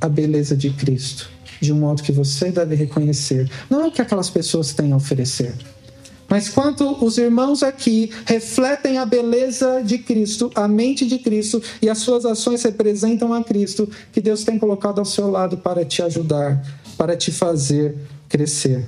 a 0.00 0.08
beleza 0.08 0.56
de 0.56 0.70
Cristo 0.70 1.28
de 1.60 1.72
um 1.72 1.80
modo 1.80 2.00
que 2.00 2.12
você 2.12 2.52
deve 2.52 2.76
reconhecer? 2.76 3.50
Não 3.68 3.82
é 3.82 3.88
o 3.88 3.90
que 3.90 4.00
aquelas 4.00 4.30
pessoas 4.30 4.72
têm 4.72 4.92
a 4.92 4.96
oferecer. 4.96 5.52
Mas 6.28 6.48
quanto 6.48 7.02
os 7.04 7.16
irmãos 7.16 7.62
aqui 7.62 8.10
refletem 8.26 8.98
a 8.98 9.06
beleza 9.06 9.82
de 9.82 9.96
Cristo, 9.98 10.50
a 10.54 10.68
mente 10.68 11.06
de 11.06 11.18
Cristo 11.18 11.62
e 11.80 11.88
as 11.88 11.98
suas 11.98 12.26
ações 12.26 12.62
representam 12.62 13.32
a 13.32 13.42
Cristo 13.42 13.88
que 14.12 14.20
Deus 14.20 14.44
tem 14.44 14.58
colocado 14.58 14.98
ao 14.98 15.04
seu 15.06 15.30
lado 15.30 15.56
para 15.56 15.84
te 15.84 16.02
ajudar, 16.02 16.62
para 16.98 17.16
te 17.16 17.32
fazer 17.32 17.96
crescer. 18.28 18.84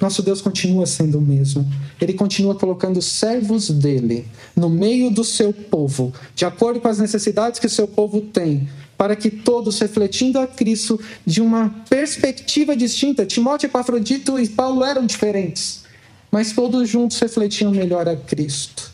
Nosso 0.00 0.22
Deus 0.22 0.40
continua 0.40 0.86
sendo 0.86 1.18
o 1.18 1.20
mesmo. 1.20 1.70
Ele 2.00 2.14
continua 2.14 2.54
colocando 2.54 3.02
servos 3.02 3.68
dele 3.68 4.26
no 4.56 4.70
meio 4.70 5.10
do 5.10 5.22
seu 5.22 5.52
povo, 5.52 6.12
de 6.34 6.46
acordo 6.46 6.80
com 6.80 6.88
as 6.88 6.98
necessidades 6.98 7.60
que 7.60 7.66
o 7.66 7.70
seu 7.70 7.86
povo 7.86 8.22
tem, 8.22 8.66
para 8.96 9.14
que 9.14 9.30
todos, 9.30 9.78
refletindo 9.78 10.38
a 10.38 10.46
Cristo 10.46 10.98
de 11.26 11.42
uma 11.42 11.68
perspectiva 11.90 12.74
distinta, 12.74 13.26
Timóteo, 13.26 13.66
Epafrodito 13.66 14.38
e 14.38 14.48
Paulo 14.48 14.82
eram 14.82 15.04
diferentes, 15.04 15.82
mas 16.30 16.52
todos 16.52 16.88
juntos 16.88 17.18
refletiam 17.18 17.72
melhor 17.72 18.08
a 18.08 18.16
Cristo. 18.16 18.90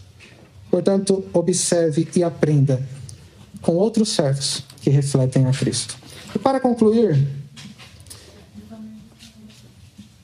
Portanto, 0.71 1.25
observe 1.33 2.09
e 2.15 2.23
aprenda 2.23 2.87
com 3.61 3.75
outros 3.75 4.11
servos 4.11 4.63
que 4.81 4.91
refletem 4.91 5.47
a 5.47 5.53
Cristo. 5.53 5.97
E 6.35 6.39
para 6.39 6.61
concluir, 6.61 7.27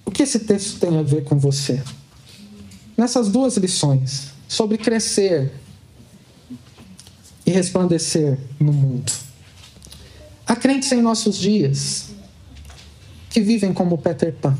o 0.04 0.10
que 0.10 0.22
esse 0.22 0.40
texto 0.40 0.78
tem 0.78 0.98
a 0.98 1.02
ver 1.02 1.24
com 1.24 1.38
você? 1.38 1.82
Nessas 2.96 3.28
duas 3.28 3.56
lições, 3.56 4.32
sobre 4.46 4.78
crescer 4.78 5.52
e 7.44 7.50
resplandecer 7.50 8.38
no 8.60 8.72
mundo. 8.72 9.12
Há 10.46 10.54
crentes 10.54 10.92
em 10.92 11.00
nossos 11.00 11.38
dias 11.38 12.10
que 13.30 13.40
vivem 13.40 13.72
como 13.72 13.96
Peter 13.96 14.32
Pan, 14.34 14.56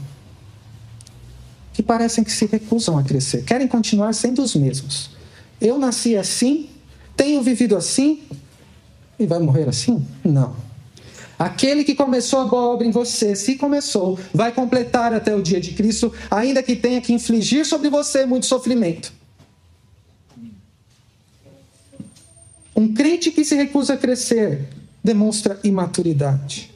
que 1.73 1.83
parecem 1.83 2.23
que 2.23 2.33
se 2.33 2.47
recusam 2.47 2.99
a 2.99 3.03
crescer, 3.03 3.45
querem 3.45 3.67
continuar 3.67 4.13
sendo 4.13 4.43
os 4.43 4.55
mesmos. 4.55 5.11
Eu 5.61 5.79
nasci 5.79 6.17
assim, 6.17 6.69
tenho 7.17 7.43
vivido 7.43 7.77
assim 7.77 8.23
e 9.19 9.27
vai 9.27 9.39
morrer 9.39 9.69
assim? 9.69 10.05
Não. 10.25 10.55
Aquele 11.39 11.83
que 11.83 11.95
começou 11.95 12.41
a 12.41 12.45
boa 12.45 12.69
obra 12.69 12.87
em 12.87 12.91
você, 12.91 13.35
se 13.35 13.57
começou, 13.57 14.19
vai 14.33 14.53
completar 14.53 15.13
até 15.13 15.35
o 15.35 15.43
dia 15.43 15.61
de 15.61 15.73
Cristo, 15.73 16.13
ainda 16.31 16.63
que 16.63 16.77
tenha 16.77 17.01
que 17.01 17.13
infligir 17.13 17.67
sobre 17.67 17.89
você 17.89 18.25
muito 18.25 18.47
sofrimento. 18.47 19.13
Um 22.77 22.95
crente 22.95 23.31
que 23.31 23.45
se 23.45 23.55
recusa 23.55 23.95
a 23.95 23.97
crescer 23.97 24.69
demonstra 25.03 25.59
imaturidade. 25.65 26.73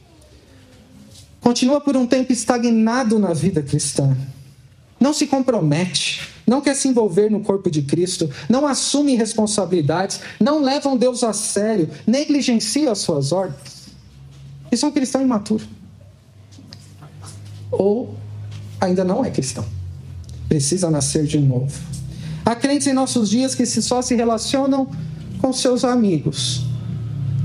Continua 1.40 1.80
por 1.80 1.96
um 1.96 2.06
tempo 2.06 2.32
estagnado 2.32 3.18
na 3.18 3.32
vida 3.32 3.62
cristã. 3.62 4.16
Não 4.98 5.12
se 5.12 5.26
compromete, 5.26 6.28
não 6.46 6.60
quer 6.60 6.74
se 6.74 6.88
envolver 6.88 7.30
no 7.30 7.40
corpo 7.40 7.70
de 7.70 7.82
Cristo, 7.82 8.30
não 8.48 8.66
assume 8.66 9.14
responsabilidades, 9.14 10.20
não 10.40 10.62
levam 10.62 10.96
Deus 10.96 11.22
a 11.22 11.32
sério, 11.32 11.90
negligencia 12.06 12.92
as 12.92 12.98
suas 12.98 13.32
ordens. 13.32 13.88
Isso 14.70 14.86
é 14.86 14.88
um 14.88 14.92
cristão 14.92 15.20
imaturo. 15.20 15.64
Ou 17.70 18.14
ainda 18.80 19.04
não 19.04 19.24
é 19.24 19.30
cristão. 19.30 19.64
Precisa 20.48 20.90
nascer 20.90 21.24
de 21.24 21.38
novo. 21.38 21.72
Há 22.44 22.54
crentes 22.54 22.86
em 22.86 22.92
nossos 22.92 23.28
dias 23.28 23.54
que 23.54 23.66
só 23.66 24.00
se 24.00 24.14
relacionam 24.14 24.88
com 25.40 25.52
seus 25.52 25.84
amigos, 25.84 26.62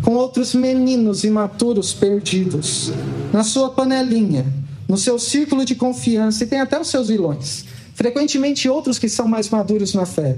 com 0.04 0.14
outros 0.14 0.54
meninos 0.54 1.24
imaturos 1.24 1.94
perdidos, 1.94 2.92
na 3.34 3.44
sua 3.44 3.72
panelinha, 3.72 4.46
no 4.92 4.98
seu 4.98 5.18
círculo 5.18 5.64
de 5.64 5.74
confiança, 5.74 6.44
e 6.44 6.48
tem 6.48 6.60
até 6.60 6.78
os 6.78 6.90
seus 6.90 7.08
vilões. 7.08 7.64
Frequentemente, 7.96 8.68
outros 8.68 9.00
que 9.00 9.08
são 9.08 9.26
mais 9.28 9.50
maduros 9.50 9.94
na 9.94 10.06
fé, 10.06 10.38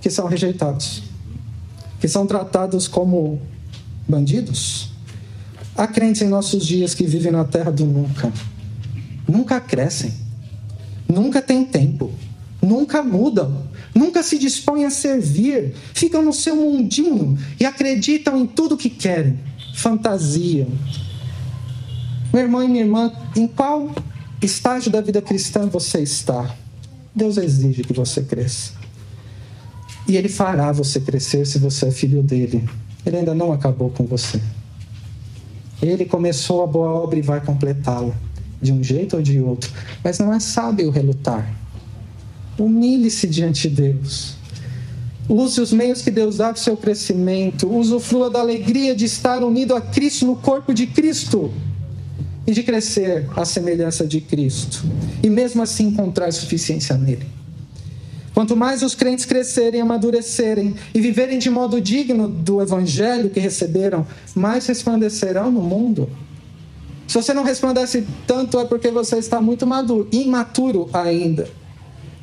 que 0.00 0.08
são 0.08 0.26
rejeitados, 0.26 1.02
que 2.00 2.06
são 2.06 2.24
tratados 2.26 2.86
como 2.86 3.40
bandidos, 4.08 4.88
Há 5.78 5.86
crentes 5.86 6.22
em 6.22 6.28
nossos 6.28 6.66
dias 6.66 6.92
que 6.92 7.06
vivem 7.06 7.30
na 7.30 7.44
terra 7.44 7.70
do 7.70 7.86
nunca. 7.86 8.32
Nunca 9.28 9.60
crescem. 9.60 10.12
Nunca 11.08 11.40
têm 11.40 11.64
tempo. 11.64 12.10
Nunca 12.60 13.00
mudam. 13.00 13.62
Nunca 13.94 14.24
se 14.24 14.40
dispõem 14.40 14.86
a 14.86 14.90
servir. 14.90 15.76
Ficam 15.94 16.20
no 16.20 16.32
seu 16.32 16.56
mundinho 16.56 17.38
e 17.60 17.64
acreditam 17.64 18.36
em 18.40 18.44
tudo 18.44 18.76
que 18.76 18.90
querem. 18.90 19.38
Fantasia. 19.76 20.66
Meu 22.32 22.42
irmão 22.42 22.62
e 22.62 22.68
minha 22.68 22.82
irmã, 22.82 23.10
em 23.34 23.46
qual 23.46 23.90
estágio 24.42 24.90
da 24.90 25.00
vida 25.00 25.22
cristã 25.22 25.66
você 25.66 26.00
está? 26.00 26.54
Deus 27.14 27.38
exige 27.38 27.82
que 27.82 27.92
você 27.92 28.22
cresça. 28.22 28.72
E 30.06 30.16
Ele 30.16 30.28
fará 30.28 30.70
você 30.70 31.00
crescer 31.00 31.46
se 31.46 31.58
você 31.58 31.86
é 31.86 31.90
filho 31.90 32.22
dele. 32.22 32.68
Ele 33.04 33.16
ainda 33.16 33.34
não 33.34 33.50
acabou 33.52 33.90
com 33.90 34.04
você. 34.04 34.40
Ele 35.80 36.04
começou 36.04 36.62
a 36.62 36.66
boa 36.66 36.90
obra 36.90 37.18
e 37.18 37.22
vai 37.22 37.40
completá-la, 37.40 38.12
de 38.60 38.72
um 38.72 38.82
jeito 38.82 39.16
ou 39.16 39.22
de 39.22 39.40
outro. 39.40 39.70
Mas 40.04 40.18
não 40.18 40.32
é 40.32 40.38
sábio 40.38 40.90
relutar. 40.90 41.50
Humilhe-se 42.58 43.26
diante 43.26 43.70
de 43.70 43.76
Deus. 43.76 44.36
Use 45.28 45.60
os 45.60 45.72
meios 45.72 46.02
que 46.02 46.10
Deus 46.10 46.36
dá 46.36 46.46
para 46.46 46.60
o 46.60 46.62
seu 46.62 46.76
crescimento. 46.76 47.72
Usufrua 47.72 48.28
da 48.28 48.40
alegria 48.40 48.94
de 48.94 49.06
estar 49.06 49.42
unido 49.42 49.74
a 49.74 49.80
Cristo 49.80 50.26
no 50.26 50.36
corpo 50.36 50.74
de 50.74 50.86
Cristo 50.86 51.52
e 52.48 52.52
de 52.52 52.62
crescer 52.62 53.28
à 53.36 53.44
semelhança 53.44 54.06
de 54.06 54.22
Cristo. 54.22 54.82
E 55.22 55.28
mesmo 55.28 55.62
assim 55.62 55.88
encontrar 55.88 56.32
suficiência 56.32 56.96
nele. 56.96 57.26
Quanto 58.32 58.56
mais 58.56 58.82
os 58.82 58.94
crentes 58.94 59.26
crescerem, 59.26 59.82
amadurecerem 59.82 60.74
e 60.94 61.00
viverem 61.00 61.38
de 61.38 61.50
modo 61.50 61.78
digno 61.78 62.26
do 62.26 62.62
evangelho 62.62 63.28
que 63.28 63.38
receberam, 63.38 64.06
mais 64.34 64.66
resplandecerão 64.66 65.52
no 65.52 65.60
mundo. 65.60 66.08
Se 67.06 67.20
você 67.20 67.34
não 67.34 67.44
resplandece 67.44 68.06
tanto, 68.26 68.58
é 68.58 68.64
porque 68.64 68.90
você 68.90 69.18
está 69.18 69.42
muito 69.42 69.66
maduro, 69.66 70.08
imaturo 70.10 70.88
ainda. 70.90 71.50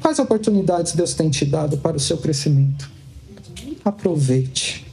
Quais 0.01 0.17
oportunidades 0.17 0.93
Deus 0.93 1.13
tem 1.13 1.29
te 1.29 1.45
dado 1.45 1.77
para 1.77 1.97
o 1.97 1.99
seu 1.99 2.17
crescimento? 2.17 2.89
Aproveite. 3.83 4.87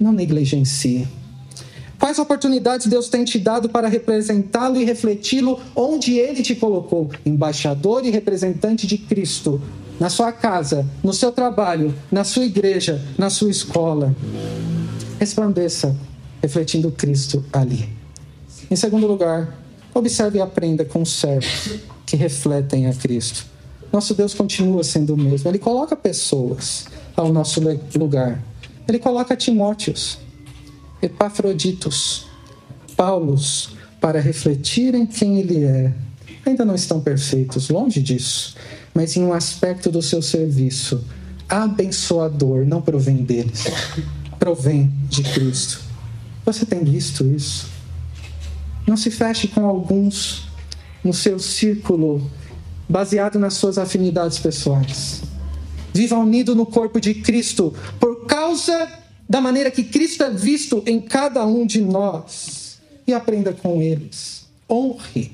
Não 0.00 0.10
negligencie. 0.10 1.06
Quais 2.06 2.20
oportunidades 2.20 2.86
Deus 2.86 3.08
tem 3.08 3.24
te 3.24 3.36
dado 3.36 3.68
para 3.68 3.88
representá-lo 3.88 4.80
e 4.80 4.84
refleti-lo 4.84 5.58
onde 5.74 6.16
ele 6.16 6.40
te 6.40 6.54
colocou? 6.54 7.10
Embaixador 7.26 8.06
e 8.06 8.10
representante 8.10 8.86
de 8.86 8.96
Cristo 8.96 9.60
na 9.98 10.08
sua 10.08 10.30
casa, 10.30 10.86
no 11.02 11.12
seu 11.12 11.32
trabalho, 11.32 11.92
na 12.08 12.22
sua 12.22 12.44
igreja, 12.44 13.04
na 13.18 13.28
sua 13.28 13.50
escola. 13.50 14.14
Resplandeça 15.18 15.96
refletindo 16.40 16.92
Cristo 16.92 17.44
ali. 17.52 17.88
Em 18.70 18.76
segundo 18.76 19.08
lugar, 19.08 19.58
observe 19.92 20.38
e 20.38 20.40
aprenda 20.40 20.84
com 20.84 21.02
os 21.02 21.10
servos 21.10 21.80
que 22.06 22.14
refletem 22.14 22.86
a 22.86 22.94
Cristo. 22.94 23.44
Nosso 23.92 24.14
Deus 24.14 24.32
continua 24.32 24.84
sendo 24.84 25.14
o 25.14 25.16
mesmo. 25.16 25.50
Ele 25.50 25.58
coloca 25.58 25.96
pessoas 25.96 26.86
ao 27.16 27.32
nosso 27.32 27.60
lugar. 27.96 28.40
Ele 28.86 29.00
coloca 29.00 29.34
Timóteos, 29.34 30.24
Epafroditos, 31.00 32.26
Paulos, 32.96 33.70
para 34.00 34.20
refletirem 34.20 35.06
quem 35.06 35.38
ele 35.38 35.64
é. 35.64 35.92
Ainda 36.44 36.64
não 36.64 36.74
estão 36.74 37.00
perfeitos, 37.00 37.68
longe 37.68 38.00
disso 38.00 38.54
mas 38.96 39.14
em 39.14 39.22
um 39.22 39.34
aspecto 39.34 39.90
do 39.90 40.00
seu 40.00 40.22
serviço 40.22 41.04
abençoador, 41.46 42.64
não 42.64 42.80
provém 42.80 43.16
deles, 43.16 43.64
provém 44.38 44.90
de 45.10 45.22
Cristo. 45.22 45.82
Você 46.46 46.64
tem 46.64 46.82
visto 46.82 47.26
isso? 47.26 47.68
Não 48.86 48.96
se 48.96 49.10
feche 49.10 49.48
com 49.48 49.66
alguns 49.66 50.48
no 51.04 51.12
seu 51.12 51.38
círculo, 51.38 52.30
baseado 52.88 53.38
nas 53.38 53.52
suas 53.52 53.76
afinidades 53.76 54.38
pessoais. 54.38 55.22
Viva 55.92 56.16
unido 56.16 56.54
no 56.54 56.64
corpo 56.64 56.98
de 56.98 57.12
Cristo, 57.12 57.74
por 58.00 58.24
causa 58.24 58.88
da 59.28 59.40
maneira 59.40 59.70
que 59.70 59.82
Cristo 59.82 60.22
é 60.22 60.30
visto 60.30 60.82
em 60.86 61.00
cada 61.00 61.44
um 61.46 61.66
de 61.66 61.80
nós. 61.80 62.78
E 63.06 63.12
aprenda 63.14 63.52
com 63.52 63.80
eles. 63.80 64.46
Honre, 64.68 65.30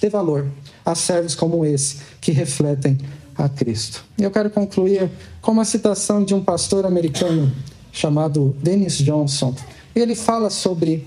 dê 0.00 0.10
valor 0.10 0.50
a 0.84 0.94
servos 0.94 1.34
como 1.34 1.64
esse, 1.64 1.98
que 2.20 2.30
refletem 2.30 2.98
a 3.36 3.48
Cristo. 3.48 4.04
Eu 4.18 4.30
quero 4.30 4.50
concluir 4.50 5.10
com 5.40 5.52
uma 5.52 5.64
citação 5.64 6.24
de 6.24 6.34
um 6.34 6.42
pastor 6.42 6.84
americano 6.84 7.52
chamado 7.92 8.54
Dennis 8.62 8.98
Johnson. 8.98 9.54
Ele 9.94 10.14
fala 10.14 10.50
sobre, 10.50 11.06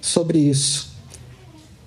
sobre 0.00 0.38
isso. 0.38 0.95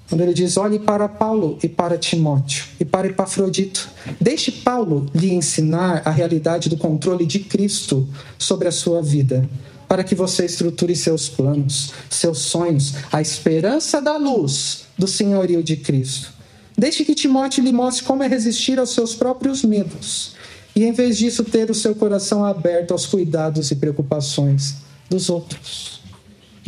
Quando 0.09 0.21
ele 0.21 0.33
diz: 0.33 0.57
olhe 0.57 0.79
para 0.79 1.07
Paulo 1.07 1.59
e 1.61 1.69
para 1.69 1.97
Timóteo 1.97 2.65
e 2.79 2.83
para 2.83 3.07
Epafrodito. 3.07 3.87
Deixe 4.19 4.51
Paulo 4.51 5.05
lhe 5.13 5.31
ensinar 5.31 6.01
a 6.03 6.09
realidade 6.09 6.67
do 6.67 6.77
controle 6.77 7.25
de 7.25 7.39
Cristo 7.39 8.07
sobre 8.37 8.67
a 8.67 8.71
sua 8.71 9.01
vida, 9.03 9.47
para 9.87 10.03
que 10.03 10.15
você 10.15 10.45
estruture 10.45 10.95
seus 10.95 11.29
planos, 11.29 11.93
seus 12.09 12.39
sonhos, 12.39 12.95
a 13.11 13.21
esperança 13.21 14.01
da 14.01 14.17
luz 14.17 14.85
do 14.97 15.07
senhorio 15.07 15.61
de 15.61 15.77
Cristo. 15.77 16.33
Deixe 16.75 17.05
que 17.05 17.13
Timóteo 17.13 17.63
lhe 17.63 17.71
mostre 17.71 18.03
como 18.03 18.23
é 18.23 18.27
resistir 18.27 18.79
aos 18.79 18.91
seus 18.91 19.13
próprios 19.13 19.63
medos 19.63 20.33
e, 20.75 20.85
em 20.85 20.93
vez 20.93 21.17
disso, 21.17 21.43
ter 21.43 21.69
o 21.69 21.75
seu 21.75 21.93
coração 21.93 22.43
aberto 22.43 22.91
aos 22.91 23.05
cuidados 23.05 23.69
e 23.69 23.75
preocupações 23.75 24.75
dos 25.09 25.29
outros. 25.29 25.98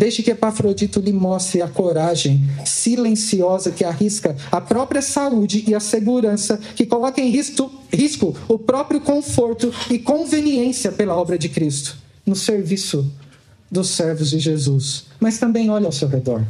Deixe 0.02 0.24
que 0.24 0.32
Epafrodito 0.32 1.00
lhe 1.00 1.14
mostre 1.14 1.62
a 1.62 1.68
coragem 1.68 2.42
silenciosa 2.66 3.70
que 3.70 3.84
arrisca 3.84 4.36
a 4.52 4.60
própria 4.60 5.00
saúde 5.00 5.64
e 5.68 5.76
a 5.76 5.80
segurança, 5.80 6.60
que 6.76 6.88
coloca 6.88 7.22
em 7.22 7.30
risco, 7.30 7.72
risco 7.94 8.36
o 8.48 8.58
próprio 8.58 9.00
conforto 9.00 9.72
e 9.92 10.00
conveniência 10.00 10.92
pela 10.92 11.16
obra 11.16 11.38
de 11.38 11.50
Cristo, 11.50 12.00
no 12.26 12.36
serviço 12.36 13.14
dos 13.70 13.92
servos 13.92 14.32
de 14.32 14.40
Jesus. 14.40 15.06
Mas 15.20 15.38
também 15.38 15.70
olhe 15.70 15.86
ao 15.86 15.92
seu 15.92 16.08
redor. 16.08 16.44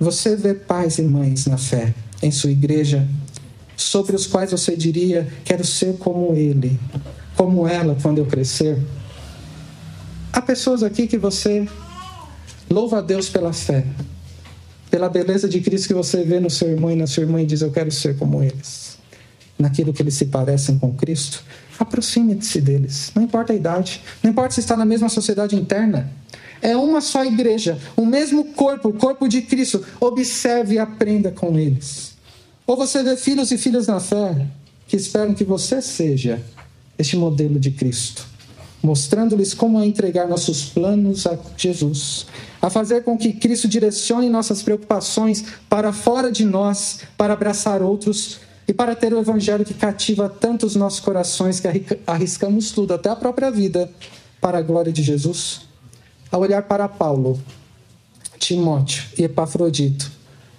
Você 0.00 0.34
vê 0.34 0.54
pais 0.54 0.98
e 0.98 1.02
mães 1.02 1.46
na 1.46 1.56
fé 1.56 1.94
em 2.20 2.32
sua 2.32 2.50
igreja, 2.50 3.06
sobre 3.76 4.16
os 4.16 4.26
quais 4.26 4.50
você 4.50 4.76
diria: 4.76 5.32
quero 5.44 5.64
ser 5.64 5.96
como 5.98 6.34
ele, 6.34 6.80
como 7.36 7.68
ela 7.68 7.96
quando 8.02 8.18
eu 8.18 8.26
crescer. 8.26 8.76
Há 10.32 10.42
pessoas 10.42 10.82
aqui 10.82 11.06
que 11.06 11.18
você 11.18 11.68
louva 12.70 12.98
a 12.98 13.00
Deus 13.00 13.28
pela 13.28 13.52
fé, 13.52 13.84
pela 14.90 15.08
beleza 15.08 15.48
de 15.48 15.60
Cristo 15.60 15.88
que 15.88 15.94
você 15.94 16.22
vê 16.22 16.40
no 16.40 16.50
seu 16.50 16.68
irmão 16.68 16.90
e 16.90 16.96
na 16.96 17.06
sua 17.06 17.22
irmã 17.22 17.40
e 17.40 17.46
diz: 17.46 17.62
Eu 17.62 17.70
quero 17.70 17.90
ser 17.90 18.16
como 18.16 18.42
eles. 18.42 18.98
Naquilo 19.58 19.92
que 19.92 20.02
eles 20.02 20.14
se 20.14 20.26
parecem 20.26 20.78
com 20.78 20.92
Cristo, 20.94 21.44
aproxime-se 21.78 22.60
deles. 22.60 23.12
Não 23.14 23.22
importa 23.22 23.52
a 23.52 23.56
idade, 23.56 24.02
não 24.22 24.30
importa 24.30 24.54
se 24.54 24.60
está 24.60 24.76
na 24.76 24.84
mesma 24.84 25.08
sociedade 25.08 25.54
interna. 25.54 26.10
É 26.60 26.76
uma 26.76 27.00
só 27.00 27.24
igreja, 27.24 27.78
o 27.96 28.06
mesmo 28.06 28.52
corpo, 28.54 28.88
o 28.88 28.92
corpo 28.92 29.28
de 29.28 29.42
Cristo. 29.42 29.84
Observe 30.00 30.76
e 30.76 30.78
aprenda 30.78 31.30
com 31.30 31.58
eles. 31.58 32.12
Ou 32.66 32.76
você 32.76 33.02
vê 33.02 33.16
filhos 33.16 33.50
e 33.50 33.58
filhas 33.58 33.86
na 33.86 33.98
fé 33.98 34.46
que 34.86 34.96
esperam 34.96 35.34
que 35.34 35.44
você 35.44 35.82
seja 35.82 36.40
este 36.98 37.16
modelo 37.16 37.58
de 37.58 37.70
Cristo, 37.70 38.26
mostrando-lhes 38.82 39.54
como 39.54 39.80
é 39.80 39.86
entregar 39.86 40.28
nossos 40.28 40.64
planos 40.64 41.26
a 41.26 41.38
Jesus, 41.56 42.26
a 42.60 42.68
fazer 42.68 43.04
com 43.04 43.16
que 43.16 43.32
Cristo 43.32 43.68
direcione 43.68 44.28
nossas 44.28 44.62
preocupações 44.62 45.44
para 45.68 45.92
fora 45.92 46.32
de 46.32 46.44
nós, 46.44 47.00
para 47.16 47.32
abraçar 47.32 47.80
outros 47.80 48.40
e 48.66 48.72
para 48.72 48.94
ter 48.94 49.12
o 49.12 49.18
evangelho 49.18 49.64
que 49.64 49.74
cativa 49.74 50.28
tanto 50.28 50.66
os 50.66 50.74
nossos 50.74 51.00
corações 51.00 51.60
que 51.60 51.68
arriscamos 52.06 52.70
tudo, 52.72 52.94
até 52.94 53.08
a 53.08 53.16
própria 53.16 53.50
vida, 53.50 53.90
para 54.40 54.58
a 54.58 54.62
glória 54.62 54.92
de 54.92 55.02
Jesus. 55.02 55.62
Ao 56.30 56.40
olhar 56.40 56.62
para 56.62 56.88
Paulo, 56.88 57.40
Timóteo 58.38 59.04
e 59.16 59.24
Epafrodito, 59.24 60.10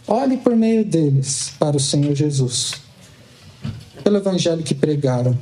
olhe 0.07 0.37
por 0.37 0.55
meio 0.55 0.85
deles 0.85 1.51
para 1.59 1.75
o 1.75 1.79
Senhor 1.79 2.15
Jesus, 2.15 2.75
pelo 4.03 4.17
evangelho 4.17 4.63
que 4.63 4.75
pregaram, 4.75 5.37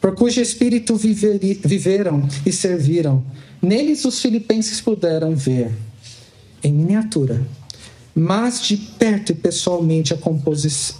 por 0.00 0.14
cujo 0.14 0.40
espírito 0.40 0.96
viveri, 0.96 1.60
viveram 1.64 2.28
e 2.44 2.52
serviram. 2.52 3.24
Neles 3.60 4.04
os 4.04 4.20
filipenses 4.20 4.80
puderam 4.80 5.34
ver, 5.34 5.72
em 6.62 6.72
miniatura, 6.72 7.46
mas 8.14 8.62
de 8.62 8.76
perto 8.76 9.32
e 9.32 9.34
pessoalmente 9.34 10.14
a, 10.14 10.16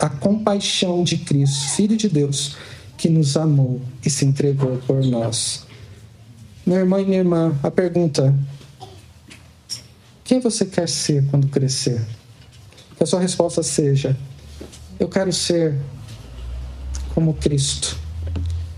a 0.00 0.08
compaixão 0.08 1.04
de 1.04 1.18
Cristo, 1.18 1.70
Filho 1.74 1.96
de 1.96 2.08
Deus, 2.08 2.56
que 2.96 3.08
nos 3.08 3.36
amou 3.36 3.80
e 4.04 4.10
se 4.10 4.24
entregou 4.24 4.78
por 4.86 5.04
nós. 5.04 5.64
Meu 6.66 6.78
irmão 6.78 6.98
e 7.00 7.04
minha 7.04 7.18
irmã, 7.18 7.56
a 7.62 7.70
pergunta: 7.70 8.34
quem 10.24 10.40
você 10.40 10.66
quer 10.66 10.88
ser 10.88 11.24
quando 11.30 11.46
crescer? 11.46 12.04
Que 12.96 13.04
a 13.04 13.06
sua 13.06 13.20
resposta 13.20 13.62
seja: 13.62 14.16
eu 14.98 15.08
quero 15.08 15.32
ser 15.32 15.76
como 17.14 17.34
Cristo, 17.34 17.96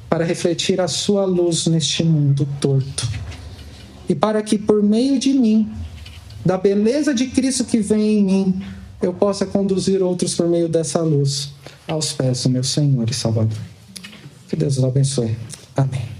para 0.09 0.25
refletir 0.25 0.81
a 0.81 0.89
sua 0.89 1.25
luz 1.25 1.67
neste 1.67 2.03
mundo 2.03 2.49
torto. 2.61 3.09
E 4.09 4.15
para 4.15 4.43
que 4.43 4.57
por 4.57 4.83
meio 4.83 5.19
de 5.19 5.35
mim, 5.35 5.71
da 6.45 6.57
beleza 6.57 7.13
de 7.13 7.27
Cristo 7.27 7.65
que 7.65 7.79
vem 7.79 8.19
em 8.19 8.25
mim, 8.25 8.63
eu 9.03 9.13
possa 9.13 9.45
conduzir 9.45 10.03
outros 10.03 10.35
por 10.35 10.49
meio 10.49 10.69
dessa 10.69 11.01
luz 11.01 11.51
aos 11.87 12.13
pés 12.13 12.43
do 12.43 12.51
meu 12.51 12.65
Senhor 12.65 13.09
e 13.09 13.15
Salvador. 13.15 13.59
Que 14.49 14.57
Deus 14.57 14.79
os 14.79 14.85
abençoe. 14.85 15.37
Amém. 15.77 16.18